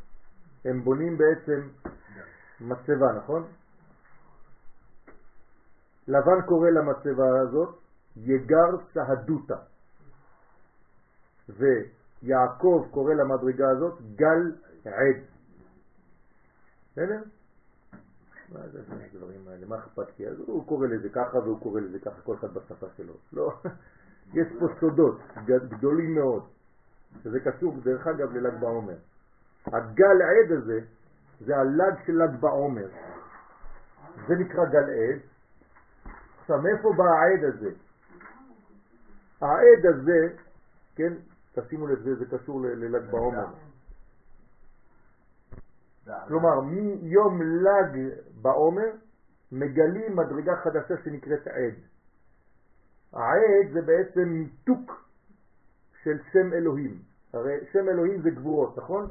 [0.64, 1.68] הם בונים בעצם
[2.60, 3.48] מצבה, נכון?
[6.08, 7.78] לבן קורא למצבה הזאת
[8.16, 9.56] יגר סהדותה
[11.48, 14.52] ויעקב קורא למדרגה הזאת גל
[14.84, 15.39] עד.
[16.92, 17.22] בסדר?
[18.52, 18.80] מה זה
[19.14, 19.66] הדברים האלה?
[19.66, 20.28] מה אכפת לי?
[20.28, 23.14] אז הוא קורא לזה ככה והוא קורא לזה ככה, כל אחד בשפה שלו.
[23.32, 23.52] לא,
[24.38, 26.46] יש פה סודות גדולים מאוד,
[27.22, 28.96] שזה קשור דרך אגב לל"ג בעומר.
[29.66, 30.80] הגל עד הזה
[31.40, 32.88] זה הל"ג של ל"ג בעומר.
[34.28, 35.20] זה נקרא גל עד.
[36.40, 37.70] עכשיו, מאיפה בא העד הזה?
[39.40, 40.36] העד הזה,
[40.96, 41.12] כן,
[41.52, 43.46] תשימו לב, זה, זה קשור לל"ג בעומר.
[46.28, 47.98] כלומר, מיום ל"ג
[48.42, 48.90] בעומר
[49.52, 51.74] מגלים מדרגה חדשה שנקראת עד.
[53.12, 55.10] העד זה בעצם מיתוק
[56.02, 57.02] של שם אלוהים.
[57.32, 59.10] הרי שם אלוהים זה גבורות, נכון?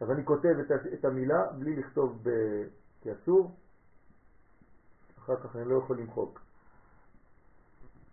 [0.00, 0.54] אז אני כותב
[0.94, 2.30] את, המילה בלי לכתוב ב...
[3.00, 3.10] כי
[5.18, 6.40] אחר כך אני לא יכול למחוק.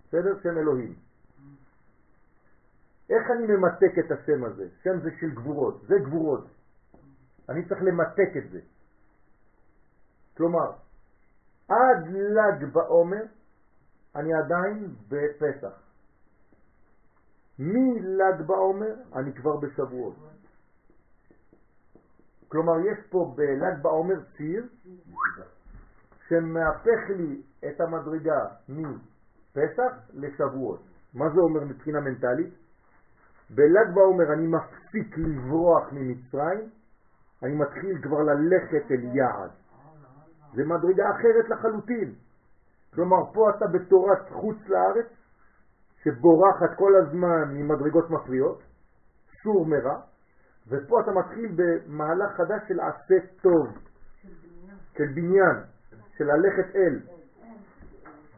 [0.07, 0.39] בסדר?
[0.43, 0.95] שם אלוהים.
[3.09, 4.67] איך אני ממתק את השם הזה?
[4.83, 6.47] שם זה של גבורות, זה גבורות.
[7.49, 8.59] אני צריך למתק את זה.
[10.37, 10.71] כלומר,
[11.69, 13.23] עד ל"ג בעומר
[14.15, 15.79] אני עדיין בפסח.
[17.59, 20.15] מל"ג בעומר אני כבר בשבועות.
[22.47, 24.67] כלומר, יש פה בל"ג בעומר ציר
[26.29, 30.79] שמהפך לי את המדרגה מפסח לשבועות.
[31.13, 32.53] מה זה אומר מבחינה מנטלית?
[33.49, 36.69] בל"ג בעומר אני מפסיק לברוח ממצרים,
[37.43, 39.51] אני מתחיל כבר ללכת אל יעד.
[40.53, 42.13] זה מדרגה אחרת לחלוטין.
[42.95, 45.05] כלומר, פה אתה בתורת חוץ לארץ,
[46.03, 48.61] שבורחת כל הזמן ממדרגות מפריעות,
[49.43, 49.99] סור מרע,
[50.67, 53.67] ופה אתה מתחיל במהלך חדש של עשה טוב,
[54.97, 55.55] של בניין,
[56.17, 56.99] של ללכת אל.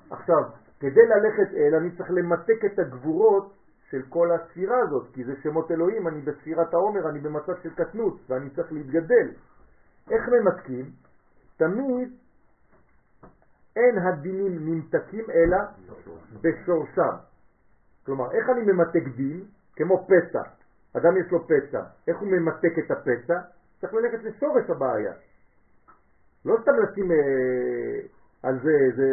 [0.10, 0.44] עכשיו,
[0.80, 3.55] כדי ללכת אל אני צריך למתק את הגבורות
[3.90, 8.20] של כל הספירה הזאת, כי זה שמות אלוהים, אני בספירת העומר, אני במצב של קטנות,
[8.30, 9.30] ואני צריך להתגדל.
[10.12, 10.86] איך ממתקים?
[11.58, 12.14] תמיד
[13.76, 15.58] אין הדינים נמתקים אלא
[16.42, 17.16] בשורשם.
[18.06, 19.44] כלומר, איך אני ממתק דין?
[19.76, 20.42] כמו פצע.
[20.98, 21.84] אדם יש לו פצע.
[22.08, 23.40] איך הוא ממתק את הפצע?
[23.82, 25.14] צריך ללכת לשורש הבעיה.
[26.46, 27.18] לא סתם לשים אה,
[28.44, 29.08] על זה איזה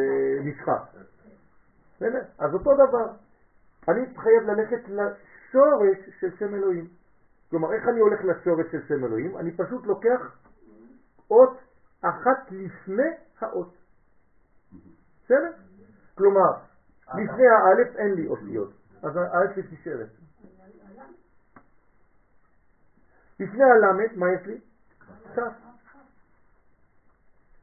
[0.45, 0.83] משחק.
[2.39, 3.22] אז אותו דבר.
[3.89, 6.89] אני חייב ללכת לשורש של שם אלוהים.
[7.51, 9.37] כלומר, איך אני הולך לשורש של שם אלוהים?
[9.37, 10.37] אני פשוט לוקח
[11.31, 11.59] אות
[12.01, 13.09] אחת לפני
[13.41, 13.75] האות.
[15.25, 15.53] בסדר?
[16.15, 16.51] כלומר,
[17.09, 18.73] לפני האלף אין לי אותיות,
[19.03, 20.09] אז האלף נשארת.
[23.41, 24.61] לפני הלמד, מה יש לי?
[25.35, 25.39] כ'.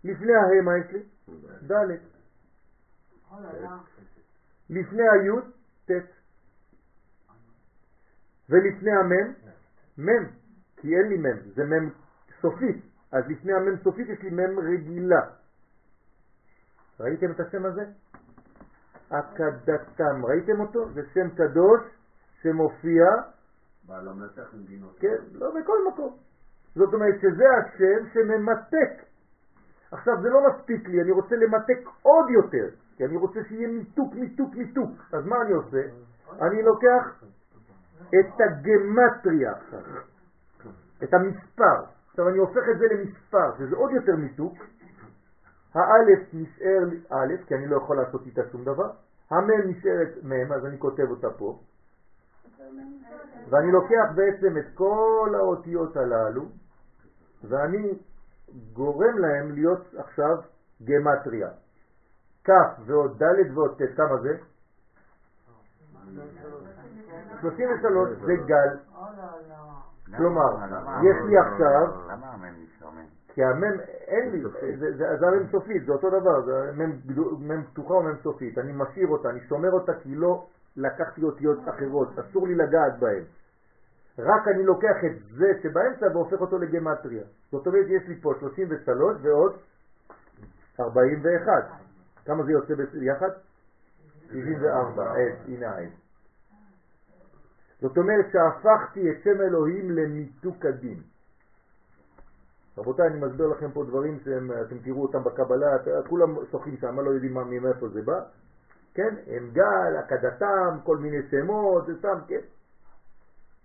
[0.03, 1.03] לפני הה, מה יש לי?
[1.71, 1.97] ד'.
[4.69, 5.51] לפני היוד,
[5.91, 6.19] ט'.
[8.49, 9.33] ולפני המם,
[9.97, 10.25] מם,
[10.77, 11.89] כי אין לי מם, זה מם
[12.41, 12.85] סופית.
[13.11, 15.21] אז לפני המם סופית יש לי מם רגילה.
[16.99, 17.85] ראיתם את השם הזה?
[19.11, 20.89] הקדתם, ראיתם אותו?
[20.89, 21.81] זה שם קדוש
[22.41, 23.05] שמופיע
[24.99, 26.17] כן, לא בכל מקום.
[26.75, 29.05] זאת אומרת שזה השם שממתק.
[29.91, 34.13] עכשיו זה לא מספיק לי, אני רוצה למתק עוד יותר, כי אני רוצה שיהיה מיתוק,
[34.13, 34.91] מיתוק, מיתוק.
[35.13, 35.81] אז מה אני עושה?
[36.41, 37.23] אני לוקח
[38.07, 39.79] את הגמטריה עכשיו,
[41.03, 41.83] את המספר.
[42.09, 44.53] עכשיו אני הופך את זה למספר, שזה עוד יותר מיתוק.
[45.73, 48.91] האלף נשאר לי א', כי אני לא יכול לעשות איתה שום דבר.
[49.31, 51.59] המם נשארת מם, אז אני כותב אותה פה.
[53.49, 56.45] ואני לוקח בעצם את כל האותיות הללו,
[57.43, 57.99] ואני
[58.73, 60.37] גורם להם להיות עכשיו
[60.83, 61.49] גמטריה.
[62.49, 64.37] כ' ועוד ד' ועוד ט', כמה זה?
[67.41, 68.77] 33 זה גל.
[70.17, 70.55] כלומר,
[71.03, 73.05] יש לי עכשיו, למה המם נשרמן?
[73.33, 74.43] כי המם, אין לי,
[74.97, 76.71] זה- המם סופית, זה אותו דבר, זה
[77.39, 80.45] מם פתוחה או מם סופית, אני משאיר אותה, אני שומר אותה כי לא
[80.77, 83.23] לקחתי אותיות אחרות, אסור לי לגעת בהן.
[84.19, 87.23] רק אני לוקח את זה שבאמצע והופך אותו לגמטריה.
[87.51, 89.53] זאת אומרת, יש לי פה 33 ועוד
[90.79, 91.63] 41.
[92.25, 93.29] כמה זה יוצא ביחד?
[94.31, 95.91] 74, עץ, הנה העץ.
[97.81, 101.01] זאת אומרת שהפכתי את שם אלוהים למיתוק הדין.
[102.77, 105.77] רבותיי, אני מסביר לכם פה דברים שאתם תראו אותם בקבלה,
[106.09, 108.21] כולם שוחים שם, לא יודעים מאיפה זה בא.
[108.93, 112.41] כן, הם גל, הקדתם, כל מיני שמות, זה סתם, כן.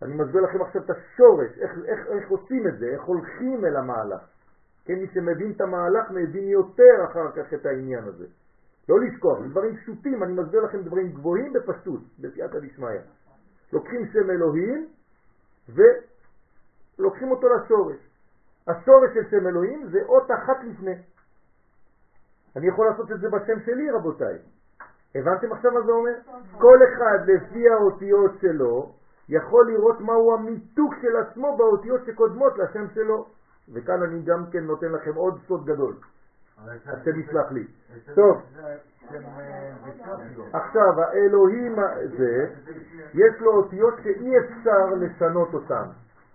[0.03, 3.77] אני מסביר לכם עכשיו את השורש, איך, איך, איך עושים את זה, איך הולכים אל
[3.77, 4.21] המהלך.
[4.85, 8.27] כן, מי שמבין את המהלך מבין יותר אחר כך את העניין הזה.
[8.89, 13.01] לא לשכוח, דברים פשוטים, אני מסביר לכם דברים גבוהים בפשטות, בסייעתא דשמיא.
[13.73, 14.89] לוקחים שם אלוהים
[15.69, 17.97] ולוקחים אותו לשורש.
[18.69, 20.95] השורש של שם אלוהים זה אות אחת לפני.
[22.57, 24.39] אני יכול לעשות את זה בשם שלי רבותיי.
[25.15, 26.15] הבנתם עכשיו מה זה אומר?
[26.59, 28.93] כל אחד לפי האותיות שלו
[29.29, 33.27] יכול לראות מהו המיתוק של עצמו באותיות שקודמות לשם שלו.
[33.73, 35.95] וכאן אני גם כן נותן לכם עוד סוד גדול.
[36.87, 37.67] השם יסלח לי.
[38.15, 38.43] טוב.
[40.53, 42.47] עכשיו, האלוהים הזה,
[43.15, 45.85] יש לו אותיות שאי אפשר לשנות אותן.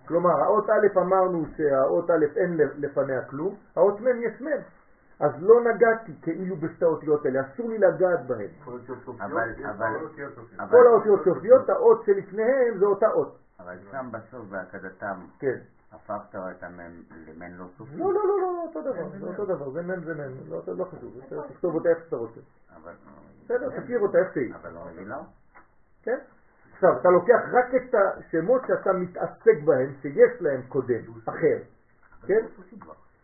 [0.07, 4.47] כלומר, האות א' אמרנו שהאות א' אין לפניה כלום, האות מ' יש מ'.
[5.19, 8.47] אז לא נגעתי כאילו בשתי האותיות האלה, אסור לי לגעת בהן.
[9.19, 13.37] אבל, אבל, כל האותיות סופיות, האות שלפניהם זה אותה אות.
[13.59, 15.57] אבל שם בסוף בהקדתם כן.
[15.91, 17.97] הפכת את המם למם לא סופי.
[17.97, 20.85] לא, לא, לא, לא, אותו דבר, זה אותו דבר, זה מ' זה מ', לא לא
[20.85, 22.39] חשוב, בסדר, תכתוב אותה איך שאתה רוצה.
[22.75, 22.93] אבל,
[23.45, 24.55] בסדר, תשאיר אותה איך שהיא.
[24.55, 25.19] אבל לא מבינה?
[26.03, 26.17] כן?
[26.73, 31.57] עכשיו, אתה לוקח רק את השמות שאתה מתעסק בהם, שיש להם קודם, אחר.
[32.27, 32.45] כן?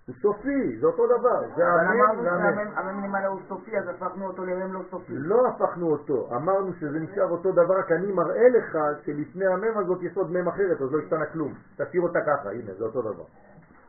[0.08, 2.72] הוא סופי, זה אותו דבר, זה אבל המם אמרנו והמם.
[2.76, 5.14] שהמם הוא סופי, אז הפכנו אותו למם לא סופי.
[5.16, 10.04] לא הפכנו אותו, אמרנו שזה נשאר אותו דבר, רק אני מראה לך שלפני המם הזאת
[10.04, 11.54] יש עוד מם אחרת, אז לא השתנה כלום.
[11.78, 13.24] תשאיר אותה ככה, הנה, זה אותו דבר.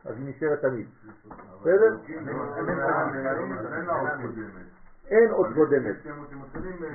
[0.05, 0.87] אז היא נשארת תמיד.
[1.61, 1.97] בסדר?
[5.07, 5.95] אין עוד קודמת.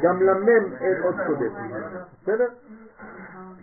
[0.03, 1.53] גם למם אין עוד קודמת.
[2.23, 2.49] בסדר?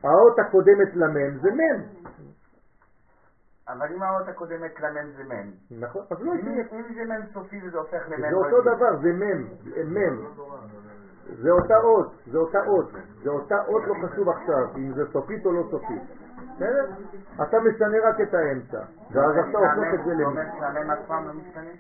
[0.03, 1.84] האות הקודמת למם זה מם.
[3.73, 5.79] אבל אם האות הקודמת למם זה מם.
[5.79, 6.05] נכון?
[6.11, 6.79] אז לא אם יקרה.
[6.79, 9.47] אם זה מם סופי וזה הופך למם זה אותו דבר, זה מם.
[9.85, 10.25] מם.
[11.41, 12.91] זה אותה אות, זה אותה אות.
[13.23, 16.01] זה אותה אות לא חשוב עכשיו, אם זה סופית או לא סופית.
[16.55, 16.85] בסדר?
[17.35, 18.81] אתה משנה רק את האמצע.
[19.11, 20.51] ואז אתה הופך את זה זה אומר למם.
[20.59, 21.71] שהמם אף פעם לא משתנה?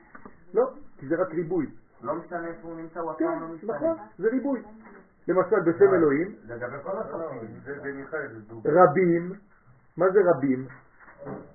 [0.53, 1.65] לא, כי זה רק ריבוי.
[2.01, 3.75] לא משנה איפה הוא נמצא, הוא אף כן, פעם לא משתנה.
[3.75, 4.63] נכון, זה ריבוי.
[5.27, 6.35] למשל בשם אלוהים,
[8.47, 8.67] דוג.
[8.67, 9.33] רבים,
[9.97, 10.67] מה זה רבים?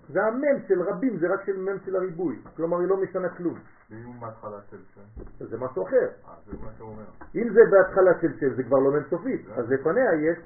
[0.09, 2.39] זה המם של רבים, זה רק של מם של הריבוי.
[2.57, 3.59] כלומר, היא לא משנה כלום.
[3.91, 6.09] ואם הוא מההתחלה של שם, זה משהו אחר.
[6.28, 7.05] אה, זה מה שהוא אומר.
[7.35, 9.47] אם זה בהתחלה של שם, זה כבר לא מם סופית.
[9.57, 10.39] אז לפניה יש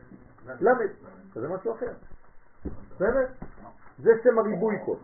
[0.60, 0.90] למד.
[1.36, 1.92] אז זה משהו אחר.
[2.94, 3.26] בסדר?
[3.98, 4.98] זה שם הריבוי פה.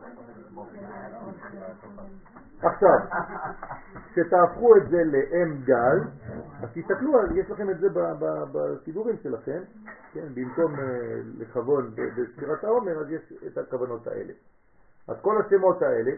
[2.63, 2.99] עכשיו,
[4.13, 5.99] כשתהפכו את זה לאם גל,
[6.63, 7.89] אז תסתכלו, יש לכם את זה
[8.53, 9.63] בסידורים שלכם,
[10.13, 14.33] כן, במקום אה, לכוון בספירת העומר, אז יש את הכוונות האלה.
[15.09, 16.11] אז כל השמות האלה,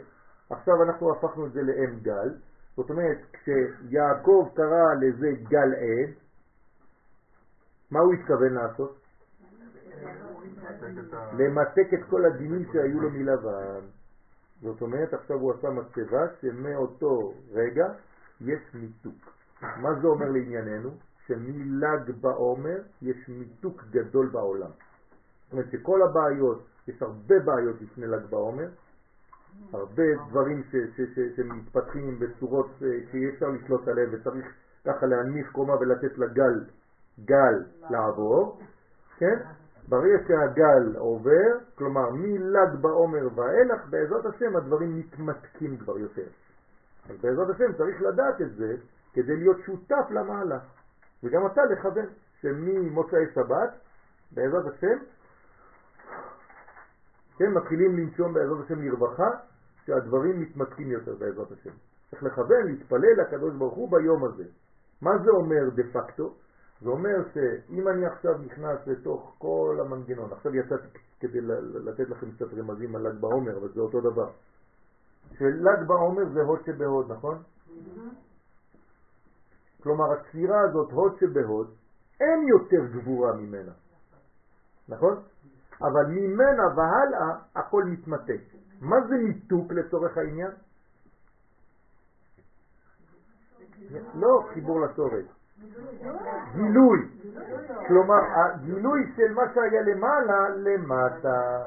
[0.51, 2.35] עכשיו אנחנו הפכנו את זה לאם גל,
[2.77, 6.11] זאת אומרת, כשיעקב קרא לזה גל עד,
[7.91, 9.01] מה הוא התכוון לעשות?
[11.39, 13.96] למתק את כל הדינים שהיו לו מלבן.
[14.63, 17.87] זאת אומרת, עכשיו הוא עשה מצבה שמאותו רגע
[18.41, 19.15] יש מיתוק.
[19.63, 20.91] מה זה אומר לענייננו?
[21.27, 24.71] שמל"ג בעומר יש מיתוק גדול בעולם.
[25.45, 28.69] זאת אומרת שכל הבעיות, יש הרבה בעיות לפני ל"ג בעומר,
[29.73, 34.47] הרבה דברים ש, ש, ש, שמתפתחים בצורות אה, שאי אפשר לשלוט עליהם וצריך
[34.85, 36.65] ככה להנמיך קומה ולתת לגל
[37.25, 38.61] גל לעבור,
[39.19, 39.37] כן?
[39.89, 46.27] ברגע שהגל עובר, כלומר מל"ג בעומר ואילך, בעזרת השם הדברים מתמתקים כבר יותר.
[47.11, 48.75] אז בעזרת השם צריך לדעת את זה
[49.13, 50.63] כדי להיות שותף למהלך.
[51.23, 52.07] וגם אתה לכוון,
[52.41, 53.71] שממוצאי שבת,
[54.33, 54.99] בעזרת השם,
[57.39, 59.31] כן, מתחילים לנשום בעזרת השם לרווחה,
[59.85, 61.71] שהדברים מתמתקים יותר בעזרת השם.
[62.11, 64.45] צריך לכוון, להתפלל לקדוש ברוך הוא ביום הזה.
[65.03, 66.35] מה זה אומר דה פקטו?
[66.81, 71.41] זה אומר שאם אני עכשיו נכנס לתוך כל המנגנון, עכשיו יצאתי כדי
[71.85, 74.31] לתת לכם קצת רמזים על ל"ג בעומר, אבל זה אותו דבר.
[75.39, 77.43] של"ג בעומר זה הוד שבהוד, נכון?
[79.83, 81.75] כלומר, הספירה הזאת, הוד שבהוד,
[82.21, 83.73] אין יותר גבורה ממנה,
[84.89, 85.23] נכון?
[85.81, 88.41] אבל ממנה והלאה הכל מתמתק.
[88.81, 90.51] מה זה ניתוק לצורך העניין?
[94.15, 95.25] לא חיבור לתורת,
[96.55, 96.99] גילוי.
[97.89, 101.65] כלומר, הגילוי של מה שהיה למעלה, למטה.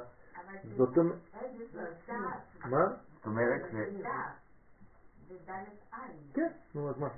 [0.78, 1.18] זאת אומרת...
[2.66, 2.88] מה?
[3.16, 3.76] זאת אומרת ש...
[6.34, 7.10] כן, נו, אז מה?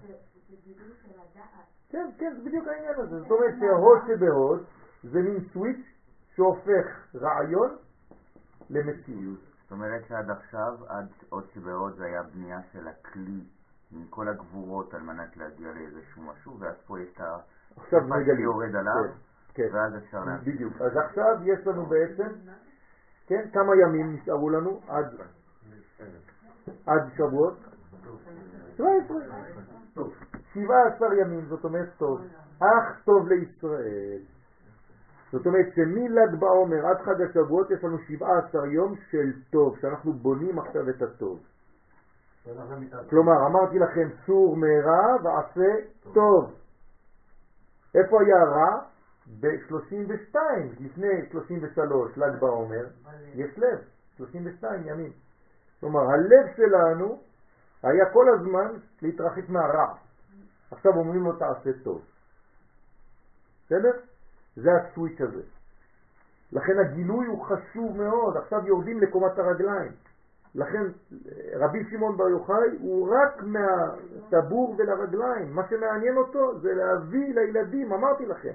[1.90, 3.20] כן, כן, זה בדיוק העניין הזה.
[3.20, 4.64] זאת אומרת שההוד שבהוד
[5.04, 5.86] זה מין סוויץ'
[6.36, 7.78] שהופך רעיון
[8.70, 9.40] למציאות.
[9.62, 13.44] זאת אומרת שעד עכשיו, עד עוד שבעוד זה היה בנייה של הכלי
[13.94, 17.38] עם כל הגבורות על מנת להגיע לאיזשהו משהו, ואז פה יש את ה...
[17.78, 18.38] עכשיו מגלים.
[18.38, 19.14] שיורד עליו,
[19.54, 20.56] כן, ואז אפשר כן, להמשיך.
[20.56, 20.74] בדיוק.
[20.82, 22.28] אז עכשיו יש לנו בעצם,
[23.28, 25.06] כן, כמה ימים נשארו לנו עד
[26.86, 27.58] עד שבועות?
[28.78, 29.18] 17.
[30.54, 32.22] 17 ימים, זאת אומרת טוב.
[32.60, 34.20] אך טוב לישראל.
[35.32, 40.60] זאת אומרת שמל"ג בעומר עד חג השבועות יש לנו 17 יום של טוב, שאנחנו בונים
[40.60, 41.40] עכשיו את הטוב.
[43.10, 46.54] כלומר, אמרתי לכם, צור מרע ועשה טוב.
[47.96, 48.82] איפה היה רע?
[49.40, 50.36] ב-32,
[50.80, 52.86] לפני 33, ל"ג בעומר,
[53.34, 53.80] יש לב,
[54.18, 55.12] 32 ימים.
[55.80, 57.20] כלומר, הלב שלנו
[57.84, 59.94] היה כל הזמן להתרחק מהרע.
[60.72, 62.02] עכשיו אומרים לו תעשה טוב.
[63.66, 63.92] בסדר?
[64.56, 65.42] זה הסוויץ' הזה.
[66.52, 69.92] לכן הגילוי הוא חשוב מאוד, עכשיו יורדים לקומת הרגליים.
[70.56, 70.84] לכן
[71.56, 78.26] רבי שמעון בר יוחאי הוא רק מהטבור ולרגליים, מה שמעניין אותו זה להביא לילדים, אמרתי
[78.26, 78.54] לכם.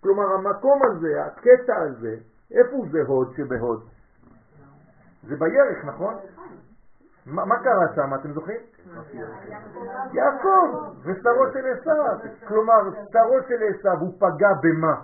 [0.00, 2.16] כלומר המקום הזה, הקטע הזה,
[2.50, 3.82] איפה זה הוד שבהוד?
[5.22, 6.14] זה בירך, נכון?
[7.26, 8.60] מה, מה קרה שם, אתם זוכרים?
[10.12, 12.18] יעקב, זה שרו של עשיו.
[12.48, 12.80] כלומר,
[13.12, 15.00] שרו של עשיו הוא פגע במה?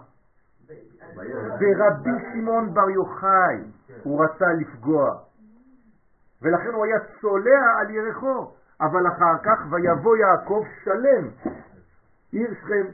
[1.58, 3.62] ברבי שמעון בר יוחאי
[4.02, 5.27] הוא רצה לפגוע.
[6.42, 8.52] ולכן הוא היה צולע על ירחו.
[8.80, 11.28] אבל אחר כך ויבוא יעקב שלם,
[12.32, 12.86] עיר שכם.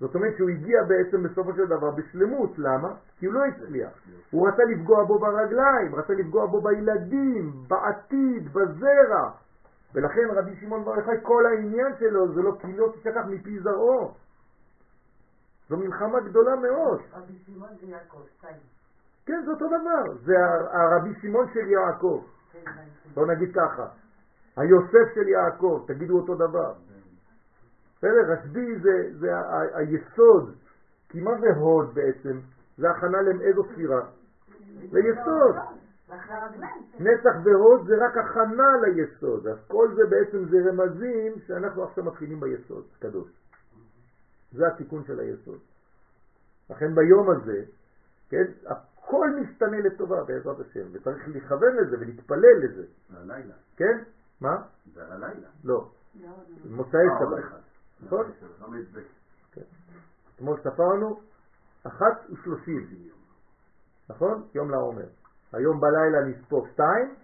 [0.00, 2.88] זאת אומרת שהוא הגיע בעצם בסופו של דבר בשלמות, למה?
[3.18, 3.90] כי הוא לא הצליח.
[4.30, 9.30] הוא רצה לפגוע בו ברגליים, רצה לפגוע בו בילדים, בעתיד, בזרע.
[9.94, 14.14] ולכן רבי שמעון בר יוחאי, כל העניין שלו זה לא כי לא תשכח מפי זרעו.
[15.68, 17.00] זו מלחמה גדולה מאוד.
[17.12, 18.18] רבי שמעון זה יעקב.
[19.26, 20.14] כן, זה אותו דבר.
[20.24, 20.34] זה
[20.72, 22.24] הרבי שמעון של יעקב.
[23.14, 23.86] בוא נגיד ככה.
[24.56, 26.72] היוסף של יעקב, תגידו אותו דבר.
[27.98, 28.32] בסדר?
[28.32, 28.78] רשב"י
[29.12, 29.30] זה,
[29.74, 30.54] היסוד.
[31.08, 32.40] כי מה זה הוד בעצם?
[32.78, 34.00] זה הכנה לאיזו ספירה?
[34.92, 35.56] ליסוד.
[36.98, 39.46] נצח והוד זה רק הכנה ליסוד.
[39.46, 43.28] אז כל זה בעצם זה רמזים שאנחנו עכשיו מתחילים ביסוד, קדוש.
[44.52, 45.58] זה התיקון של היסוד.
[46.70, 47.62] לכן ביום הזה,
[48.28, 48.44] כן,
[49.06, 53.54] הכל משתנה לטובה בעזרת השם, וצריך לכוון לזה ולהתפלל לזה, זה הלילה.
[53.76, 54.02] כן?
[54.40, 54.56] מה?
[54.94, 55.48] זה על הלילה.
[55.64, 55.88] לא,
[56.70, 57.62] מוצאי אה, שבת.
[58.00, 58.32] נכון?
[58.58, 58.98] חמש ב'.
[60.34, 61.20] אתמול ספרנו
[61.86, 62.86] אחת ושלושים,
[64.10, 64.42] נכון?
[64.54, 65.06] יום לעומר.
[65.52, 67.14] היום בלילה נספור שתיים,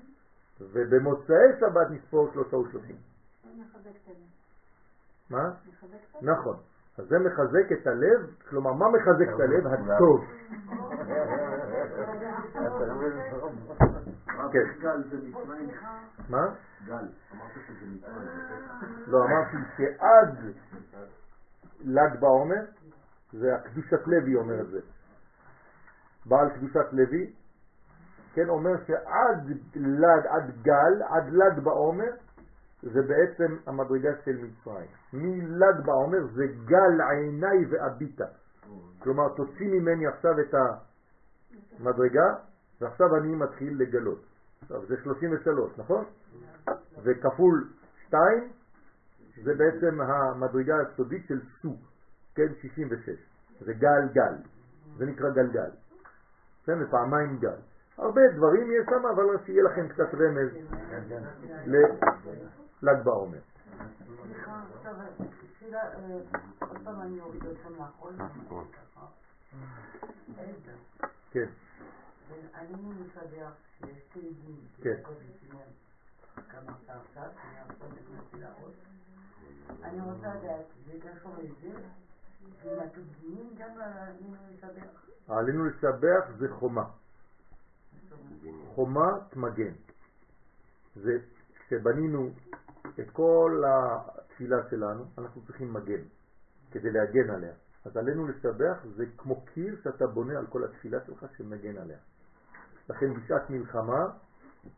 [0.60, 2.96] ובמוצאי שבת נספור שלושה ושלושים.
[5.30, 5.50] מה?
[6.22, 6.56] נכון.
[6.98, 9.66] אז זה מחזק את הלב, כלומר מה מחזק את הלב?
[9.66, 10.24] הטוב.
[14.52, 14.66] כן.
[14.80, 15.70] גל זה מצרים.
[16.28, 16.54] מה?
[16.86, 16.94] גל.
[16.94, 18.28] אמרת שזה מצרים.
[19.06, 20.38] לא, אמרתי שעד
[21.80, 22.64] ל"ג בעומר,
[23.32, 24.80] זה הקדושת לוי אומר את זה.
[26.26, 27.32] בעל קדושת לוי,
[28.34, 32.10] כן, אומר שעד ל"ג, עד גל, עד ל"ג בעומר,
[32.82, 34.86] זה בעצם המדרגה של מצרים.
[35.12, 38.26] מל"ג בעומר זה גל עיניי ואביטה.
[38.98, 40.54] כלומר, תוציא ממני עכשיו את
[41.80, 42.34] המדרגה,
[42.80, 44.22] ועכשיו אני מתחיל לגלות.
[44.62, 46.04] עכשיו, זה 33, נכון?
[47.02, 47.68] וכפול
[48.06, 48.50] 2,
[49.44, 51.76] זה בעצם המדרגה הסודית של סו,
[52.34, 53.08] כן, 66.
[53.60, 54.34] זה גל גל,
[54.96, 55.70] זה נקרא גלגל.
[56.64, 57.60] כן, זה פעמיים גל.
[57.98, 60.50] הרבה דברים יש שם, אבל שיהיה לכם קצת רמז
[61.66, 63.38] לל"ג בעומר.
[64.22, 64.94] סליחה, עכשיו,
[65.72, 65.88] אה,
[66.58, 68.16] עוד פעם אני אוריד אתכם לאחרון.
[71.32, 71.46] כן,
[72.54, 73.48] אני מסדר
[73.78, 75.02] שיש תהילים, כן.
[76.48, 77.26] כמה עכשיו,
[77.68, 78.74] עכשיו נכנסתי להראות.
[79.82, 84.88] אני רוצה לדעת, זה קשור לזה, התקדימים גם עלינו לסדר.
[85.28, 86.84] עלינו לשבח זה חומה.
[88.74, 89.74] חומת מגן.
[90.94, 91.12] זה
[91.54, 92.30] כשבנינו
[93.00, 96.02] את כל התפילה שלנו, אנחנו צריכים מגן
[96.70, 97.52] כדי להגן עליה.
[97.84, 101.98] אז עלינו לשבח זה כמו קיר שאתה בונה על כל התפילה שלך שמגן עליה.
[102.90, 104.06] לכן בשעת מלחמה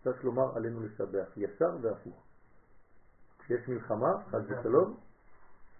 [0.04, 2.22] צריך לומר עלינו לשבח, ישר והפוך.
[3.38, 4.96] כשיש מלחמה, חד ושלום,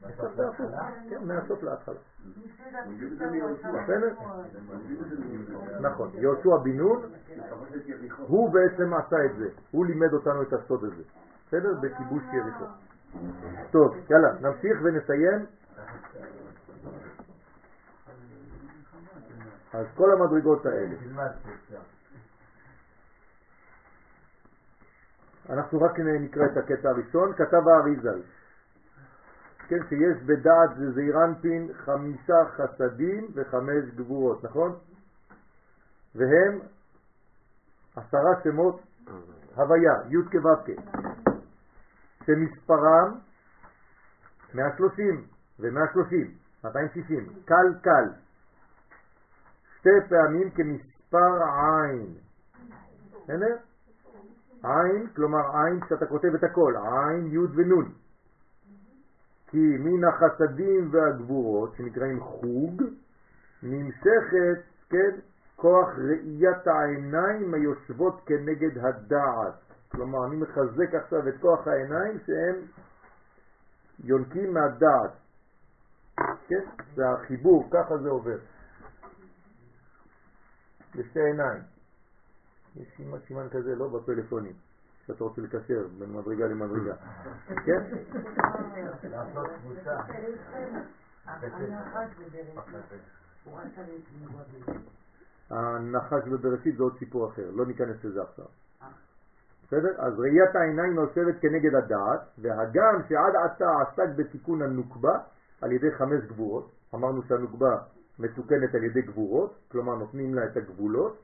[0.08, 0.70] ישר והפוך,
[1.10, 2.00] כן, מהסוף להתחלה.
[3.60, 4.14] בסדר?
[5.80, 7.02] נכון, יהושע בן נון,
[8.18, 11.02] הוא בעצם עשה את זה, הוא לימד אותנו את הסוד הזה,
[11.46, 11.74] בסדר?
[11.80, 12.64] בכיבוש יריחו.
[13.70, 15.46] טוב, יאללה, נמשיך ונסיים.
[19.74, 20.96] אז כל המדרגות האלה.
[25.50, 28.22] אנחנו רק נקרא את הקטע הראשון, כתב האריזל,
[29.68, 34.78] כן, שיש בדעת זעירנפין חמישה חסדים וחמש גבורות, נכון?
[36.14, 36.58] והם
[37.96, 38.80] עשרה שמות
[39.54, 40.72] הוויה, י' כו'
[42.26, 43.18] שמספרם
[44.54, 45.26] 130
[45.60, 46.14] ו-130,
[46.64, 48.08] 260, קל קל,
[49.84, 52.14] שתי פעמים כמספר עין.
[53.24, 53.56] בסדר?
[54.62, 57.92] עין, כלומר עין כשאתה כותב את הכל, עין, י' ונ'.
[59.46, 62.82] כי מן החסדים והגבורות, שנקראים חוג,
[63.62, 65.10] נמשכת, כן,
[65.56, 69.54] כוח ראיית העיניים היושבות כנגד הדעת.
[69.92, 72.56] כלומר, אני מחזק עכשיו את כוח העיניים שהם
[74.04, 75.12] יונקים מהדעת.
[76.48, 76.64] כן?
[76.94, 78.38] זה החיבור, ככה זה עובר.
[80.94, 81.62] לשתי עיניים.
[82.76, 84.52] יש סימן, סימן כזה, לא בפלאפונים,
[85.06, 86.94] שאתה רוצה לקשר בין מדרגה למדרגה.
[87.64, 87.82] כן?
[89.10, 89.96] לעשות קבוצה.
[95.50, 98.46] הנחש בבראשית זה עוד סיפור אחר, לא ניכנס לזה עכשיו.
[99.66, 99.94] בסדר?
[99.98, 105.18] אז ראיית העיניים נושבת כנגד הדעת, והגם שעד עתה עסק בתיקון הנוקבה
[105.60, 107.78] על ידי חמש גבורות, אמרנו שהנוקבה
[108.18, 111.22] מתוקנת על ידי גבורות, כלומר נותנים לה את הגבולות,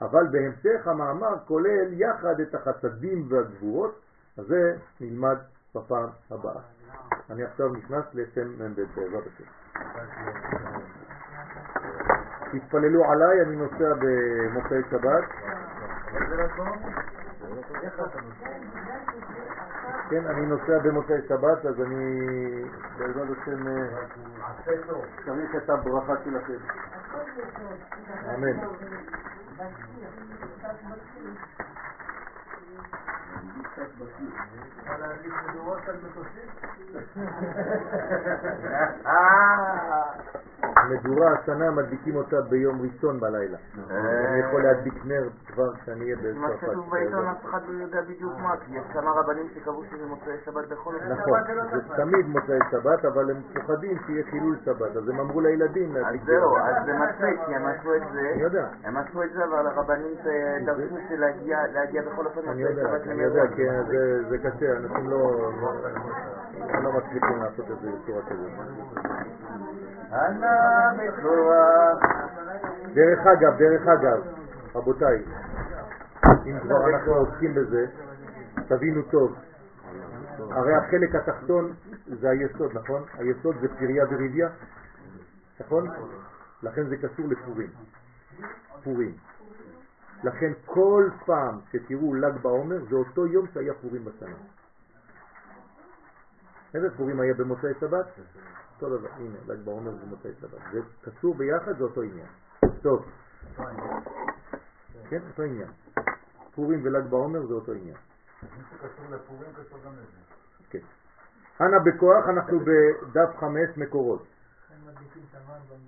[0.00, 4.00] אבל בהמשך המאמר כולל יחד את החסדים והגבורות,
[4.38, 5.36] אז זה נלמד
[5.74, 6.60] בפעם הבאה.
[7.30, 9.44] אני עכשיו נכנס לשם מ"ב בעזרת השם.
[12.52, 15.24] תתפללו עליי, אני נוסע במוצאי שבת.
[20.14, 22.24] כן, אני נוסע במוצאי שבת, אז אני
[22.98, 23.66] בעזרת השם
[25.24, 26.58] צריך את הברכה שלכם.
[28.34, 28.58] אמן.
[40.90, 43.58] מדורה השנה מדליקים אותה ביום ראשון בלילה.
[43.90, 46.66] אני יכול להדליק נר כבר כשאני אהיה מה בצרפת.
[46.66, 50.36] שכתוב בעיתון אף אחד לא יודע בדיוק מה, כי יש כמה רבנים שקבעו שזה מוצאי
[50.44, 51.12] שבת בכל אופן.
[51.12, 51.40] נכון,
[51.72, 56.14] זה תמיד מוצאי שבת, אבל הם פוחדים שיהיה חילול שבת, אז הם אמרו לילדים אז
[56.26, 56.56] זהו.
[56.56, 58.66] אז זה מצחיק, כי הם עשו את זה, אני יודע.
[58.84, 60.96] הם עשו את זה, אבל הרבנים אה, דרשו
[61.72, 63.42] להגיע בכל אופן מוצאי שבת אני יודע.
[63.56, 63.62] כי
[64.28, 65.50] זה קשה, אנשים לא
[66.58, 68.52] לא מצליחים לעשות את זה בצורה כזאת.
[70.12, 71.98] ענה בכוח.
[72.94, 74.22] דרך אגב, דרך אגב,
[74.74, 75.24] רבותיי,
[76.46, 77.86] אם כבר אנחנו עוסקים בזה,
[78.68, 79.36] תבינו טוב,
[80.38, 81.72] הרי החלק התחתון
[82.06, 83.02] זה היסוד, נכון?
[83.14, 84.48] היסוד זה פריה וריביה,
[85.60, 85.88] נכון?
[86.62, 87.70] לכן זה קשור לפורים.
[88.84, 89.14] פורים.
[90.24, 94.36] לכן כל פעם שתראו ל"ג בעומר זה אותו יום שהיה פורים בשנה.
[96.74, 98.06] איזה פורים היה במוצאי שבת?
[98.74, 100.60] אותו דבר, הנה, ל"ג בעומר זה מוצאי שבת.
[100.72, 102.26] זה קשור ביחד, זה אותו עניין.
[102.82, 103.06] טוב.
[105.08, 105.68] כן, אותו עניין.
[106.54, 107.96] פורים ול"ג בעומר זה אותו עניין.
[110.70, 110.78] כן.
[111.60, 114.26] אנא בכוח, אנחנו בדף חמש מקורות.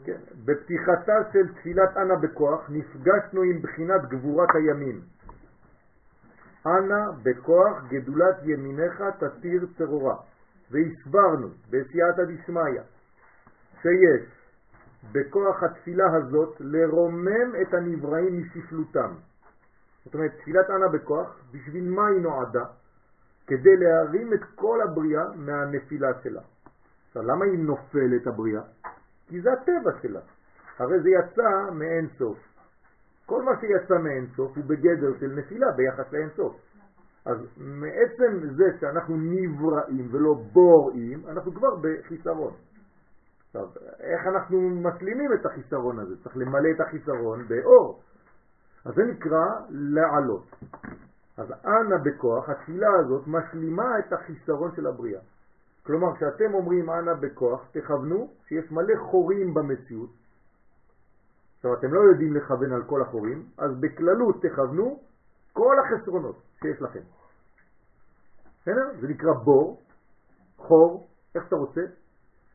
[0.04, 0.20] כן.
[0.44, 5.00] בפתיחתה של תפילת אנא בכוח נפגשנו עם בחינת גבורת הימים.
[6.66, 10.16] אנא בכוח גדולת ימיניך תתיר צרורה.
[10.70, 12.80] והסברנו בסייעתא דשמיא
[13.82, 14.22] שיש
[15.12, 19.14] בכוח התפילה הזאת לרומם את הנבראים משפלותם.
[20.04, 22.64] זאת אומרת, תפילת אנא בכוח, בשביל מה היא נועדה?
[23.46, 26.40] כדי להרים את כל הבריאה מהנפילה שלה.
[27.08, 28.62] עכשיו, למה היא נופלת הבריאה?
[29.28, 30.20] כי זה הטבע שלה.
[30.78, 32.38] הרי זה יצא מאין סוף.
[33.26, 36.56] כל מה שיצא מאין סוף הוא בגדר של נפילה ביחס לאין סוף.
[37.26, 42.52] אז מעצם זה שאנחנו נבראים ולא בוראים, אנחנו כבר בחיסרון.
[43.46, 43.68] עכשיו,
[44.00, 46.22] איך אנחנו משלימים את החיסרון הזה?
[46.22, 48.00] צריך למלא את החיסרון באור.
[48.84, 50.44] אז זה נקרא לעלות.
[51.36, 55.20] אז אנא בכוח, התפילה הזאת משלימה את החיסרון של הבריאה.
[55.86, 60.10] כלומר, כשאתם אומרים אנא בכוח, תכוונו שיש מלא חורים במציאות.
[61.56, 65.00] עכשיו, אתם לא יודעים לכוון על כל החורים, אז בכללות תכוונו
[65.52, 67.15] כל החסרונות שיש לכם.
[68.66, 69.00] בסדר?
[69.00, 69.82] זה נקרא בור,
[70.56, 71.80] חור, איך אתה רוצה?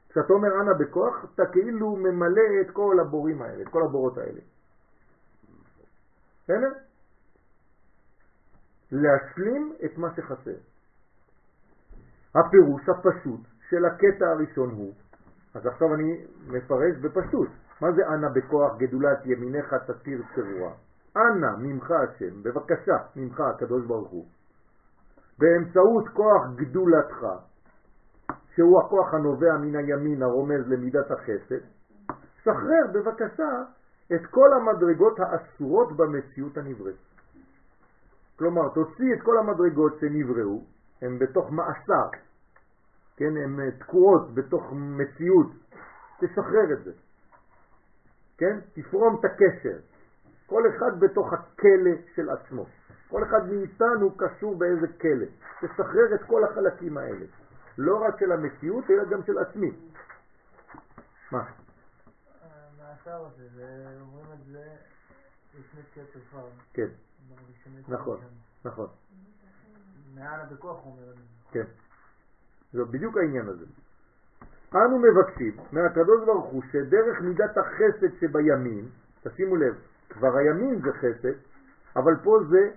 [0.09, 4.41] כשאתה אומר אנא בכוח, אתה כאילו ממלא את כל הבורים האלה, את כל הבורות האלה.
[6.43, 6.71] בסדר?
[8.91, 10.57] להשלים את מה שחסר.
[12.35, 14.93] הפירוש הפשוט של הקטע הראשון הוא,
[15.53, 17.49] אז עכשיו אני מפרש בפשוט,
[17.81, 20.73] מה זה אנא בכוח גדולת ימיניך תתיר צרורה?
[21.17, 24.25] אנא ממך השם, בבקשה ממך הקדוש ברוך הוא,
[25.41, 27.26] באמצעות כוח גדולתך,
[28.55, 31.65] שהוא הכוח הנובע מן הימין הרומז למידת החסד,
[32.43, 33.63] שחרר בבקשה
[34.15, 36.95] את כל המדרגות האסורות במציאות הנבראת.
[38.35, 40.63] כלומר, תוציא את כל המדרגות שנבראו,
[41.01, 42.09] הן בתוך מאסר,
[43.18, 45.51] כן, הן תקועות בתוך מציאות,
[46.19, 46.91] תשחרר את זה,
[48.38, 49.77] כן, תפרום את הקשר,
[50.45, 52.65] כל אחד בתוך הכלא של עצמו,
[53.11, 55.25] כל אחד מאיתנו קשור באיזה כלא,
[55.61, 57.25] תשחרר את כל החלקים האלה,
[57.77, 59.71] לא רק של המציאות, אלא גם של עצמי.
[61.31, 61.43] מה?
[62.41, 64.63] המאסר הזה, זה- אומרים את זה
[65.59, 66.45] לפני תקיעת שופר.
[66.73, 66.88] כן,
[67.88, 68.19] נכון.
[68.65, 68.88] נכון,
[70.15, 71.21] מעל בכוח הוא אומר את זה.
[71.51, 71.65] כן.
[72.73, 73.65] זה בדיוק העניין הזה.
[74.75, 78.89] אנו מבקשים מהקדוש ברוך הוא שדרך מידת החסד שבימין,
[79.23, 79.75] תשימו לב,
[80.09, 81.38] כבר הימין זה חסד,
[81.95, 82.71] אבל פה זה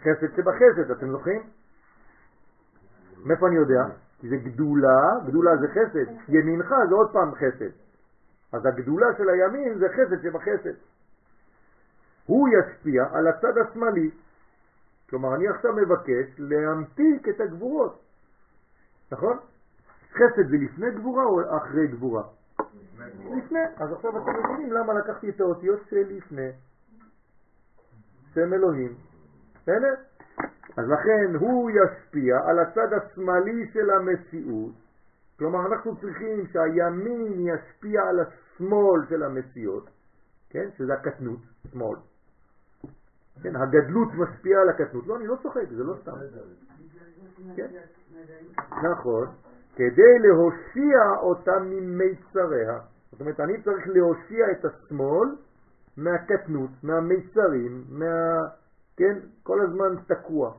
[0.00, 1.42] חסד שבחסד, אתם זוכרים?
[3.24, 3.82] מאיפה אני יודע?
[4.20, 7.70] כי זה גדולה, גדולה זה חסד, ימינך זה עוד פעם חסד.
[8.52, 10.74] אז הגדולה של הימין זה חסד שבחסד.
[12.26, 14.10] הוא ישפיע על הצד השמאלי.
[15.10, 18.02] כלומר, אני עכשיו מבקש להמתיק את הגבורות.
[19.12, 19.38] נכון?
[20.12, 22.22] חסד זה לפני גבורה או אחרי גבורה?
[23.36, 23.58] לפני.
[23.76, 26.50] אז עכשיו אתם מבינים למה לקחתי את האותיות של לפני.
[28.34, 29.07] שם אלוהים.
[29.68, 29.94] בסדר?
[30.76, 34.72] אז לכן הוא ישפיע על הצד השמאלי של המציאות.
[35.38, 39.90] כלומר, אנחנו צריכים שהימין ישפיע על השמאל של המציאות,
[40.50, 40.68] כן?
[40.78, 41.38] שזה הקטנות,
[41.72, 41.96] שמאל.
[43.42, 45.06] כן, הגדלות משפיעה על הקטנות.
[45.06, 46.12] לא, אני לא צוחק, זה לא סתם.
[47.56, 47.68] כן.
[48.92, 49.26] נכון,
[49.74, 52.78] כדי להושיע אותה ממיצריה.
[53.12, 55.28] זאת אומרת, אני צריך להושיע את השמאל
[55.96, 58.40] מהקטנות, מהמיצרים, מה...
[58.98, 60.54] כן, כל הזמן תקוע.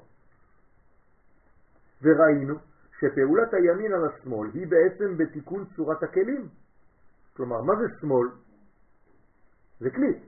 [2.02, 2.56] וראינו
[3.00, 6.48] שפעולת הימין על השמאל היא בעצם בתיקון צורת הכלים.
[7.38, 8.28] כלומר, מה זה שמאל?
[9.80, 10.20] זה כלי,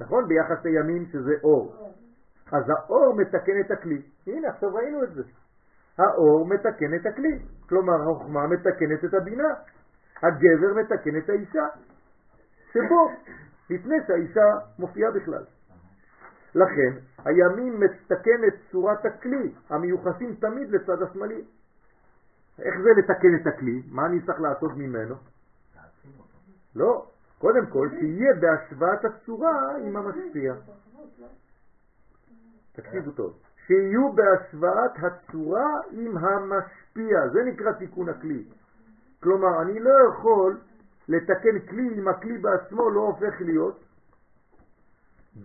[0.00, 0.28] נכון?
[0.28, 1.92] ביחס לימין שזה אור.
[2.52, 4.02] אז האור מתקן את הכלי.
[4.26, 5.22] הנה, עכשיו ראינו את זה.
[5.98, 7.38] האור מתקן את הכלי.
[7.68, 9.48] כלומר, החוכמה מתקנת את הבינה.
[10.16, 11.66] הגבר מתקן את האישה.
[12.72, 13.10] שבו,
[13.70, 14.46] לפני שהאישה
[14.78, 15.44] מופיעה בכלל.
[16.56, 16.92] לכן,
[17.24, 21.44] הימין מתקן את צורת הכלי, המיוחסים תמיד לצד השמאלי.
[22.58, 23.82] איך זה לתקן את הכלי?
[23.90, 25.14] מה אני צריך לעשות ממנו?
[26.76, 27.06] לא,
[27.38, 30.54] קודם כל שיהיה בהשוואת הצורה עם המשפיע.
[32.72, 33.38] תקשיבו טוב.
[33.66, 38.44] שיהיו בהשוואת הצורה עם המשפיע, זה נקרא תיקון הכלי.
[39.22, 40.58] כלומר, אני לא יכול
[41.08, 43.85] לתקן כלי אם הכלי בעצמו לא הופך להיות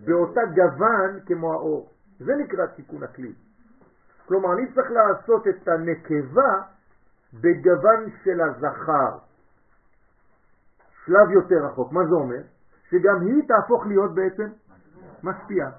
[0.04, 1.90] באותה גוון כמו האור.
[2.18, 3.32] זה נקרא תיקון הכלי.
[4.26, 6.62] כלומר, אני צריך לעשות את הנקבה
[7.32, 9.18] בגוון של הזכר.
[11.04, 11.92] שלב יותר רחוק.
[11.92, 12.42] מה זה אומר?
[12.90, 14.48] שגם היא תהפוך להיות בעצם
[15.22, 15.70] משפיעה.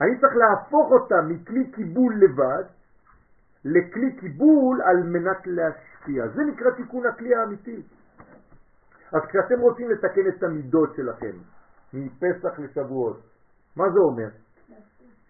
[0.00, 2.64] אני צריך להפוך אותה מכלי קיבול לבד
[3.64, 6.28] לכלי קיבול על מנת להשפיע.
[6.28, 7.82] זה נקרא תיקון הכלי האמיתי.
[9.12, 11.36] אז כשאתם רוצים לתקן את המידות שלכם
[11.94, 13.20] מפסח לשבועות,
[13.76, 14.28] מה זה אומר?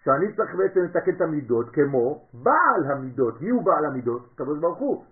[0.03, 3.41] שאני צריך בעצם לתקן את המידות כמו בעל המידות.
[3.41, 4.21] מי הוא בעל המידות?
[4.35, 5.05] קדוש ברוך הוא.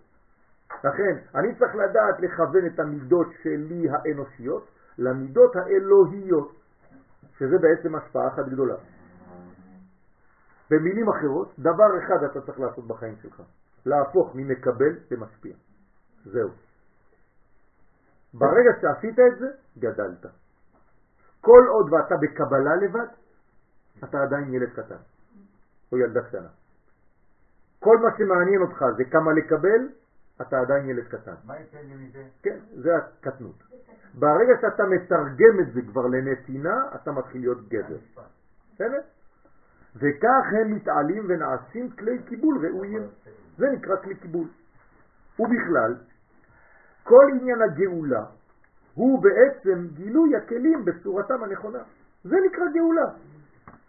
[0.84, 4.68] לכן, אני צריך לדעת לכוון את המידות שלי האנושיות
[4.98, 6.52] למידות האלוהיות,
[7.38, 8.76] שזה בעצם השפעה אחת גדולה.
[10.72, 13.42] במילים אחרות, דבר אחד אתה צריך לעשות בחיים שלך,
[13.86, 15.54] להפוך ממקבל למשפיע.
[16.26, 16.50] זהו.
[18.34, 19.48] ברגע שעשית את זה,
[19.78, 20.41] גדלת.
[21.42, 23.08] כל עוד ואתה בקבלה לבד,
[24.04, 25.02] אתה עדיין ילד קטן,
[25.92, 26.48] או ילדה קטנה.
[27.80, 29.90] כל מה שמעניין אותך זה כמה לקבל,
[30.42, 31.34] אתה עדיין ילד קטן.
[31.46, 32.24] מה יצא לי מזה?
[32.44, 33.64] כן, זה הקטנות.
[34.14, 37.98] ברגע שאתה מתרגם את זה כבר לנתינה, אתה מתחיל להיות גבר.
[38.74, 39.02] בסדר?
[39.96, 43.08] וכך הם מתעלים ונעשים כלי קיבול ראויים.
[43.58, 44.48] זה נקרא כלי קיבול.
[45.40, 45.96] ובכלל,
[47.04, 48.26] כל עניין הגאולה
[48.94, 51.80] הוא בעצם גילוי הכלים בצורתם הנכונה.
[52.24, 53.06] זה נקרא גאולה.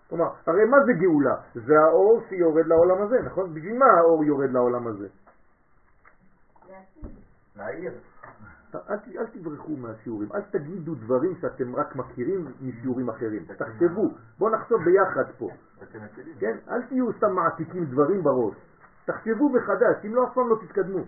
[0.08, 1.34] כלומר, הרי מה זה גאולה?
[1.54, 3.54] זה האור שיורד לעולם הזה, נכון?
[3.54, 5.08] בשביל מה האור יורד לעולם הזה?
[7.56, 7.92] להעיר.
[8.74, 13.44] אל, אל תברחו מהשיעורים, אל תגידו דברים שאתם רק מכירים משיעורים אחרים.
[13.44, 15.48] תחשבו, בואו נחשוב ביחד פה.
[16.38, 16.56] כן?
[16.68, 18.54] אל תהיו סתם מעתיקים דברים בראש.
[19.04, 21.04] תחשבו מחדש, אם לא אף פעם לא תתקדמו.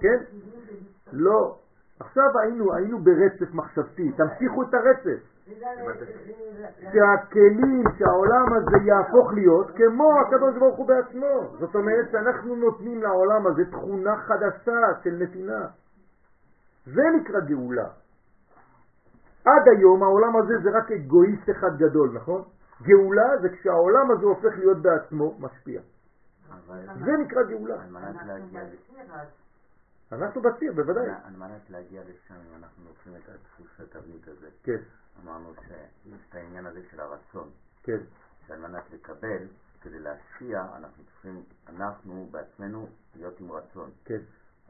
[0.00, 0.16] כן?
[1.12, 1.58] לא.
[2.00, 5.20] עכשיו היינו, היינו ברצף מחשבתי, תמשיכו את הרצף.
[6.92, 11.56] שהכלים, שהעולם הזה יהפוך להיות כמו הקדוש ברוך הוא בעצמו.
[11.58, 15.66] זאת אומרת שאנחנו נותנים לעולם הזה תכונה חדשה של נתינה.
[16.86, 17.88] זה נקרא גאולה.
[19.44, 22.42] עד היום העולם הזה זה רק אגואיסט אחד גדול, נכון?
[22.82, 25.80] גאולה זה כשהעולם הזה הופך להיות בעצמו משפיע.
[27.04, 27.76] זה נקרא גאולה.
[30.12, 31.10] אנחנו בציר, בוודאי.
[31.24, 34.78] על מנת להגיע לשם, אם אנחנו לוקחים את הדפוס התבנית הזה, כן,
[35.22, 37.50] אמרנו שיש את העניין הזה של הרצון,
[37.82, 37.98] כן,
[38.46, 39.46] שעל מנת לקבל,
[39.80, 43.90] כדי להשפיע, אנחנו צריכים, אנחנו בעצמנו להיות עם רצון.
[44.04, 44.20] כן.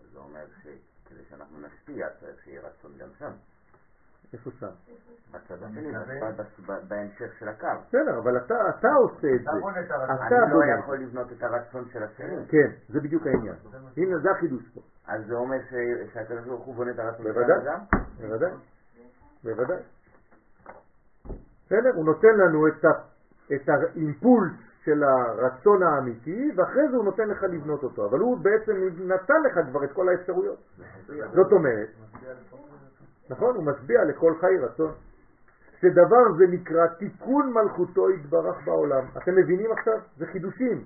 [0.00, 3.32] אז זה אומר שכדי שאנחנו נשפיע, צריך שיהיה רצון גם שם,
[4.32, 4.66] איפה שם?
[5.30, 5.92] בצד השני,
[6.88, 7.66] בהמשך של הקו.
[7.88, 9.60] בסדר, אבל אתה, אתה עושה את אתה זה.
[9.60, 10.26] בונה את הרצון.
[10.26, 10.78] אתה אני לא.
[10.78, 12.46] יכול לבנות את הרצון של השני.
[12.48, 13.54] כן, זה בדיוק העניין.
[13.96, 14.80] הנה, זה החידוש פה.
[15.08, 15.56] אז זה אומר
[16.12, 17.52] שהקדוש ברוך הוא בונה את הרצון של.
[17.52, 17.80] האדם?
[18.20, 18.52] בוודאי,
[19.44, 19.82] בוודאי.
[21.66, 22.88] בסדר, הוא נותן לנו את, ה,
[23.54, 24.52] את האימפולס
[24.84, 28.06] של הרצון האמיתי, ואחרי זה הוא נותן לך לבנות אותו.
[28.06, 30.58] אבל הוא בעצם נתן לך כבר את כל האפשרויות.
[31.34, 31.88] זאת אומרת,
[33.30, 33.56] נכון?
[33.56, 34.92] הוא משביע לכל חי רצון.
[35.80, 39.04] שדבר זה נקרא תיקון מלכותו יתברך בעולם.
[39.16, 39.98] אתם מבינים עכשיו?
[40.16, 40.84] זה חידושים.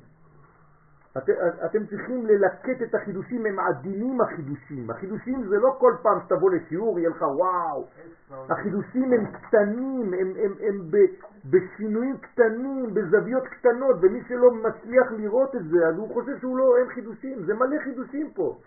[1.18, 1.30] את,
[1.64, 4.90] אתם צריכים ללקט את החידושים, הם עדינים החידושים.
[4.90, 7.86] החידושים זה לא כל פעם שתבוא לשיעור, יהיה לך וואו.
[8.30, 10.96] החידושים הם קטנים, הם, הם, הם ב,
[11.44, 16.76] בשינויים קטנים, בזוויות קטנות, ומי שלא מצליח לראות את זה, אז הוא חושב שהוא לא,
[16.78, 18.58] אין חידושים, זה מלא חידושים פה.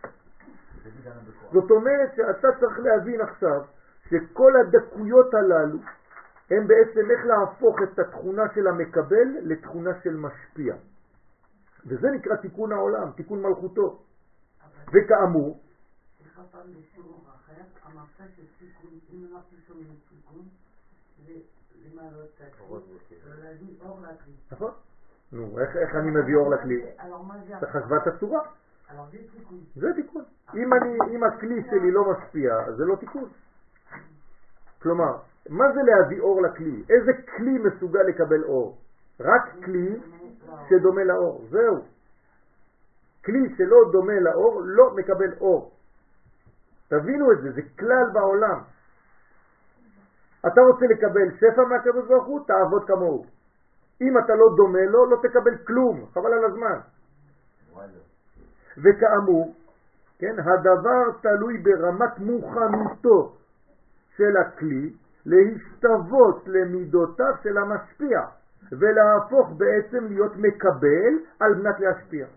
[1.51, 3.61] זאת אומרת שאתה צריך להבין עכשיו
[4.09, 5.77] שכל הדקויות הללו
[6.51, 10.75] הם בעצם איך להפוך את התכונה של המקבל לתכונה של משפיע.
[11.88, 13.99] וזה נקרא תיקון העולם, תיקון מלכותו.
[14.93, 15.59] וכאמור,
[24.01, 24.34] לכלי.
[24.51, 24.72] נכון?
[25.31, 26.85] נו, איך, איך אני מביא אור לכלי?
[27.59, 28.41] צריך השוואת הצורה,
[29.11, 29.59] זה תיקון.
[29.76, 30.23] זה תיקון.
[30.55, 33.30] אם, אני, אם הכלי שלי לא משפיע, אז זה לא תיקון.
[34.81, 35.18] כלומר,
[35.49, 36.84] מה זה להביא אור לכלי?
[36.89, 38.77] איזה כלי מסוגל לקבל אור?
[39.19, 39.99] רק כלי
[40.69, 41.81] שדומה לאור, זהו.
[43.25, 45.71] כלי שלא דומה לאור לא מקבל אור.
[46.87, 48.59] תבינו את זה, זה כלל בעולם.
[50.47, 53.25] אתה רוצה לקבל שפע מהקדוש ברוך הוא, תעבוד כמוהו.
[54.01, 56.79] אם אתה לא דומה לו, לא תקבל כלום, חבל על הזמן.
[58.77, 59.53] וכאמור,
[60.19, 63.35] כן, הדבר תלוי ברמת מוכנותו
[64.17, 64.93] של הכלי
[65.25, 68.19] להשתוות למידותיו של המשפיע
[68.72, 72.27] ולהפוך בעצם להיות מקבל על מנת להשפיע.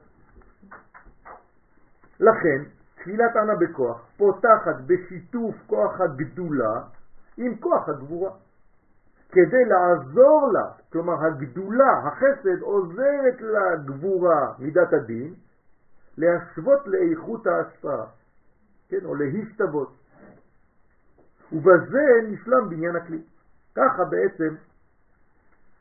[2.20, 2.62] לכן,
[2.94, 6.82] תפילת ענה בכוח פותחת בשיתוף כוח הגדולה
[7.36, 8.30] עם כוח הגבורה.
[9.32, 15.34] כדי לעזור לה, כלומר הגדולה, החסד, עוזרת לגבורה, מידת הדין,
[16.16, 18.06] להשוות לאיכות ההשפעה,
[18.88, 19.92] כן, או להשתוות.
[21.52, 23.22] ובזה נשלם בניין הכלי.
[23.74, 24.54] ככה בעצם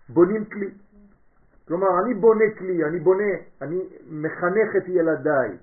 [0.10, 0.70] בונים כלי.
[1.68, 3.80] כלומר, אני בונה כלי, אני בונה, אני
[4.10, 5.58] מחנך את ילדיי,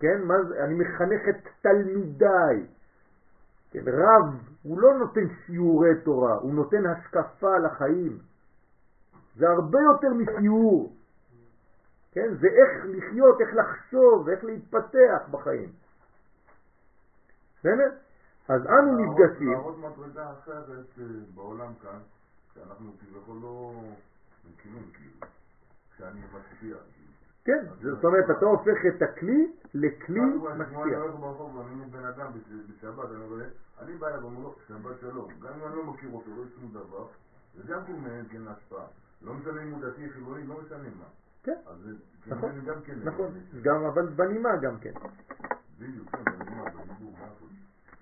[0.00, 2.66] כן, מה זה, אני מחנך את תלמידיי.
[3.70, 8.18] כן, רב, הוא לא נותן שיעורי תורה, הוא נותן השקפה לחיים.
[9.36, 10.92] זה הרבה יותר משיעור.
[12.12, 15.68] כן, זה איך לחיות, איך לחשוב, איך להתפתח בחיים.
[17.58, 17.90] בסדר?
[18.48, 19.52] אז אנו נפגשים.
[19.52, 21.04] להראות מדרגה אחרת אה,
[21.34, 21.98] בעולם כאן,
[22.58, 23.72] שאנחנו כביכול לא
[24.52, 25.26] מכירים כאילו,
[25.96, 26.76] שאני משפיע.
[27.44, 30.98] כן, זאת אומרת, אתה הופך את הכלי לכלי משפיע.
[33.80, 35.28] אני בא אליו ואומר לו, שבת שלום.
[35.42, 37.06] גם אם אני לא מכיר אותו, לא יש שום דבר,
[37.54, 38.86] זה גם כן כן השפעה.
[39.22, 41.04] לא משנה אם הוא דתי, חילוני, לא משנה מה.
[41.42, 41.90] כן, אז זה
[42.26, 42.98] נכון, גם כן...
[43.04, 43.30] נכון,
[43.62, 44.92] גם, אבל בנימה גם כן.
[45.78, 46.64] בדיוק, כן, בנימה.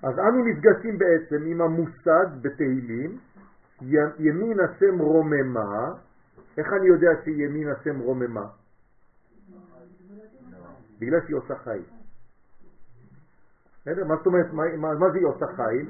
[0.03, 3.19] אז אנו נפגשים בעצם עם המושג בתהילים,
[4.19, 5.93] ימין השם רוממה,
[6.59, 8.47] איך אני יודע שימין השם רוממה?
[10.99, 11.83] בגלל שהיא עושה חי.
[13.81, 14.05] בסדר?
[14.05, 15.87] מה זאת אומרת, מה, זה היא עושה חיל?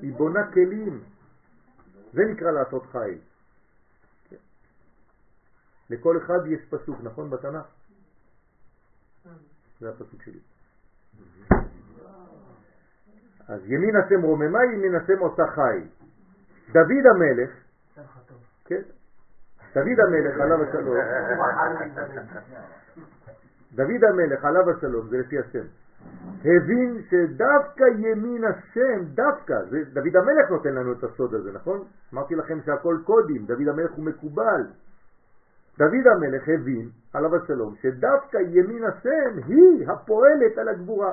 [0.00, 1.00] היא בונה כלים.
[2.12, 3.18] זה נקרא לעשות חיל.
[5.90, 7.66] לכל אחד יש פסוק, נכון בתנ"ך?
[9.80, 10.40] זה הפסוק שלי.
[13.48, 15.99] אז ימין השם רוממה, ימין השם עושה חיל.
[16.72, 17.50] דוד המלך,
[18.64, 18.82] כן,
[19.74, 20.96] דוד המלך עליו השלום,
[23.72, 25.64] דוד המלך עליו השלום, זה לפי השם,
[26.44, 31.84] הבין שדווקא ימין השם, דווקא, זה, דוד המלך נותן לנו את הסוד הזה, נכון?
[32.14, 34.62] אמרתי לכם שהכל קודים, דוד המלך הוא מקובל.
[35.78, 41.12] דוד המלך הבין, עליו השלום, שדווקא ימין השם היא הפועלת על הגבורה.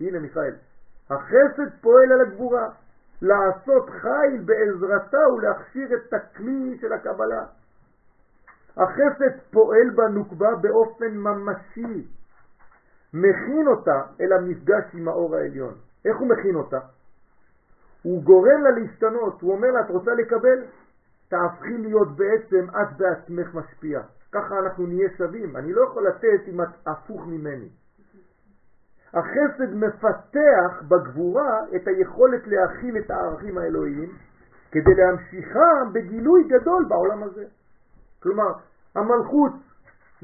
[0.00, 0.54] הנה מיכאל,
[1.10, 2.68] החסד פועל על הגבורה,
[3.22, 7.44] לעשות חיל בעזרתה ולהכשיר את הכלי של הקבלה.
[8.76, 12.06] החסד פועל בנוקבה באופן ממשי,
[13.14, 15.74] מכין אותה אל המפגש עם האור העליון.
[16.04, 16.78] איך הוא מכין אותה?
[18.02, 20.64] הוא גורם לה להשתנות, הוא אומר לה, את רוצה לקבל?
[21.28, 24.00] תהפכי להיות בעצם את בעצמך משפיע.
[24.32, 25.56] ככה אנחנו נהיה שווים.
[25.56, 27.68] אני לא יכול לתת אם את הפוך ממני.
[29.14, 34.12] החסד מפתח בגבורה את היכולת להכיל את הערכים האלוהיים
[34.70, 37.44] כדי להמשיכם בגילוי גדול בעולם הזה.
[38.22, 38.52] כלומר,
[38.94, 39.52] המלכות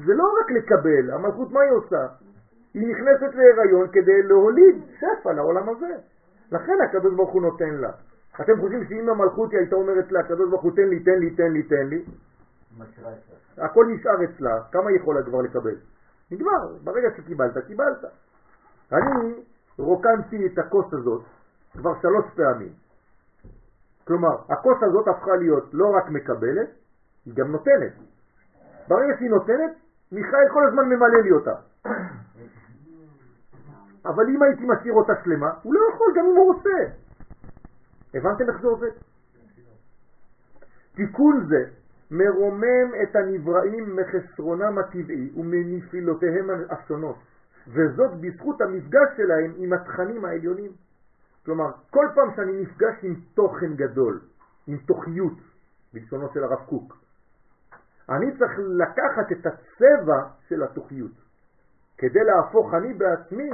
[0.05, 2.07] זה לא רק לקבל, המלכות מה היא עושה?
[2.73, 5.95] היא נכנסת להיריון כדי להוליד שפע לעולם הזה.
[6.51, 7.91] לכן הקדוש ברוך הוא נותן לה.
[8.41, 11.29] אתם חושבים שאם המלכות היא הייתה אומרת לה, הקדוש ברוך הוא תן לי, תן לי,
[11.35, 12.05] תן לי, תן לי,
[13.57, 15.75] הכל נשאר אצלה, כמה היא יכולה כבר לקבל?
[16.31, 18.05] נגמר, ברגע שקיבלת, קיבלת.
[18.91, 19.33] אני
[19.77, 21.23] רוקנתי את הכוס הזאת
[21.73, 22.73] כבר שלוש פעמים.
[24.07, 26.69] כלומר, הכוס הזאת הפכה להיות לא רק מקבלת,
[27.25, 27.93] היא גם נותנת.
[28.87, 29.71] ברגע שהיא נותנת,
[30.11, 31.55] מיכאל כל הזמן ממלא לי אותה.
[34.05, 36.93] אבל אם הייתי משאיר אותה שלמה, הוא לא יכול גם אם הוא רוצה.
[38.13, 38.91] הבנתם איך זה עובד?
[40.95, 41.63] תיקון זה
[42.11, 47.15] מרומם את הנבראים מחסרונם הטבעי ומנפילותיהם השונות,
[47.67, 50.71] וזאת בזכות המפגש שלהם עם התכנים העליונים.
[51.45, 54.21] כלומר, כל פעם שאני נפגש עם תוכן גדול,
[54.67, 55.37] עם תוכיות,
[55.93, 56.97] בלשונו של הרב קוק,
[58.09, 61.11] אני צריך לקחת את הצבע של התוכיות,
[61.97, 63.49] כדי להפוך אני בעצמי,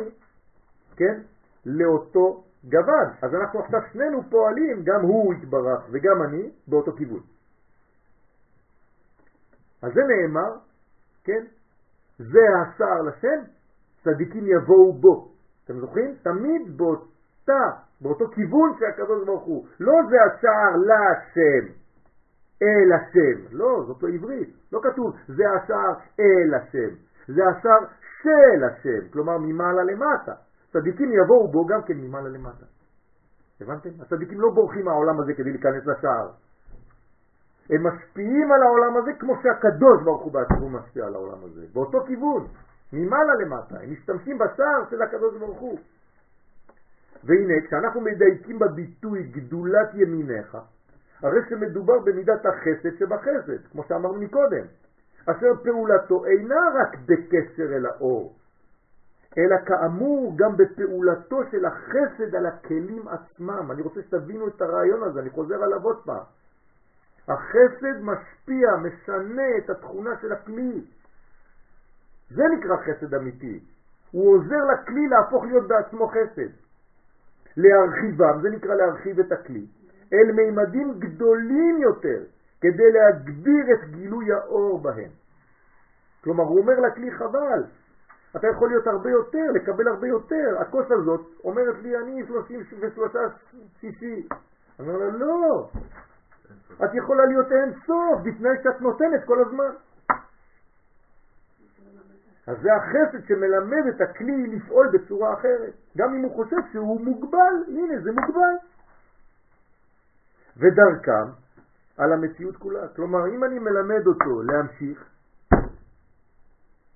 [0.96, 1.22] כן,
[1.66, 3.08] לאותו גוון.
[3.22, 7.22] אז אנחנו עכשיו שנינו פועלים, גם הוא התברך וגם אני, באותו כיוון.
[9.82, 10.58] אז זה נאמר,
[11.24, 11.46] כן,
[12.18, 13.44] זה השער לשם,
[14.08, 15.32] צדיקים יבואו בו.
[15.66, 16.16] אתם זוכרים?
[16.24, 17.64] תמיד באותה,
[18.02, 19.66] באותו כיוון שהקדוש ברוך הוא.
[19.80, 21.74] לא זה השער לשם,
[22.64, 23.56] אל השם.
[23.58, 24.50] לא, זאת לא עברית.
[24.72, 26.96] לא כתוב זה השער אל השם.
[27.28, 27.80] זה השער
[28.22, 30.34] של השם, כלומר ממעלה למטה.
[30.74, 32.66] צדיקים יבואו בו גם כן ממעלה למטה.
[33.62, 33.90] הבנתם?
[34.02, 36.30] הצדיקים לא בורחים מהעולם הזה כדי להיכנס לשער.
[37.70, 42.06] הם משפיעים על העולם הזה כמו שהקדוש ברוך הוא בעצמו משפיע על העולם הזה, באותו
[42.08, 42.48] כיוון,
[42.93, 45.80] ממעלה למטה, הם משתמשים בשער של הקדוש ברוך הוא.
[47.23, 50.57] והנה, כשאנחנו מדייקים בביטוי גדולת ימיניך,
[51.22, 54.65] הרי שמדובר במידת החסד שבחסד, כמו שאמרנו מקודם,
[55.26, 58.35] אשר פעולתו אינה רק בקשר אל האור,
[59.38, 63.72] אלא כאמור גם בפעולתו של החסד על הכלים עצמם.
[63.72, 66.23] אני רוצה שתבינו את הרעיון הזה, אני חוזר עליו עוד פעם.
[67.27, 70.85] החסד משפיע, משנה את התכונה של הכלי.
[72.30, 73.60] זה נקרא חסד אמיתי.
[74.12, 76.49] הוא עוזר לכלי להפוך להיות בעצמו חסד.
[77.58, 79.66] להרחיבם, זה נקרא להרחיב את הכלי,
[80.14, 82.24] אל מימדים גדולים יותר,
[82.62, 85.10] כדי להגביר את גילוי האור בהם.
[86.24, 87.64] כלומר, הוא אומר לכלי חבל,
[88.36, 90.58] אתה יכול להיות הרבה יותר, לקבל הרבה יותר.
[90.60, 93.16] הכוס הזאת אומרת לי, אני 33
[93.82, 94.06] cc.
[94.80, 95.70] אני אומר לה, לא,
[96.84, 99.72] את יכולה להיות אין סוף, בתנאי שאת נותנת כל הזמן.
[102.48, 105.74] אז זה החסד שמלמד את הכלי לפעול בצורה אחרת.
[105.98, 108.56] גם אם הוא חושב שהוא מוגבל, הנה זה מוגבל.
[110.57, 111.32] ודרכם
[111.98, 112.88] על המציאות כולה.
[112.95, 115.10] כלומר, אם אני מלמד אותו להמשיך,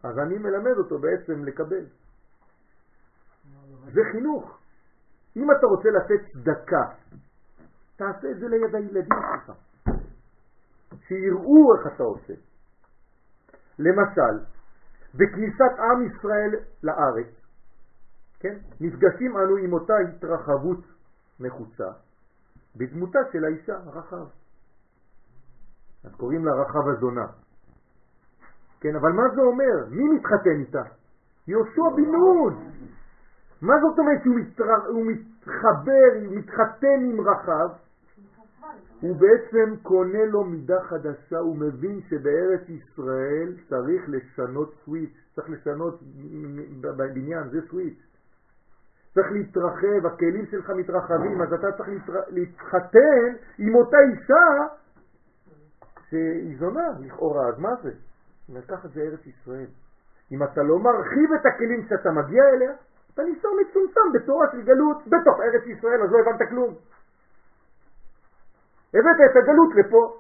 [0.04, 1.86] אז אני מלמד אותו בעצם לקבל.
[3.94, 4.58] זה חינוך.
[5.38, 6.84] אם אתה רוצה לתת צדקה,
[7.96, 9.52] תעשה את זה ליד הילדים שלך,
[11.08, 12.34] שיראו איך אתה עושה.
[13.80, 14.46] למשל,
[15.16, 16.52] בכניסת עם ישראל
[16.84, 17.28] לארץ,
[18.40, 18.58] כן?
[18.82, 20.80] נפגשים אנו עם אותה התרחבות
[21.40, 21.88] נחוצה
[22.76, 24.26] בדמותה של האישה, רחב.
[26.04, 27.28] אז קוראים לה רחב הזונה.
[28.80, 29.90] כן, אבל מה זה אומר?
[29.90, 30.84] מי מתחתן איתה?
[31.48, 32.72] יהושע בן נון.
[33.62, 37.70] מה זאת אומרת שהוא מתחבר, מתחתן עם רחב?
[39.02, 46.00] הוא בעצם קונה לו מידה חדשה, הוא מבין שבארץ ישראל צריך לשנות סוויץ', צריך לשנות
[46.82, 48.00] בבניין, זה סוויץ'.
[49.14, 52.10] צריך להתרחב, הכלים שלך מתרחבים, אז אתה צריך.
[52.28, 54.68] להתחתן עם אותה אישה
[56.10, 57.92] שהיא זונה לכאורה, אז מה זה?
[58.68, 59.68] ככה זה ארץ ישראל.
[60.32, 62.72] אם אתה לא מרחיב את הכלים שאתה מגיע אליה,
[63.14, 66.76] אתה נשאר מצומצם בתורה של גלות בתוך ארץ ישראל, אז לא הבנת כלום.
[68.94, 70.18] הבאת את הגלות לפה.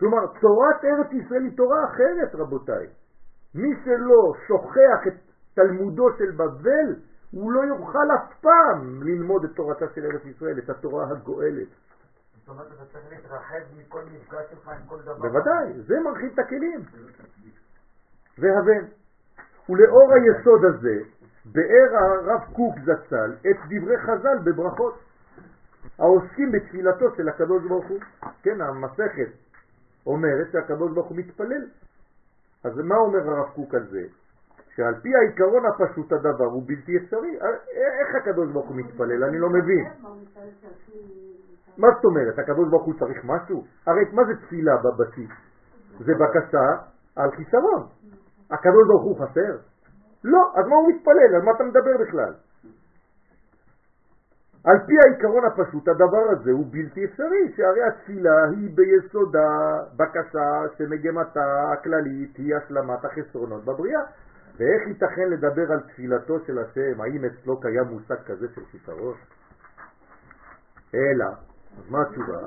[0.00, 2.86] כלומר, תורת ארץ ישראל היא תורה אחרת, רבותיי.
[3.54, 5.14] מי שלא שוכח את
[5.54, 6.96] תלמודו של בבל,
[7.30, 11.68] הוא לא יוכל אף פעם ללמוד את תורתה של ארץ ישראל, את התורה הגואלת.
[11.68, 15.14] זאת אומרת, אתה צריך להתרחב מכל מפגש שלך עם כל דבר.
[15.14, 16.80] בוודאי, זה מרחיב את הכלים.
[18.38, 18.84] והבן.
[19.68, 20.98] ולאור היסוד הזה,
[21.44, 24.94] באר הרב קוק זצ"ל את דברי חז"ל בברכות,
[25.98, 27.98] העוסקים בתפילתו של הקדוש ברוך הוא.
[28.42, 29.30] כן, המסכת
[30.06, 31.66] אומרת שהקדוש ברוך הוא מתפלל.
[32.64, 34.02] אז מה אומר הרב קוק על זה?
[34.76, 37.38] שעל פי העיקרון הפשוט הדבר הוא בלתי אפשרי.
[37.70, 39.24] איך הקדוש ברוך הוא מתפלל?
[39.24, 39.88] אני לא מבין.
[41.78, 42.38] מה זאת אומרת?
[42.38, 43.64] הקדוש ברוך הוא צריך משהו?
[43.86, 45.30] הרי מה זה תפילה בבסיס?
[45.98, 46.66] זה בקשה
[47.16, 47.86] על חיסרון.
[48.50, 49.56] הקדוש ברוך הוא חסר?
[50.24, 51.34] לא, אז מה הוא מתפלל?
[51.34, 52.32] על מה אתה מדבר בכלל?
[54.64, 59.48] על פי העיקרון הפשוט, הדבר הזה הוא בלתי אפשרי, שהרי התפילה היא ביסודה
[59.96, 64.00] בקשה שמגמתה הכללית היא השלמת החסרונות בבריאה.
[64.58, 67.00] ואיך ייתכן לדבר על תפילתו של השם?
[67.00, 69.14] האם אצלו קיים מושג כזה של חיסרון?
[70.94, 71.26] אלא,
[71.78, 72.38] אז מה התשובה?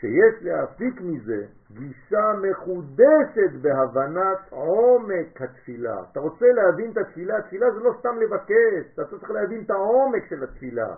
[0.00, 6.02] שיש להפיק מזה גישה מחודשת בהבנת עומק התפילה.
[6.12, 10.26] אתה רוצה להבין את התפילה, התפילה זה לא סתם לבקש, אתה צריך להבין את העומק
[10.28, 10.94] של התפילה.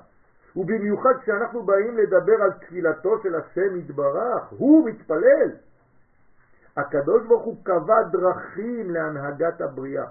[0.57, 5.51] ובמיוחד כשאנחנו באים לדבר על תפילתו של השם יתברך, הוא מתפלל.
[6.77, 10.07] הקדוש ברוך הוא קבע דרכים להנהגת הבריאה.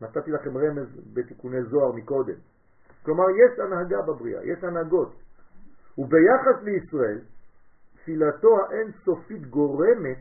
[0.00, 2.34] נתתי לכם רמז בתיקוני זוהר מקודם.
[3.04, 5.12] כלומר, יש הנהגה בבריאה, יש הנהגות.
[5.98, 7.18] וביחס לישראל,
[8.04, 10.18] תפילתו האינסופית גורמת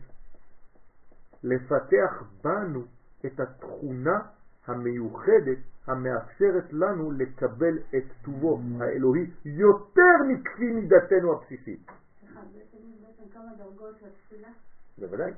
[1.44, 2.84] לפתח בנו
[3.26, 4.20] את התכונה
[4.68, 5.58] המיוחדת
[5.88, 11.92] המאפשרת לנו לקבל את טובו האלוהי יותר מכפי מידתנו הבסיסית.
[14.98, 15.32] בוודאי.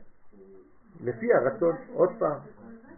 [1.02, 2.40] לפי הרצון, עוד פעם,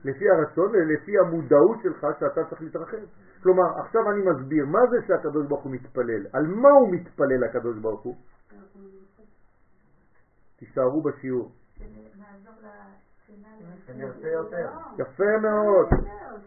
[0.04, 2.98] לפי הרצון ולפי המודעות שלך שאתה צריך להתרחב.
[3.44, 6.26] כלומר, עכשיו אני מסביר, מה זה שהקדוש ברוך הוא מתפלל?
[6.34, 8.16] על מה הוא מתפלל הקדוש ברוך הוא?
[10.60, 11.52] תישארו בשיעור.
[14.98, 15.88] יפה מאוד.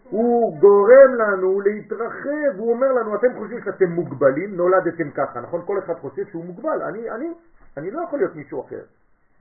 [0.09, 5.61] הוא גורם לנו להתרחב, הוא אומר לנו, אתם חושבים שאתם מוגבלים, נולדתם ככה, נכון?
[5.65, 7.33] כל אחד חושב שהוא מוגבל, אני, אני,
[7.77, 8.81] אני לא יכול להיות מישהו אחר.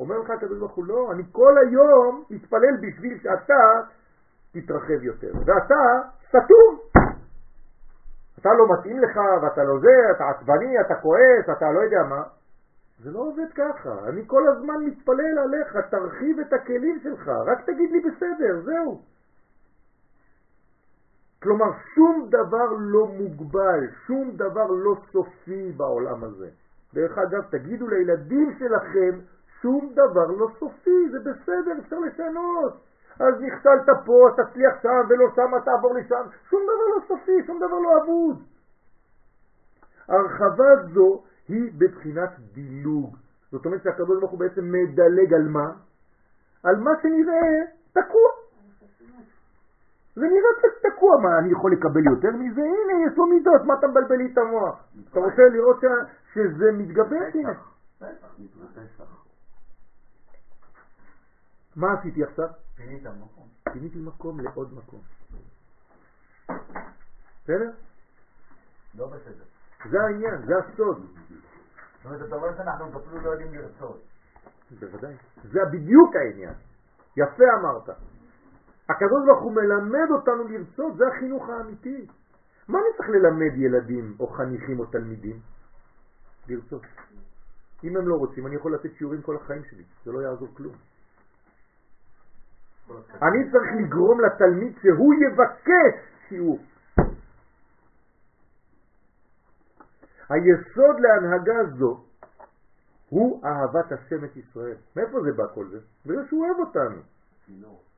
[0.01, 3.80] אומר לך הקדוש ברוך הוא, לא, אני כל היום מתפלל בשביל שאתה
[4.52, 5.80] תתרחב יותר, ואתה
[6.28, 6.78] סתום.
[8.38, 12.22] אתה לא מתאים לך, ואתה לא זה, אתה עצבני, אתה כועס, אתה לא יודע מה.
[13.02, 14.09] זה לא עובד ככה.
[14.09, 19.02] אני כל הזמן מתפלל עליך, תרחיב את הכלים שלך, רק תגיד לי בסדר, זהו.
[21.43, 26.48] כלומר, שום דבר לא מוגבל, שום דבר לא סופי בעולם הזה.
[26.94, 29.18] דרך אגב, תגידו לילדים שלכם,
[29.62, 32.72] שום דבר לא סופי, זה בסדר, אפשר לשנות.
[33.20, 36.24] אז נכשלת פה, אז תצליח שם, ולא שם, תעבור לשם.
[36.51, 38.43] שום דבר לא סופי, שום דבר לא אבוד.
[40.09, 43.16] הרחבה זו היא בבחינת דילוג.
[43.51, 45.72] זאת אומרת שהקדוש ברוך הוא בעצם מדלג על מה?
[46.62, 47.47] על מה שנראה
[47.93, 48.31] תקוע.
[50.14, 52.60] זה נראה קצת תקוע, מה, אני יכול לקבל יותר מזה?
[52.60, 54.85] הנה, יש לו מידות, מה אתה מבלבל לי את המוח?
[55.10, 55.81] אתה רוצה לראות
[56.35, 57.16] שזה מתגבר?
[57.35, 57.52] הנה.
[61.77, 62.48] מה עשיתי עכשיו?
[62.77, 63.48] פינית מקום.
[63.72, 65.01] פיניתי מקום לעוד מקום.
[67.44, 67.70] בסדר?
[68.94, 69.49] לא בסדר.
[69.90, 71.07] זה העניין, זה הסוד.
[72.02, 74.02] זאת אומרת, אתה אומר שאנחנו אפילו לא יודעים לרצות.
[74.81, 75.15] בוודאי.
[75.43, 76.55] זה בדיוק העניין.
[77.16, 77.89] יפה אמרת.
[78.89, 82.07] הקדוש ברוך הוא מלמד אותנו לרצות, זה החינוך האמיתי.
[82.69, 85.39] מה אני צריך ללמד ילדים או חניכים או תלמידים?
[86.48, 86.82] לרצות.
[87.85, 90.74] אם הם לא רוצים, אני יכול לתת שיעורים כל החיים שלי, זה לא יעזור כלום.
[93.23, 95.94] אני צריך לגרום לתלמיד שהוא יבקש
[96.28, 96.59] שיעור.
[100.31, 102.01] היסוד להנהגה זו
[103.09, 104.77] הוא אהבת השם את ישראל.
[104.97, 105.78] מאיפה זה בא כל זה?
[106.07, 107.01] בגלל שהוא אוהב אותנו.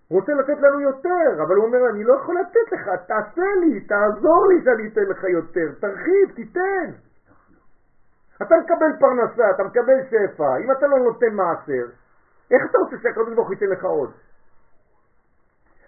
[0.09, 3.81] הוא רוצה לתת לנו יותר, אבל הוא אומר, אני לא יכול לתת לך, תעשה לי,
[3.81, 6.91] תעזור לי שאני אתן לך יותר, תרחיב, תיתן.
[8.43, 11.87] אתה מקבל פרנסה, אתה מקבל שפע, אם אתה לא נותן מעשר,
[12.51, 14.11] איך אתה רוצה שהקדוש ברוך הוא ייתן לך עוד?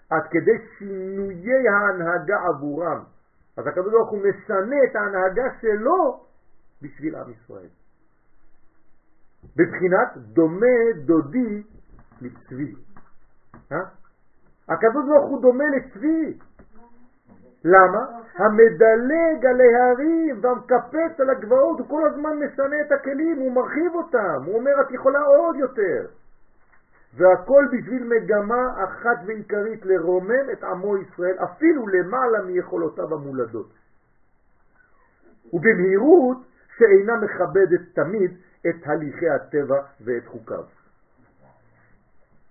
[0.09, 3.03] עד כדי שינויי ההנהגה עבורם.
[3.57, 6.24] אז הקדוש ברוך הוא משנה את ההנהגה שלו
[6.85, 7.69] בשביל עם ישראל.
[9.55, 11.63] בבחינת דומה דודי
[12.21, 12.75] לצבי.
[13.71, 13.77] אה?
[14.69, 16.37] הקדוש ברוך הוא דומה לצבי.
[17.65, 18.05] למה?
[18.35, 24.43] המדלג על ההרים והמקפץ על הגבעות, הוא כל הזמן משנה את הכלים, הוא מרחיב אותם,
[24.45, 26.07] הוא אומר את יכולה עוד יותר.
[27.17, 33.69] והכל בשביל מגמה אחת ועיקרית לרומם את עמו ישראל אפילו למעלה מיכולותיו המולדות.
[35.53, 36.37] ובמהירות
[36.77, 38.31] שאינה מכבדת תמיד
[38.67, 40.63] את הליכי הטבע ואת חוקיו.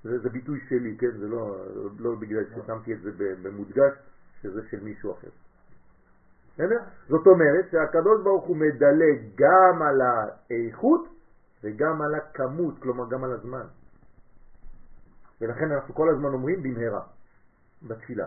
[0.03, 1.11] זה, זה ביטוי שלי, כן?
[1.19, 1.57] זה לא,
[1.99, 3.11] לא בגלל ששמתי את זה
[3.43, 3.93] במודגש,
[4.43, 5.29] שזה של מישהו אחר.
[6.55, 6.79] בסדר?
[7.09, 11.09] זאת אומרת שהקדוש ברוך הוא מדלג גם על האיכות
[11.63, 13.67] וגם על הכמות, כלומר גם על הזמן.
[15.41, 17.03] ולכן אנחנו כל הזמן אומרים במהרה,
[17.83, 18.27] בתפילה.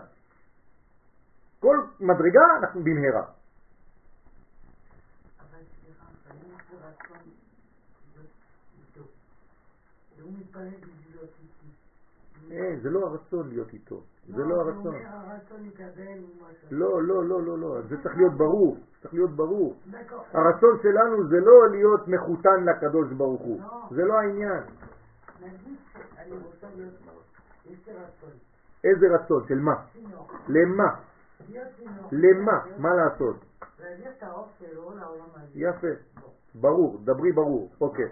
[1.60, 3.24] כל מדרגה אנחנו במהרה.
[5.40, 7.18] אבל סליחה, אבל אם יש לי רצון
[8.14, 8.26] להיות
[8.78, 9.02] איתו,
[10.28, 12.54] והוא מתפלל בשבילו איתי.
[12.54, 14.86] אה, זה לא הרצון להיות איתו, זה לא הרצון.
[14.86, 16.68] אומר הרצון יקבל משהו.
[16.70, 19.76] לא, לא, לא, לא, לא, זה צריך להיות ברור, צריך להיות ברור.
[20.32, 23.88] הרצון שלנו זה לא להיות מחותן לקדוש ברוך הוא, לא.
[23.90, 24.62] זה לא העניין.
[25.40, 26.94] נגיד שאני רוצה להיות,
[27.66, 28.30] יש לי רצון,
[28.84, 29.44] איזה רצון?
[29.48, 29.74] של מה?
[30.48, 30.94] למה?
[31.48, 31.68] להיות.
[32.12, 32.64] למה?
[32.78, 33.36] מה לעשות?
[33.80, 35.50] להעביר את האור שלו לעולם הזה.
[35.54, 35.86] יפה,
[36.54, 38.08] ברור, דברי ברור, אוקיי,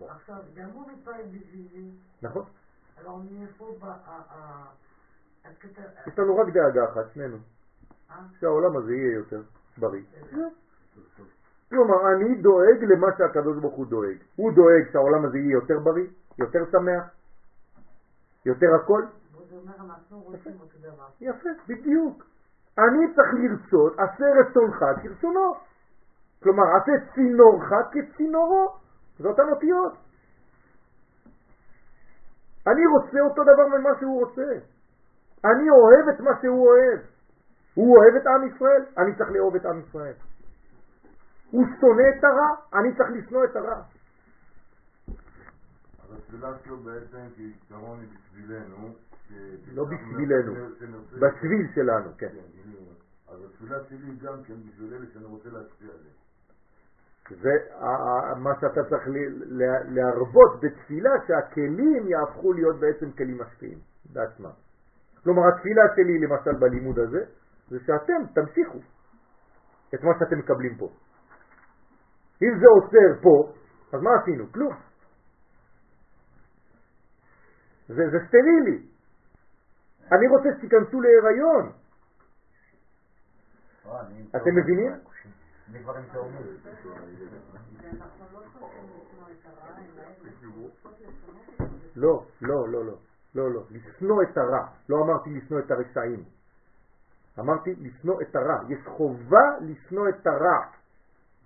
[0.00, 1.90] עכשיו, גם הוא מתפלל בשבילי,
[2.22, 2.44] נכון?
[2.98, 3.96] alors מאיפה בא.
[6.06, 7.36] יש לנו רק דאגה אחת, שנינו,
[8.10, 8.16] אה?
[8.40, 9.42] שהעולם הזה יהיה יותר
[9.78, 10.02] בריא.
[11.68, 14.16] כלומר, אני דואג למה שהקדוש ברוך הוא דואג.
[14.36, 16.06] הוא דואג שהעולם הזה יהיה יותר בריא,
[16.38, 17.04] יותר שמח,
[18.46, 19.02] יותר הכל.
[21.20, 22.24] יפה, בדיוק.
[22.78, 25.54] אני צריך לרצות, עשה רצונך כרצונו.
[26.42, 28.87] כלומר, עשה צינורך כצינורו.
[29.18, 29.92] זה אותן אותיות.
[32.66, 34.50] אני רוצה אותו דבר ממה שהוא רוצה.
[35.44, 37.00] אני אוהב את מה שהוא אוהב.
[37.74, 40.14] הוא אוהב את עם ישראל, אני צריך לאהוב את עם ישראל.
[41.50, 43.82] הוא שונא את הרע, אני צריך לשנוא את הרע.
[46.02, 48.94] אז התפילה שלו בעצם כעיקרון היא בשבילנו.
[49.72, 50.54] לא בשבילנו,
[51.10, 52.28] בשביל שלנו, כן.
[52.28, 53.32] כן.
[53.32, 56.27] אז התפילה שלי גם כן בשביל אלה שאני רוצה להשפיע עליהם.
[57.30, 57.50] זה
[58.36, 59.02] מה שאתה צריך
[59.88, 63.78] להרבות בתפילה שהכלים יהפכו להיות בעצם כלים משפיעים
[64.12, 64.50] בעצמם.
[65.24, 67.24] כלומר התפילה שלי למשל בלימוד הזה
[67.68, 68.78] זה שאתם תמשיכו
[69.94, 70.88] את מה שאתם מקבלים פה.
[72.42, 73.52] אם זה עוצר פה,
[73.92, 74.52] אז מה עשינו?
[74.52, 74.72] כלום.
[77.88, 78.86] זה, זה סטרילי.
[80.12, 81.72] אני רוצה שתיכנסו להיריון.
[84.36, 84.56] אתם.
[84.56, 84.92] מבינים?
[85.74, 86.42] עם תאומים.
[91.96, 92.94] לא, לא, לא, לא,
[93.34, 96.24] לא, לא, לשנוא את הרע, לא אמרתי לשנוא את הרשעים,
[97.38, 100.60] אמרתי לשנוא את הרע, יש חובה לשנוא את הרע,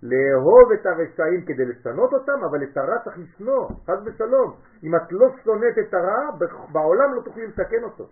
[0.03, 5.11] לאהוב את הרשעים כדי לשנות אותם, אבל את הרע צריך לשנוא, חס ושלום, אם את
[5.11, 8.03] לא שונאת את הרע, בעולם לא תוכלי לתקן אותו,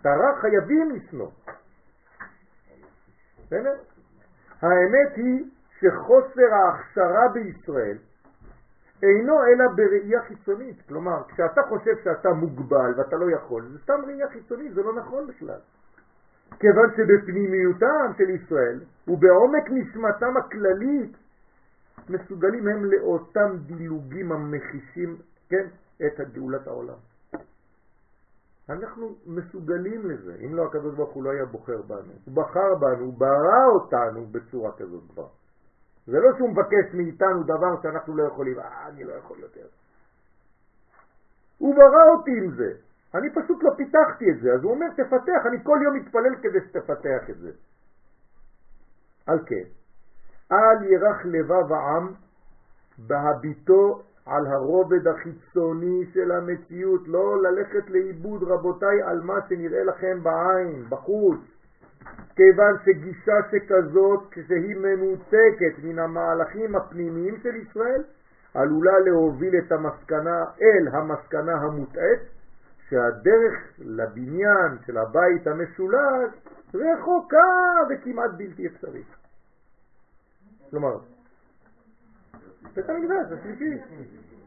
[0.00, 1.30] את הרע חייבים לשנוא,
[3.46, 3.91] בסדר?
[4.62, 5.44] האמת היא
[5.78, 7.98] שחוסר ההכשרה בישראל
[9.02, 10.76] אינו אלא בראייה חיצונית.
[10.88, 15.26] כלומר, כשאתה חושב שאתה מוגבל ואתה לא יכול, זה סתם ראייה חיצונית, זה לא נכון
[15.26, 15.60] בכלל.
[16.60, 21.16] כיוון שבפנימיותם של ישראל ובעומק נשמתם הכללית
[22.08, 25.16] מסוגלים הם לאותם דילוגים המחישים,
[25.48, 25.66] כן,
[26.06, 27.11] את גאולת העולם.
[28.70, 32.12] אנחנו מסוגלים לזה, אם לא הקדוש ברוך הוא לא היה בוחר בנו.
[32.24, 35.28] הוא בחר בנו, הוא ברא אותנו בצורה כזאת כבר.
[36.06, 39.66] זה לא שהוא מבקש מאיתנו דבר שאנחנו לא יכולים, אה, אני לא יכול יותר.
[41.58, 42.72] הוא ברא אותי עם זה,
[43.14, 46.58] אני פשוט לא פיתחתי את זה, אז הוא אומר תפתח, אני כל יום מתפלל כדי
[46.68, 47.50] שתפתח את זה.
[49.26, 49.64] על כן,
[50.52, 52.14] אל ירח לבב העם
[52.98, 60.84] בהביטו על הרובד החיצוני של המציאות, לא ללכת לאיבוד רבותיי על מה שנראה לכם בעין,
[60.88, 61.40] בחוץ.
[62.36, 68.02] כיוון שגישה שכזאת, כשהיא מנותקת מן המהלכים הפנימיים של ישראל,
[68.54, 72.20] עלולה להוביל את המסקנה אל המסקנה המוטעית,
[72.88, 76.30] שהדרך לבניין של הבית המשולש
[76.74, 79.06] רחוקה וכמעט בלתי אפשרית.
[80.70, 80.98] כלומר,
[82.74, 83.78] בית המקדש השלישי.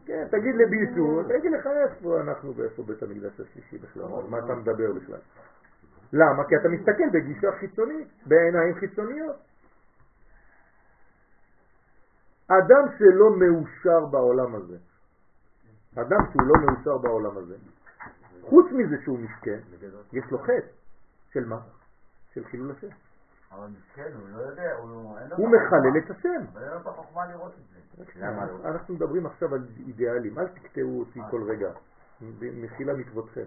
[0.05, 4.93] כן, תגיד לבישול, תגיד לך איפה אנחנו ואיפה בית המקדש השלישי בכלל, מה אתה מדבר
[4.93, 5.19] בכלל.
[6.13, 6.43] למה?
[6.47, 9.35] כי אתה מסתכל בגישה חיצונית, בעיניים חיצוניות.
[12.47, 14.77] אדם שלא מאושר בעולם הזה,
[15.95, 17.55] אדם שהוא לא מאושר בעולם הזה,
[18.41, 19.59] חוץ מזה שהוא מסכן,
[20.13, 20.75] יש לו חטא.
[21.35, 21.59] של מה?
[22.33, 22.87] של חילול השם.
[23.51, 25.17] אבל מסכן, הוא לא יודע, הוא.
[25.37, 26.45] הוא מחלל את השם.
[26.53, 27.75] אבל אין לו את החוכמה לראות את זה.
[28.15, 28.69] למה לא?
[28.69, 31.71] אנחנו מדברים עכשיו על אידיאלים, אל תקטעו אותי כל רגע,
[32.41, 33.45] מחילה מכבודכם.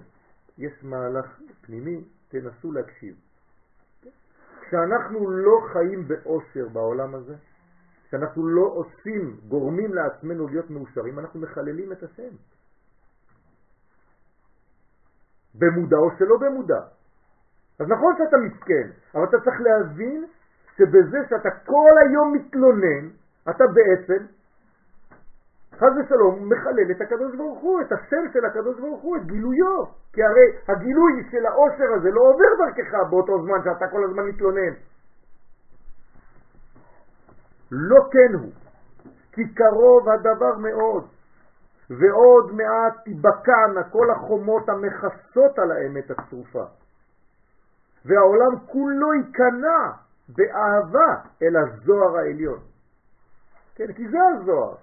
[0.59, 3.17] יש מהלך פנימי, תנסו להקשיב.
[4.61, 7.35] כשאנחנו לא חיים באושר בעולם הזה,
[8.09, 12.37] כשאנחנו לא עושים, גורמים לעצמנו להיות מאושרים, אנחנו מחללים את השם.
[15.55, 16.98] במודע או שלא במודע.
[17.81, 20.27] אז נכון שאתה מסכן, אבל אתה צריך להבין
[20.77, 23.09] שבזה שאתה כל היום מתלונן,
[23.51, 24.25] אתה בעצם,
[25.75, 29.85] חז ושלום, מחלל את הקדוש ברוך הוא, את השם של הקדוש ברוך הוא, את גילויו.
[30.13, 34.75] כי הרי הגילוי של העושר הזה לא עובר דרכך באותו זמן שאתה כל הזמן מתלונן.
[37.71, 38.53] לא כן הוא,
[39.33, 41.05] כי קרוב הדבר מאוד,
[41.91, 46.65] ועוד מעט תיבקענה כל החומות המכסות על האמת הצרופה.
[48.09, 49.81] והעולם כולו ייכנע
[50.29, 52.59] באהבה אל הזוהר העליון.
[53.75, 54.75] כן, כי זה הזוהר.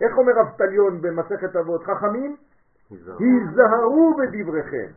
[0.00, 1.82] איך אומר אבטליון במסכת אבות?
[1.84, 2.36] חכמים?
[2.90, 4.92] היזהרו בדבריכם.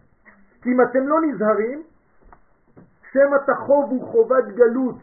[0.61, 1.83] כי אם אתם לא נזהרים,
[3.11, 4.95] שמא תחובו חובת גלות.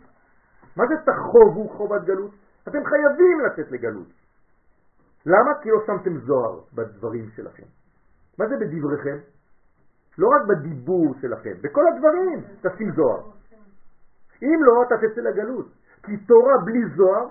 [0.76, 2.30] מה זה תחובו חובת גלות?
[2.68, 4.08] אתם חייבים לצאת לגלות.
[5.26, 5.50] למה?
[5.62, 7.66] כי לא שמתם זוהר בדברים שלכם.
[8.38, 9.18] מה זה בדבריכם?
[10.18, 13.20] לא רק בדיבור שלכם, בכל הדברים תשים זוהר.
[14.42, 15.66] אם לא, אתה תצא לגלות.
[16.02, 17.28] כי תורה בלי זוהר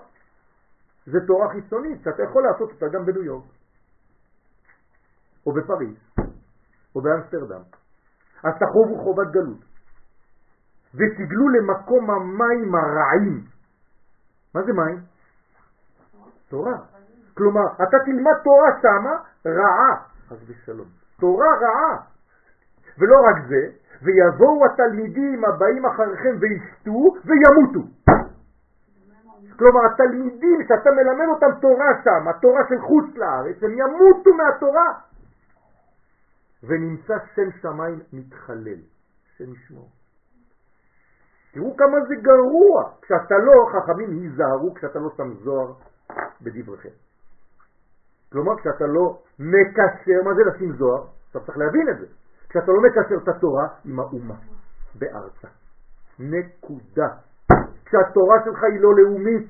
[1.06, 3.44] זה תורה חיצונית, שאתה יכול לעשות אותה גם בניו יורק,
[5.46, 5.96] או בפריז,
[6.94, 7.60] או באמסטרדם.
[8.44, 9.64] אז תחובו חובת גלות.
[10.94, 13.44] ותגלו למקום המים הרעים.
[14.54, 15.00] מה זה מים?
[16.48, 16.78] תורה.
[17.36, 19.14] כלומר, אתה תלמד תורה שמה
[19.46, 20.88] רעה, חס ושלום.
[21.20, 22.13] תורה רעה.
[22.98, 23.70] ולא רק זה,
[24.02, 27.88] ויבואו התלמידים הבאים אחריכם וישתו וימותו.
[29.58, 34.92] כלומר, התלמידים שאתה מלמד אותם תורה שם, התורה של חוץ לארץ, הם ימותו מהתורה.
[36.62, 38.78] ונמצא שם שמיים מתחלל,
[39.36, 39.88] שם ישמור.
[41.52, 45.72] תראו כמה זה גרוע כשאתה לא, חכמים היזהרו, כשאתה לא שם זוהר
[46.42, 46.88] בדבריכם.
[48.32, 51.04] כלומר, כשאתה לא מקשר, מה זה לשים זוהר?
[51.30, 52.06] אתה צריך להבין את זה.
[52.54, 54.34] כשאתה לא מקשר את התורה עם האומה
[54.94, 55.48] בארצה.
[56.18, 57.08] נקודה.
[57.84, 59.48] כשהתורה שלך היא לא לאומית,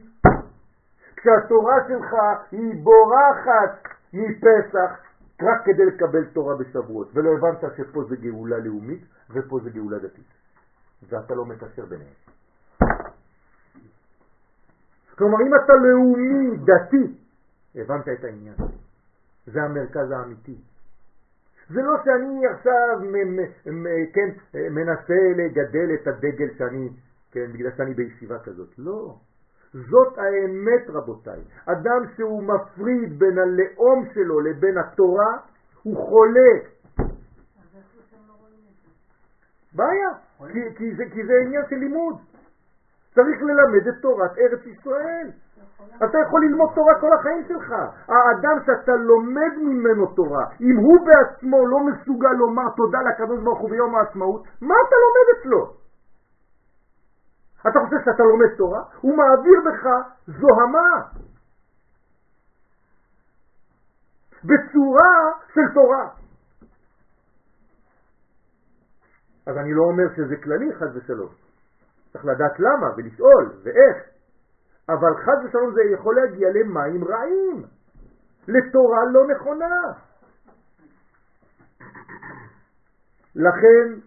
[1.16, 2.12] כשהתורה שלך
[2.52, 4.90] היא בורחת מפסח
[5.42, 10.28] רק כדי לקבל תורה בשבועות, ולא הבנת שפה זה גאולה לאומית ופה זה גאולה דתית,
[11.08, 12.14] ואתה לא מקשר ביניהם.
[15.18, 17.18] כלומר, אם אתה לאומי דתי,
[17.74, 18.56] הבנת את העניין.
[19.46, 20.56] זה המרכז האמיתי.
[21.68, 22.98] זה לא שאני עכשיו
[24.14, 24.28] כן,
[24.70, 26.88] מנסה לגדל את הדגל שאני,
[27.32, 28.78] כן, בגלל שאני בישיבה כזאת.
[28.78, 29.14] לא.
[29.74, 31.40] זאת האמת רבותיי.
[31.66, 35.36] אדם שהוא מפריד בין הלאום שלו לבין התורה,
[35.82, 36.52] הוא חולה.
[39.72, 40.10] בעיה,
[40.52, 42.16] כי, כי, זה, כי זה עניין של לימוד.
[43.14, 45.30] צריך ללמד את תורת ארץ ישראל.
[45.96, 47.72] אתה יכול ללמוד תורה כל החיים שלך.
[48.08, 53.70] האדם שאתה לומד ממנו תורה, אם הוא בעצמו לא מסוגל לומר תודה לקדוש ברוך הוא
[53.70, 55.84] ביום העצמאות, מה אתה לומד אצלו?
[57.68, 58.82] אתה חושב שאתה לומד תורה?
[59.00, 59.86] הוא מעביר בך
[60.26, 60.90] זוהמה
[64.44, 65.12] בצורה
[65.54, 66.08] של תורה.
[69.46, 71.28] אז אני לא אומר שזה כללי חד ושלום.
[72.12, 74.13] צריך לדעת למה ולשאול ואיך.
[74.88, 77.62] אבל חד ושלום זה יכול להגיע למים רעים,
[78.48, 79.92] לתורה לא נכונה.
[83.34, 84.00] לכן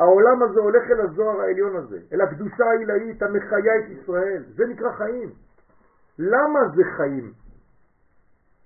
[0.00, 4.42] העולם הזה הולך אל הזוהר העליון הזה, אל הקדושה העילאית המחיה את ישראל.
[4.56, 5.30] זה נקרא חיים.
[6.18, 7.32] למה זה חיים?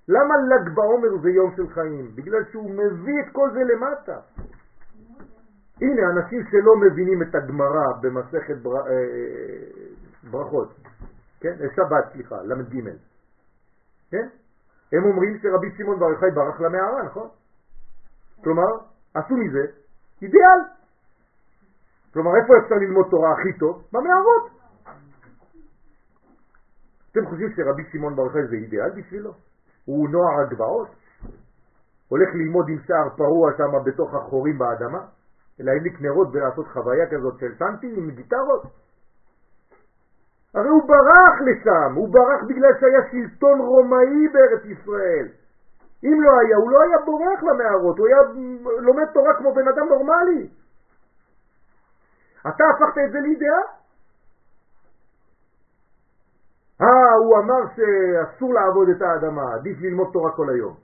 [0.09, 2.11] למה ל"ג בעומר זה יום של חיים?
[2.15, 4.19] בגלל שהוא מביא את כל זה למטה.
[5.81, 8.77] הנה אנשים שלא מבינים את הגמרא במסכת בר...
[8.77, 10.69] אה, אה, ברכות,
[11.41, 11.55] כן?
[11.77, 12.91] שבת, סליחה, ל"ג,
[14.11, 14.29] כן?
[14.93, 17.29] הם אומרים שרבי שמעון בר יוחאי ברח למערה, נכון?
[18.45, 18.71] כלומר,
[19.15, 19.67] עשו מזה
[20.23, 20.61] אידיאל.
[22.13, 23.83] כלומר, איפה אפשר ללמוד תורה הכי טוב?
[23.93, 24.51] במערות.
[27.13, 29.33] אתם חושבים שרבי שמעון בר חי זה אידיאל בשבילו?
[29.85, 30.89] הוא נוער הגבעות?
[32.09, 35.07] הולך ללמוד עם שיער פרוע שם בתוך החורים באדמה?
[35.59, 38.63] להדליק נרות ולעשות חוויה כזאת של סנטי עם גיטרות?
[40.57, 45.27] הרי הוא ברח לשם, הוא ברח בגלל שהיה שלטון רומאי בארץ ישראל.
[46.05, 48.21] אם לא היה, הוא לא היה בורח למערות, הוא היה
[48.81, 50.49] לומד תורה כמו בן אדם נורמלי.
[52.41, 53.61] אתה הפכת את זה לידיעה?
[56.83, 60.77] אה, הוא אמר שאסור לעבוד את האדמה, עדיף ללמוד תורה כל היום.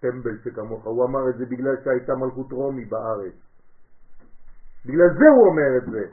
[0.00, 3.34] טמבל שכמוך, הוא אמר את זה בגלל שהייתה מלכות רומי בארץ.
[4.86, 6.04] בגלל זה הוא אומר את זה.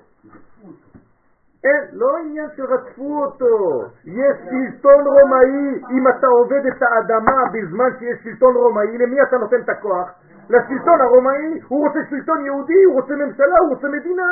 [1.65, 3.81] אין, לא עניין של רדפו אותו.
[4.05, 9.61] יש שלטון רומאי, אם אתה עובד את האדמה בזמן שיש שלטון רומאי, למי אתה נותן
[9.61, 10.09] את הכוח?
[10.49, 11.59] לשלטון הרומאי.
[11.67, 14.31] הוא רוצה שלטון יהודי, הוא רוצה ממשלה, הוא רוצה מדינה.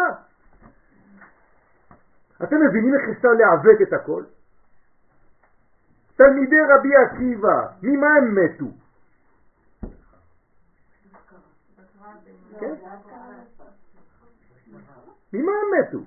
[2.43, 4.23] אתם מבינים איך אפשר לעוות את הכל?
[6.15, 8.65] תלמידי רבי עקיבא, ממה הם מתו?
[12.59, 12.73] כן?
[15.33, 15.97] ממה הם מתו?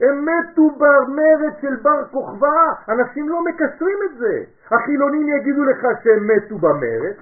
[0.00, 4.44] הם מתו במרד של בר כוכבא, אנשים לא מקשרים את זה.
[4.70, 7.16] החילונים יגידו לך שהם מתו במרד,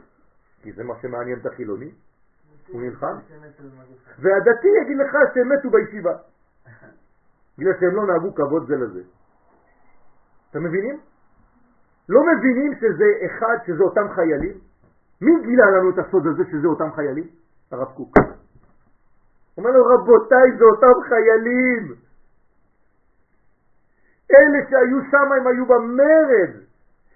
[0.62, 1.90] כי זה מה שמעניין את החילוני,
[2.68, 3.16] הוא נלחם,
[4.18, 6.12] והדתי יגיד לך שהם מתו בישיבה,
[7.58, 9.02] בגלל שהם לא נהגו כבוד זה לזה.
[10.50, 11.00] אתם מבינים?
[12.08, 14.58] לא מבינים שזה אחד, שזה אותם חיילים?
[15.20, 17.26] מי גילה לנו את הסוד הזה שזה אותם חיילים?
[17.70, 18.37] הרב קוק.
[19.58, 21.94] אומר לו, רבותיי, זה אותם חיילים.
[24.34, 26.50] אלה שהיו שם, הם היו במרד.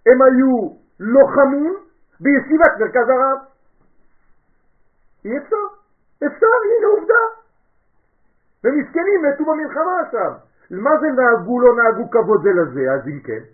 [0.07, 1.75] הם היו לוחמים
[2.21, 3.39] בישיבת מרכז הרב.
[5.25, 5.67] אי אפשר.
[6.27, 7.25] אפשר, הנה עובדה.
[8.65, 10.33] ומסכנים מתו במלחמה שם.
[10.71, 12.93] מה זה נהגו, לא נהגו כבוד זה לזה?
[12.93, 13.45] אז אם כן.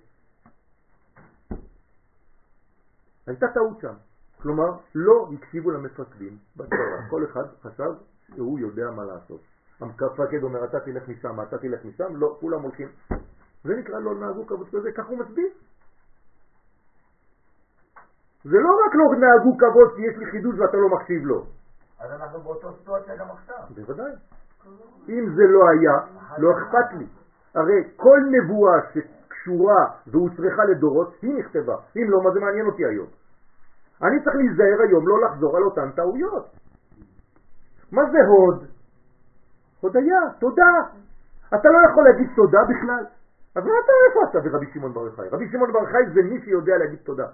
[3.27, 3.95] הייתה טעות שם.
[4.43, 7.09] כלומר, לא הקשיבו למפקדים בצבא.
[7.11, 7.93] כל אחד חשב
[8.35, 9.41] שהוא יודע מה לעשות.
[9.81, 12.89] המפקד אומר, אתה תלך משם, אתה תלך משם, לא, כולם הולכים.
[13.65, 15.49] זה נקרא לא נהגו כבוד כזה, כך הוא מצביע.
[18.45, 21.45] זה לא רק לא נהגו כבוד כי יש לי חידוש ואתה לא מקשיב לו.
[22.01, 23.65] אז אנחנו באותו סיטואציה גם עכשיו.
[23.75, 24.13] בוודאי.
[25.09, 25.97] אם זה לא היה,
[26.39, 27.07] לא אכפת לי.
[27.55, 31.77] הרי כל נבואה שקשורה והוצרכה לדורות, היא נכתבה.
[31.97, 33.07] אם לא, מה זה מעניין אותי היום?
[34.03, 36.47] אני צריך להיזהר היום לא לחזור על אותן טעויות.
[37.93, 38.65] מה זה הוד?
[39.81, 40.73] הודיה, תודה.
[41.49, 43.05] אתה לא יכול להגיד תודה בכלל.
[43.57, 45.29] אז מה אתה, איפה אתה ברבי שמעון בר יוחאי?
[45.29, 47.27] רבי שמעון בר יוחאי זה מי שיודע להגיד תודה.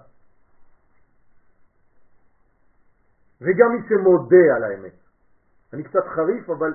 [3.41, 4.93] וגם מי שמודה על האמת.
[5.73, 6.73] אני קצת חריף, אבל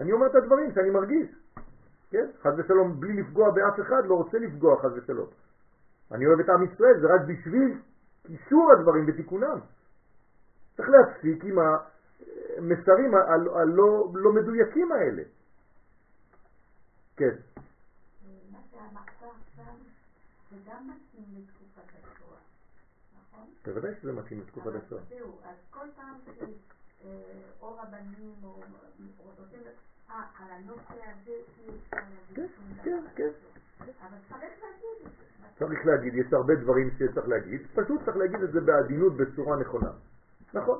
[0.00, 1.28] אני אומר את הדברים שאני מרגיש.
[2.10, 2.26] כן?
[2.42, 5.26] חז ושלום, בלי לפגוע באף אחד, לא רוצה לפגוע חז ושלום.
[6.12, 7.78] אני אוהב את עם ישראל, זה רק בשביל
[8.26, 9.58] קישור הדברים ותיקונם.
[10.76, 11.58] צריך להפסיק עם
[12.56, 15.22] המסרים הלא לא מדויקים האלה.
[17.16, 17.34] כן.
[23.20, 23.46] נכון?
[23.64, 25.00] בוודאי שזה מתאים לתקופת השואה.
[25.08, 28.62] זהו, אז כל פעם שאו רבנים או
[29.38, 29.60] רוצים,
[30.10, 32.50] אה, על הנושא הזה אי אפשר להגיד
[32.82, 32.82] כן.
[32.82, 33.30] כן, כן.
[33.80, 35.30] אבל צריך להגיד את זה.
[35.58, 39.90] צריך להגיד, יש הרבה דברים שצריך להגיד, פשוט צריך להגיד את זה בעדינות בצורה נכונה.
[40.54, 40.78] נכון.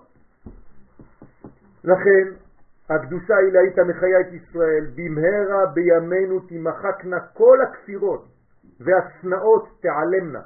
[1.84, 2.32] לכן,
[2.90, 8.28] הקדושה העילאית המחיה את ישראל, במהרה בימינו תמחקנה כל הכפירות
[8.80, 10.42] והשנאות תיעלמנה,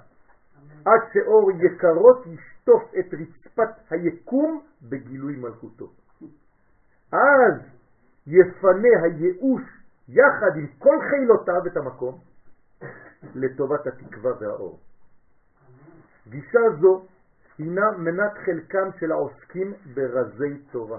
[0.85, 5.90] עד שאור יקרות ישטוף את רצפת היקום בגילוי מלכותו.
[7.12, 7.55] אז
[8.27, 9.62] יפנה הייאוש
[10.09, 12.19] יחד עם כל חילותיו את המקום
[13.35, 14.78] לטובת התקווה והאור.
[16.28, 17.06] גישה זו
[17.59, 20.98] הינה מנת חלקם של העוסקים ברזי תורה.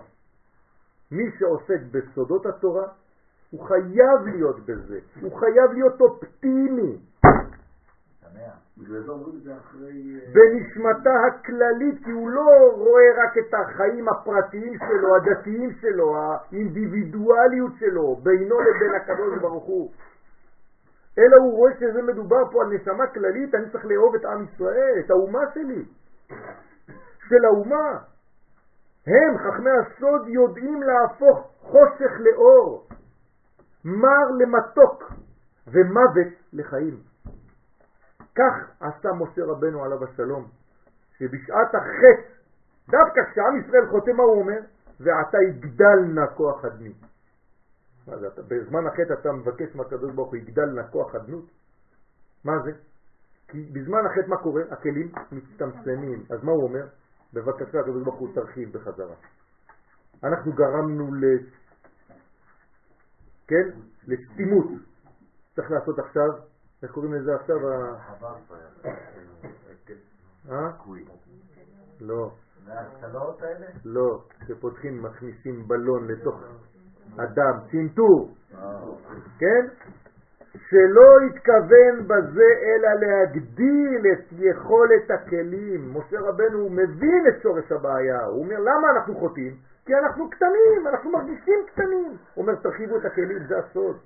[1.11, 2.88] מי שעוסק בסודות התורה,
[3.52, 6.98] הוא חייב להיות בזה, הוא חייב להיות אופטימי.
[8.23, 8.30] אה,
[10.34, 18.15] בנשמתה הכללית, כי הוא לא רואה רק את החיים הפרטיים שלו, הדתיים שלו, האינדיבידואליות שלו,
[18.15, 19.91] בינו לבין הקדוש ברוך הוא.
[21.18, 24.94] אלא הוא רואה שזה מדובר פה על נשמה כללית, אני צריך לאהוב את עם ישראל,
[25.06, 25.86] את האומה שלי,
[27.30, 27.99] של האומה.
[29.07, 32.88] הם, חכמי הסוד, יודעים להפוך חושך לאור,
[33.86, 35.14] מר למתוק
[35.68, 36.99] ומוות לחיים.
[38.36, 40.48] כך עשה משה רבנו עליו השלום,
[41.18, 42.36] שבשעת החטא
[42.90, 44.60] דווקא כשעם ישראל חותם מה הוא אומר?
[44.99, 46.95] ועתה יגדל נא כוח אדנות.
[48.07, 51.45] מה זה, אתה, בזמן החטא אתה מבקש מהקדוש ברוך הוא יגדל נא כוח אדנות?
[52.44, 52.72] מה זה?
[53.48, 54.61] כי בזמן החטא מה קורה?
[54.72, 56.23] הכלים מצטמצמים.
[56.30, 56.88] אז מה הוא אומר?
[57.36, 59.16] בבקשה הקדוש ברוך הוא תרחיב בחזרה.
[60.24, 61.24] אנחנו גרמנו ל...
[63.48, 63.80] כן?
[64.07, 64.66] לסתימות.
[65.56, 66.30] צריך לעשות עכשיו,
[66.84, 67.56] איך קוראים לזה עכשיו?
[70.49, 70.70] אה?
[72.02, 72.32] לא.
[72.66, 73.68] וההצלות האלה?
[73.86, 76.36] לא, כשפותחים מכניסים בלון לתוך
[77.18, 78.36] אדם, צנתור,
[79.40, 79.68] כן?
[80.69, 85.94] שלא התכוון בזה אלא להגדיל את יכולת הכלים.
[85.94, 89.56] משה רבנו הוא מבין את שורש הבעיה, הוא אומר למה אנחנו חוטאים?
[89.86, 92.18] כי אנחנו קטנים, אנחנו מרגישים קטנים.
[92.34, 93.98] הוא אומר תרחיבו את הכלים, זה הסוד.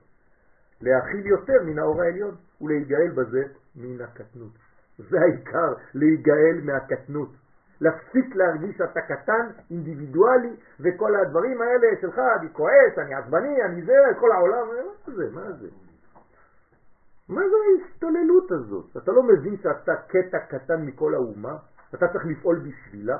[0.81, 3.43] להכיל יותר מן האור העליון ולהיגאל בזה
[3.75, 4.51] מן הקטנות.
[4.97, 7.29] זה העיקר, להיגאל מהקטנות.
[7.81, 13.93] להפסיק להרגיש שאתה קטן, אינדיבידואלי, וכל הדברים האלה שלך, אני כועס, אני עצבני, אני זה,
[14.19, 14.67] כל העולם,
[15.07, 15.67] מה זה, מה זה?
[17.29, 18.97] מה זה ההסתוללות הזאת?
[18.97, 21.57] אתה לא מבין שאתה קטע קטן מכל האומה?
[21.93, 23.17] אתה צריך לפעול בשבילה?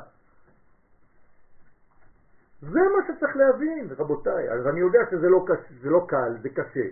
[2.62, 4.50] זה מה שצריך להבין, רבותיי.
[4.50, 6.88] אז אני יודע שזה לא, קש, לא קל, זה קשה,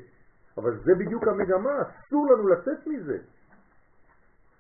[0.58, 3.18] אבל זה בדיוק המגמה, אסור לנו לצאת מזה.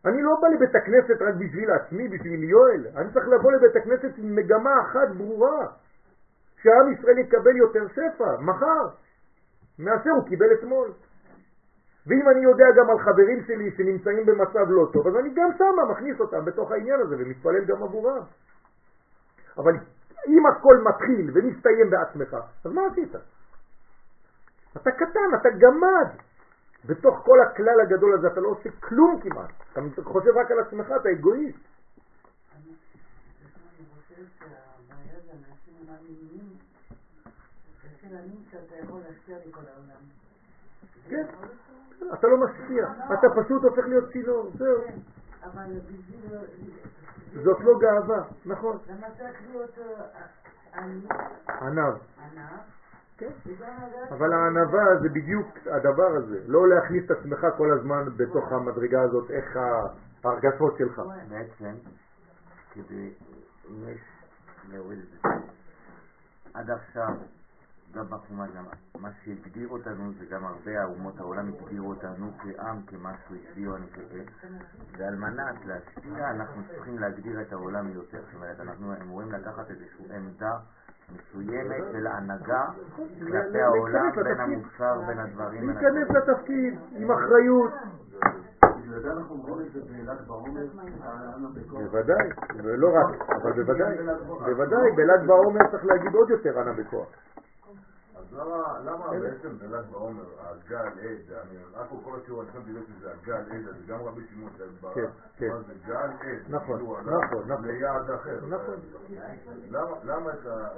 [0.05, 2.87] אני לא בא לבית הכנסת רק בשביל עצמי, בשביל יואל.
[2.95, 5.67] אני צריך לבוא לבית הכנסת עם מגמה אחת ברורה,
[6.61, 8.87] שהעם ישראל יקבל יותר שפע, מחר,
[9.79, 10.91] מאשר הוא קיבל אתמול.
[12.07, 15.91] ואם אני יודע גם על חברים שלי שנמצאים במצב לא טוב, אז אני גם שמה,
[15.91, 18.23] מכניס אותם בתוך העניין הזה ומתפלל גם עבורם.
[19.57, 19.73] אבל
[20.27, 23.15] אם הכל מתחיל ומסתיים בעצמך, אז מה עשית?
[24.77, 26.09] אתה קטן, אתה גמד.
[26.85, 29.51] בתוך כל הכלל הגדול הזה אתה לא עושה כלום כמעט.
[29.71, 31.57] אתה חושב רק על עצמך, אתה אגואיסט.
[41.09, 41.25] כן,
[42.13, 44.81] אתה לא משפיע, אתה פשוט הופך להיות צינור, זהו.
[45.43, 46.37] אבל בשביל...
[47.43, 48.77] זאת לא גאווה, נכון.
[48.87, 49.77] למה צריך להיות
[50.75, 51.11] ענב?
[51.61, 51.97] ענב.
[53.17, 53.29] כן.
[54.09, 59.31] אבל הענבה זה בדיוק הדבר הזה, לא להכניס את עצמך כל הזמן בתוך המדרגה הזאת,
[59.31, 59.57] איך
[60.23, 61.01] ההרגשות שלך.
[61.29, 61.73] בעצם,
[62.73, 63.13] כדי,
[63.85, 63.99] יש
[64.69, 65.29] להוריד את זה,
[66.53, 67.13] עד עכשיו,
[67.95, 68.63] גם בחומש, גם
[69.01, 73.81] מה שהגדיר אותנו זה גם הרבה אומות העולם הגדירו אותנו כעם, כמשהו ציון,
[74.97, 80.15] ועל מנת להשפיע אנחנו צריכים להגדיר את העולם יותר, זאת אומרת, אנחנו אמורים לקחת איזושהי
[80.15, 80.57] עמדה
[81.11, 82.65] מסוימת של הנהגה
[83.19, 86.09] כלפי העולם, בין המוסר, בין הדברים, להיכנס.
[86.09, 87.71] לתפקיד עם אחריות.
[88.87, 90.61] בגלל זה אנחנו אומרים את זה בל"ג בעומר,
[91.35, 91.83] אנא בקול.
[91.83, 92.29] בוודאי,
[92.63, 93.97] ולא רק, אבל בוודאי,
[94.45, 97.07] בוודאי, בל"ג בעומר צריך להגיד עוד יותר אנא בכוח.
[98.31, 103.33] אז למה, בעצם בל"ג בעומר, הגל עד, אני רק כל השיעור אני חשבתי שזה הגל
[103.33, 104.97] עד, זה גם רבי שמעון כן, ברק.
[105.41, 106.09] מה זה גל עד,
[106.49, 107.65] נכון, כאילו נכון, נכון.
[107.65, 108.39] ליעד אחר.
[108.47, 108.75] נכון.
[110.03, 110.69] למה, את ה...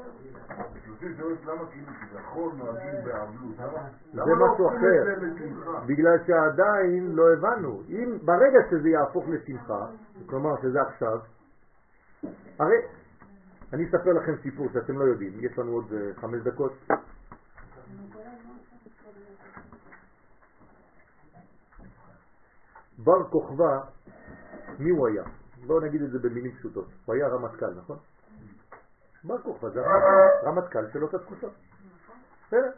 [0.86, 3.56] 30 שעות, למה כאילו כביכול נוהגים בעבלות?
[4.14, 5.28] זה לא משהו אחר.
[5.86, 7.82] בגלל שעדיין לא הבנו.
[7.90, 9.86] אם ברגע שזה יהפוך לשמחה,
[10.26, 11.19] כלומר שזה עכשיו,
[12.60, 12.76] הרי
[13.74, 16.74] אני אספר לכם סיפור שאתם לא יודעים, יש לנו עוד אה, חמש דקות.
[23.03, 23.80] בר כוכבא,
[24.80, 25.24] מי הוא היה?
[25.68, 26.88] בואו נגיד את זה במילים פשוטות.
[27.06, 27.98] הוא היה רמטכ"ל, נכון?
[29.24, 31.48] בר כוכבא זה הרמטכ"ל- רמטכ"ל של אותה תקופה.
[32.48, 32.72] בסדר?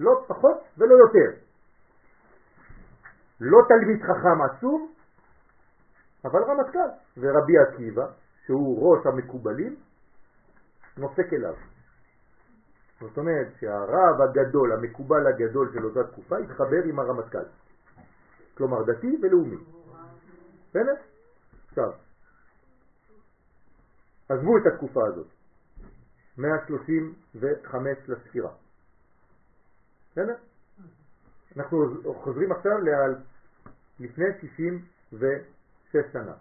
[0.00, 1.40] לא פחות ולא יותר.
[3.40, 4.92] לא תלמיד חכם עצום,
[6.24, 6.88] אבל רמטכ"ל.
[7.16, 8.06] ורבי עקיבא,
[8.46, 9.76] שהוא ראש המקובלים,
[10.96, 11.54] נוסק אליו.
[13.00, 17.44] זאת אומרת שהרב הגדול, המקובל הגדול של אותה תקופה, התחבר עם הרמטכ"ל.
[18.56, 19.56] כלומר דתי ולאומי.
[20.70, 20.94] בסדר?
[21.68, 21.90] עכשיו,
[24.28, 25.26] עזבו את התקופה הזאת.
[26.38, 28.52] 135 לספירה.
[30.12, 30.34] בסדר?
[31.56, 33.14] אנחנו חוזרים עכשיו ל-
[34.00, 36.34] לפני 66 שנה.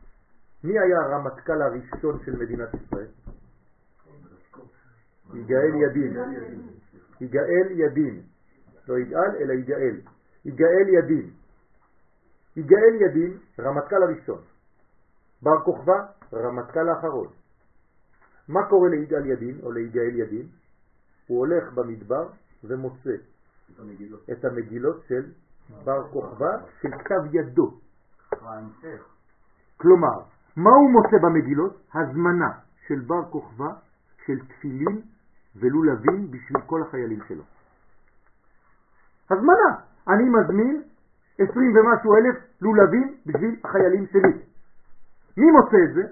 [0.63, 3.07] מי היה הרמטכ"ל הראשון של מדינת ישראל?
[5.33, 6.17] יגאל ידין.
[7.21, 8.21] יגאל ידין.
[8.87, 10.01] לא יגאל אלא יגאל.
[10.45, 11.31] יגאל ידין.
[12.55, 14.41] יגאל ידין, רמטכ"ל הראשון.
[15.41, 15.93] בר כוכבא,
[16.33, 17.27] רמטכ"ל האחרון.
[18.47, 20.47] מה קורה ליגאל ידין או ליגאל ידין?
[21.27, 22.27] הוא הולך במדבר
[22.63, 23.15] ומוצא
[24.31, 25.31] את המגילות של
[25.83, 26.51] בר כוכבא
[26.81, 27.79] של כתב ידו.
[29.77, 30.19] כלומר,
[30.55, 31.81] מה הוא מוצא במגילות?
[31.93, 32.51] הזמנה
[32.87, 33.69] של בר כוכבא,
[34.25, 35.01] של תפילין
[35.55, 37.43] ולולבים בשביל כל החיילים שלו.
[39.31, 39.71] הזמנה,
[40.07, 40.83] אני מזמין
[41.39, 44.33] 20 ומשהו אלף לולבים בשביל החיילים שלי.
[45.37, 46.03] מי מוצא את זה?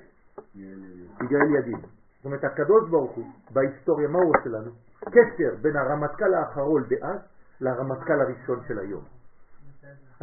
[1.22, 1.80] יגאל ידין.
[1.80, 4.72] זאת אומרת, הקדוש ברוך הוא, בהיסטוריה, מה הוא עושה לנו?
[5.06, 7.20] קשר בין הרמטכ"ל האחרון דאז
[7.62, 9.02] לרמטכ"ל הראשון של היום.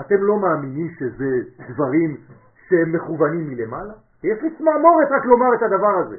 [0.00, 2.16] אתם לא מאמינים שזה דברים
[2.68, 3.94] שהם מכוונים מלמעלה?
[4.24, 6.16] יש לי צמרמורת רק לומר את הדבר הזה.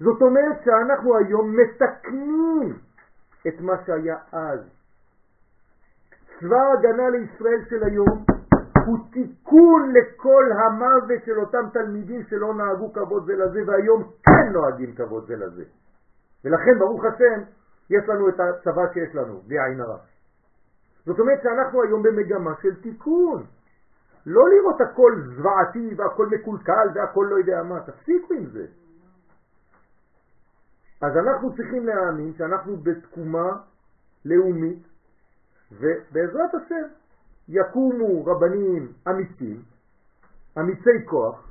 [0.00, 2.78] זאת אומרת שאנחנו היום מתקנים
[3.48, 4.60] את מה שהיה אז.
[6.40, 8.24] צבא ההגנה לישראל של היום
[8.86, 14.94] הוא תיקון לכל המוות של אותם תלמידים שלא נהגו כבוד זה לזה והיום כן נוהגים
[14.94, 15.64] כבוד זה לזה.
[16.44, 17.42] ולכן ברוך השם
[17.90, 19.98] יש לנו את הצבא שיש לנו, בלי עין הרע.
[21.06, 23.44] זאת אומרת שאנחנו היום במגמה של תיקון.
[24.26, 28.66] לא לראות הכל זוועתי והכל מקולקל והכל לא יודע מה, תפסיקו עם זה.
[31.02, 33.50] אז אנחנו צריכים להאמין שאנחנו בתקומה
[34.24, 34.93] לאומית
[35.72, 36.86] ובעזרת השם
[37.48, 39.62] יקומו רבנים אמיצים,
[40.58, 41.50] אמיצי כוח,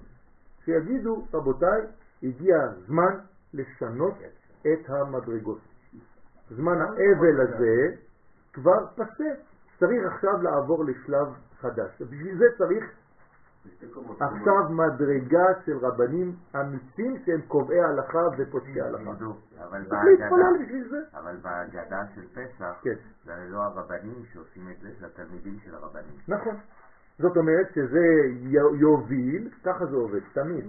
[0.65, 1.81] שיגידו, רבותיי,
[2.23, 3.19] הגיע הזמן
[3.53, 4.13] לשנות
[4.61, 5.59] את המדרגות.
[6.49, 7.95] זמן האבל הזה
[8.53, 9.29] כבר פסה,
[9.79, 11.27] צריך עכשיו לעבור לשלב
[11.59, 12.01] חדש.
[12.01, 12.83] בשביל זה צריך
[14.19, 19.11] עכשיו מדרגה של רבנים אמיצים שהם קובעי הלכה ופושעי הלכה.
[19.63, 20.99] אבל צריך להתפלל בהגדה, בשביל זה.
[21.13, 22.95] אבל בהגדה של פסח, כן.
[23.25, 26.17] זה לא הרבנים שעושים את זה, זה התלמידים של הרבנים.
[26.27, 26.55] נכון.
[27.19, 28.05] זאת אומרת שזה
[28.73, 30.65] יוביל, ככה זה עובד, תמיד.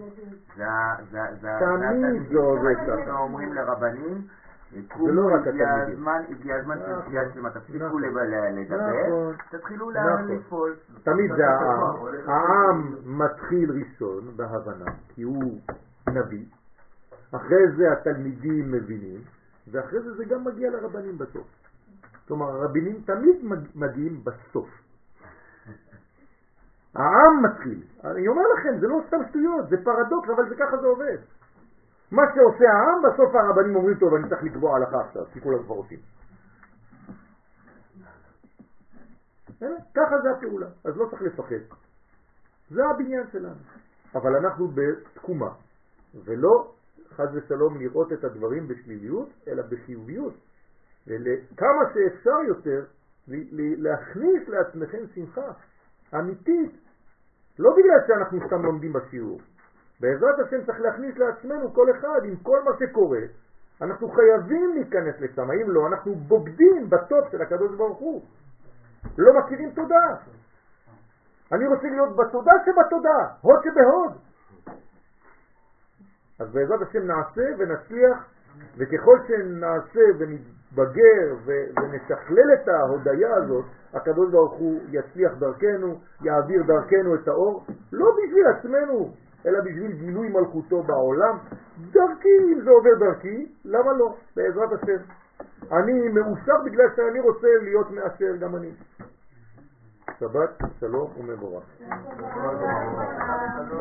[0.56, 3.18] תמיד זה עובד ככה.
[3.18, 4.26] אומרים לרבנים,
[4.74, 6.08] זה לא רק התלמידים.
[6.30, 8.02] הגיע הזמן של נכון, קריאה שלמה, תפסיקו נכון.
[8.02, 8.20] לדבר,
[9.08, 9.34] נכון.
[9.50, 9.94] תתחילו נכון.
[10.28, 10.74] לה- לפעול.
[11.02, 11.96] תמיד זה העם.
[12.26, 15.60] העם מתחיל ראשון בהבנה, כי הוא
[16.08, 16.44] נביא.
[17.32, 19.20] אחרי זה התלמידים מבינים,
[19.72, 21.46] ואחרי זה זה גם מגיע לרבנים בסוף.
[22.28, 24.68] כלומר, הרבנים תמיד מג- מגיעים בסוף.
[26.94, 27.82] העם מתחיל.
[28.04, 31.16] אני אומר לכם, זה לא סתם שטויות, זה פרדוקס, אבל זה ככה זה עובד.
[32.14, 35.74] מה שעושה העם, בסוף הרבנים אומרים, טוב, אני צריך לקבוע הלכה עכשיו, כי כולם כבר
[35.74, 35.98] עושים.
[39.62, 39.68] אה?
[39.94, 41.76] ככה זה הפעולה, אז לא צריך לפחד.
[42.70, 43.60] זה הבניין שלנו.
[44.14, 45.50] אבל אנחנו בתקומה,
[46.24, 46.72] ולא
[47.14, 50.34] חז ושלום לראות את הדברים בשליליות, אלא בחיוביות.
[51.06, 52.84] וכמה שאפשר יותר
[53.78, 55.52] להכניס לעצמכם שמחה
[56.14, 56.72] אמיתית,
[57.58, 59.40] לא בגלל שאנחנו סתם לומדים בשיעור.
[60.00, 63.20] בעזרת השם צריך להכניס לעצמנו כל אחד עם כל מה שקורה.
[63.82, 68.22] אנחנו חייבים להיכנס לשם, אם לא, אנחנו בוגדים בטוב של הקדוש ברוך הוא.
[69.18, 70.06] לא מכירים תודה.
[71.52, 74.12] אני רוצה להיות בתודה שבתודה, הוד שבהוד.
[76.40, 78.28] אז בעזרת השם נעשה ונצליח,
[78.76, 83.64] וככל שנעשה ונתבגר ונשכלל את ההודיה הזאת,
[83.94, 89.14] הקדוש ברוך הוא יצליח דרכנו, יעביר דרכנו את האור, לא בשביל עצמנו,
[89.46, 91.38] אלא בשביל גילוי מלכותו בעולם.
[91.90, 94.16] דרכי, אם זה עובר דרכי, למה לא?
[94.36, 95.02] בעזרת השם.
[95.72, 98.70] אני מאושר בגלל שאני רוצה להיות מאשר גם אני.
[100.18, 101.64] שבת, שלום ומבורך.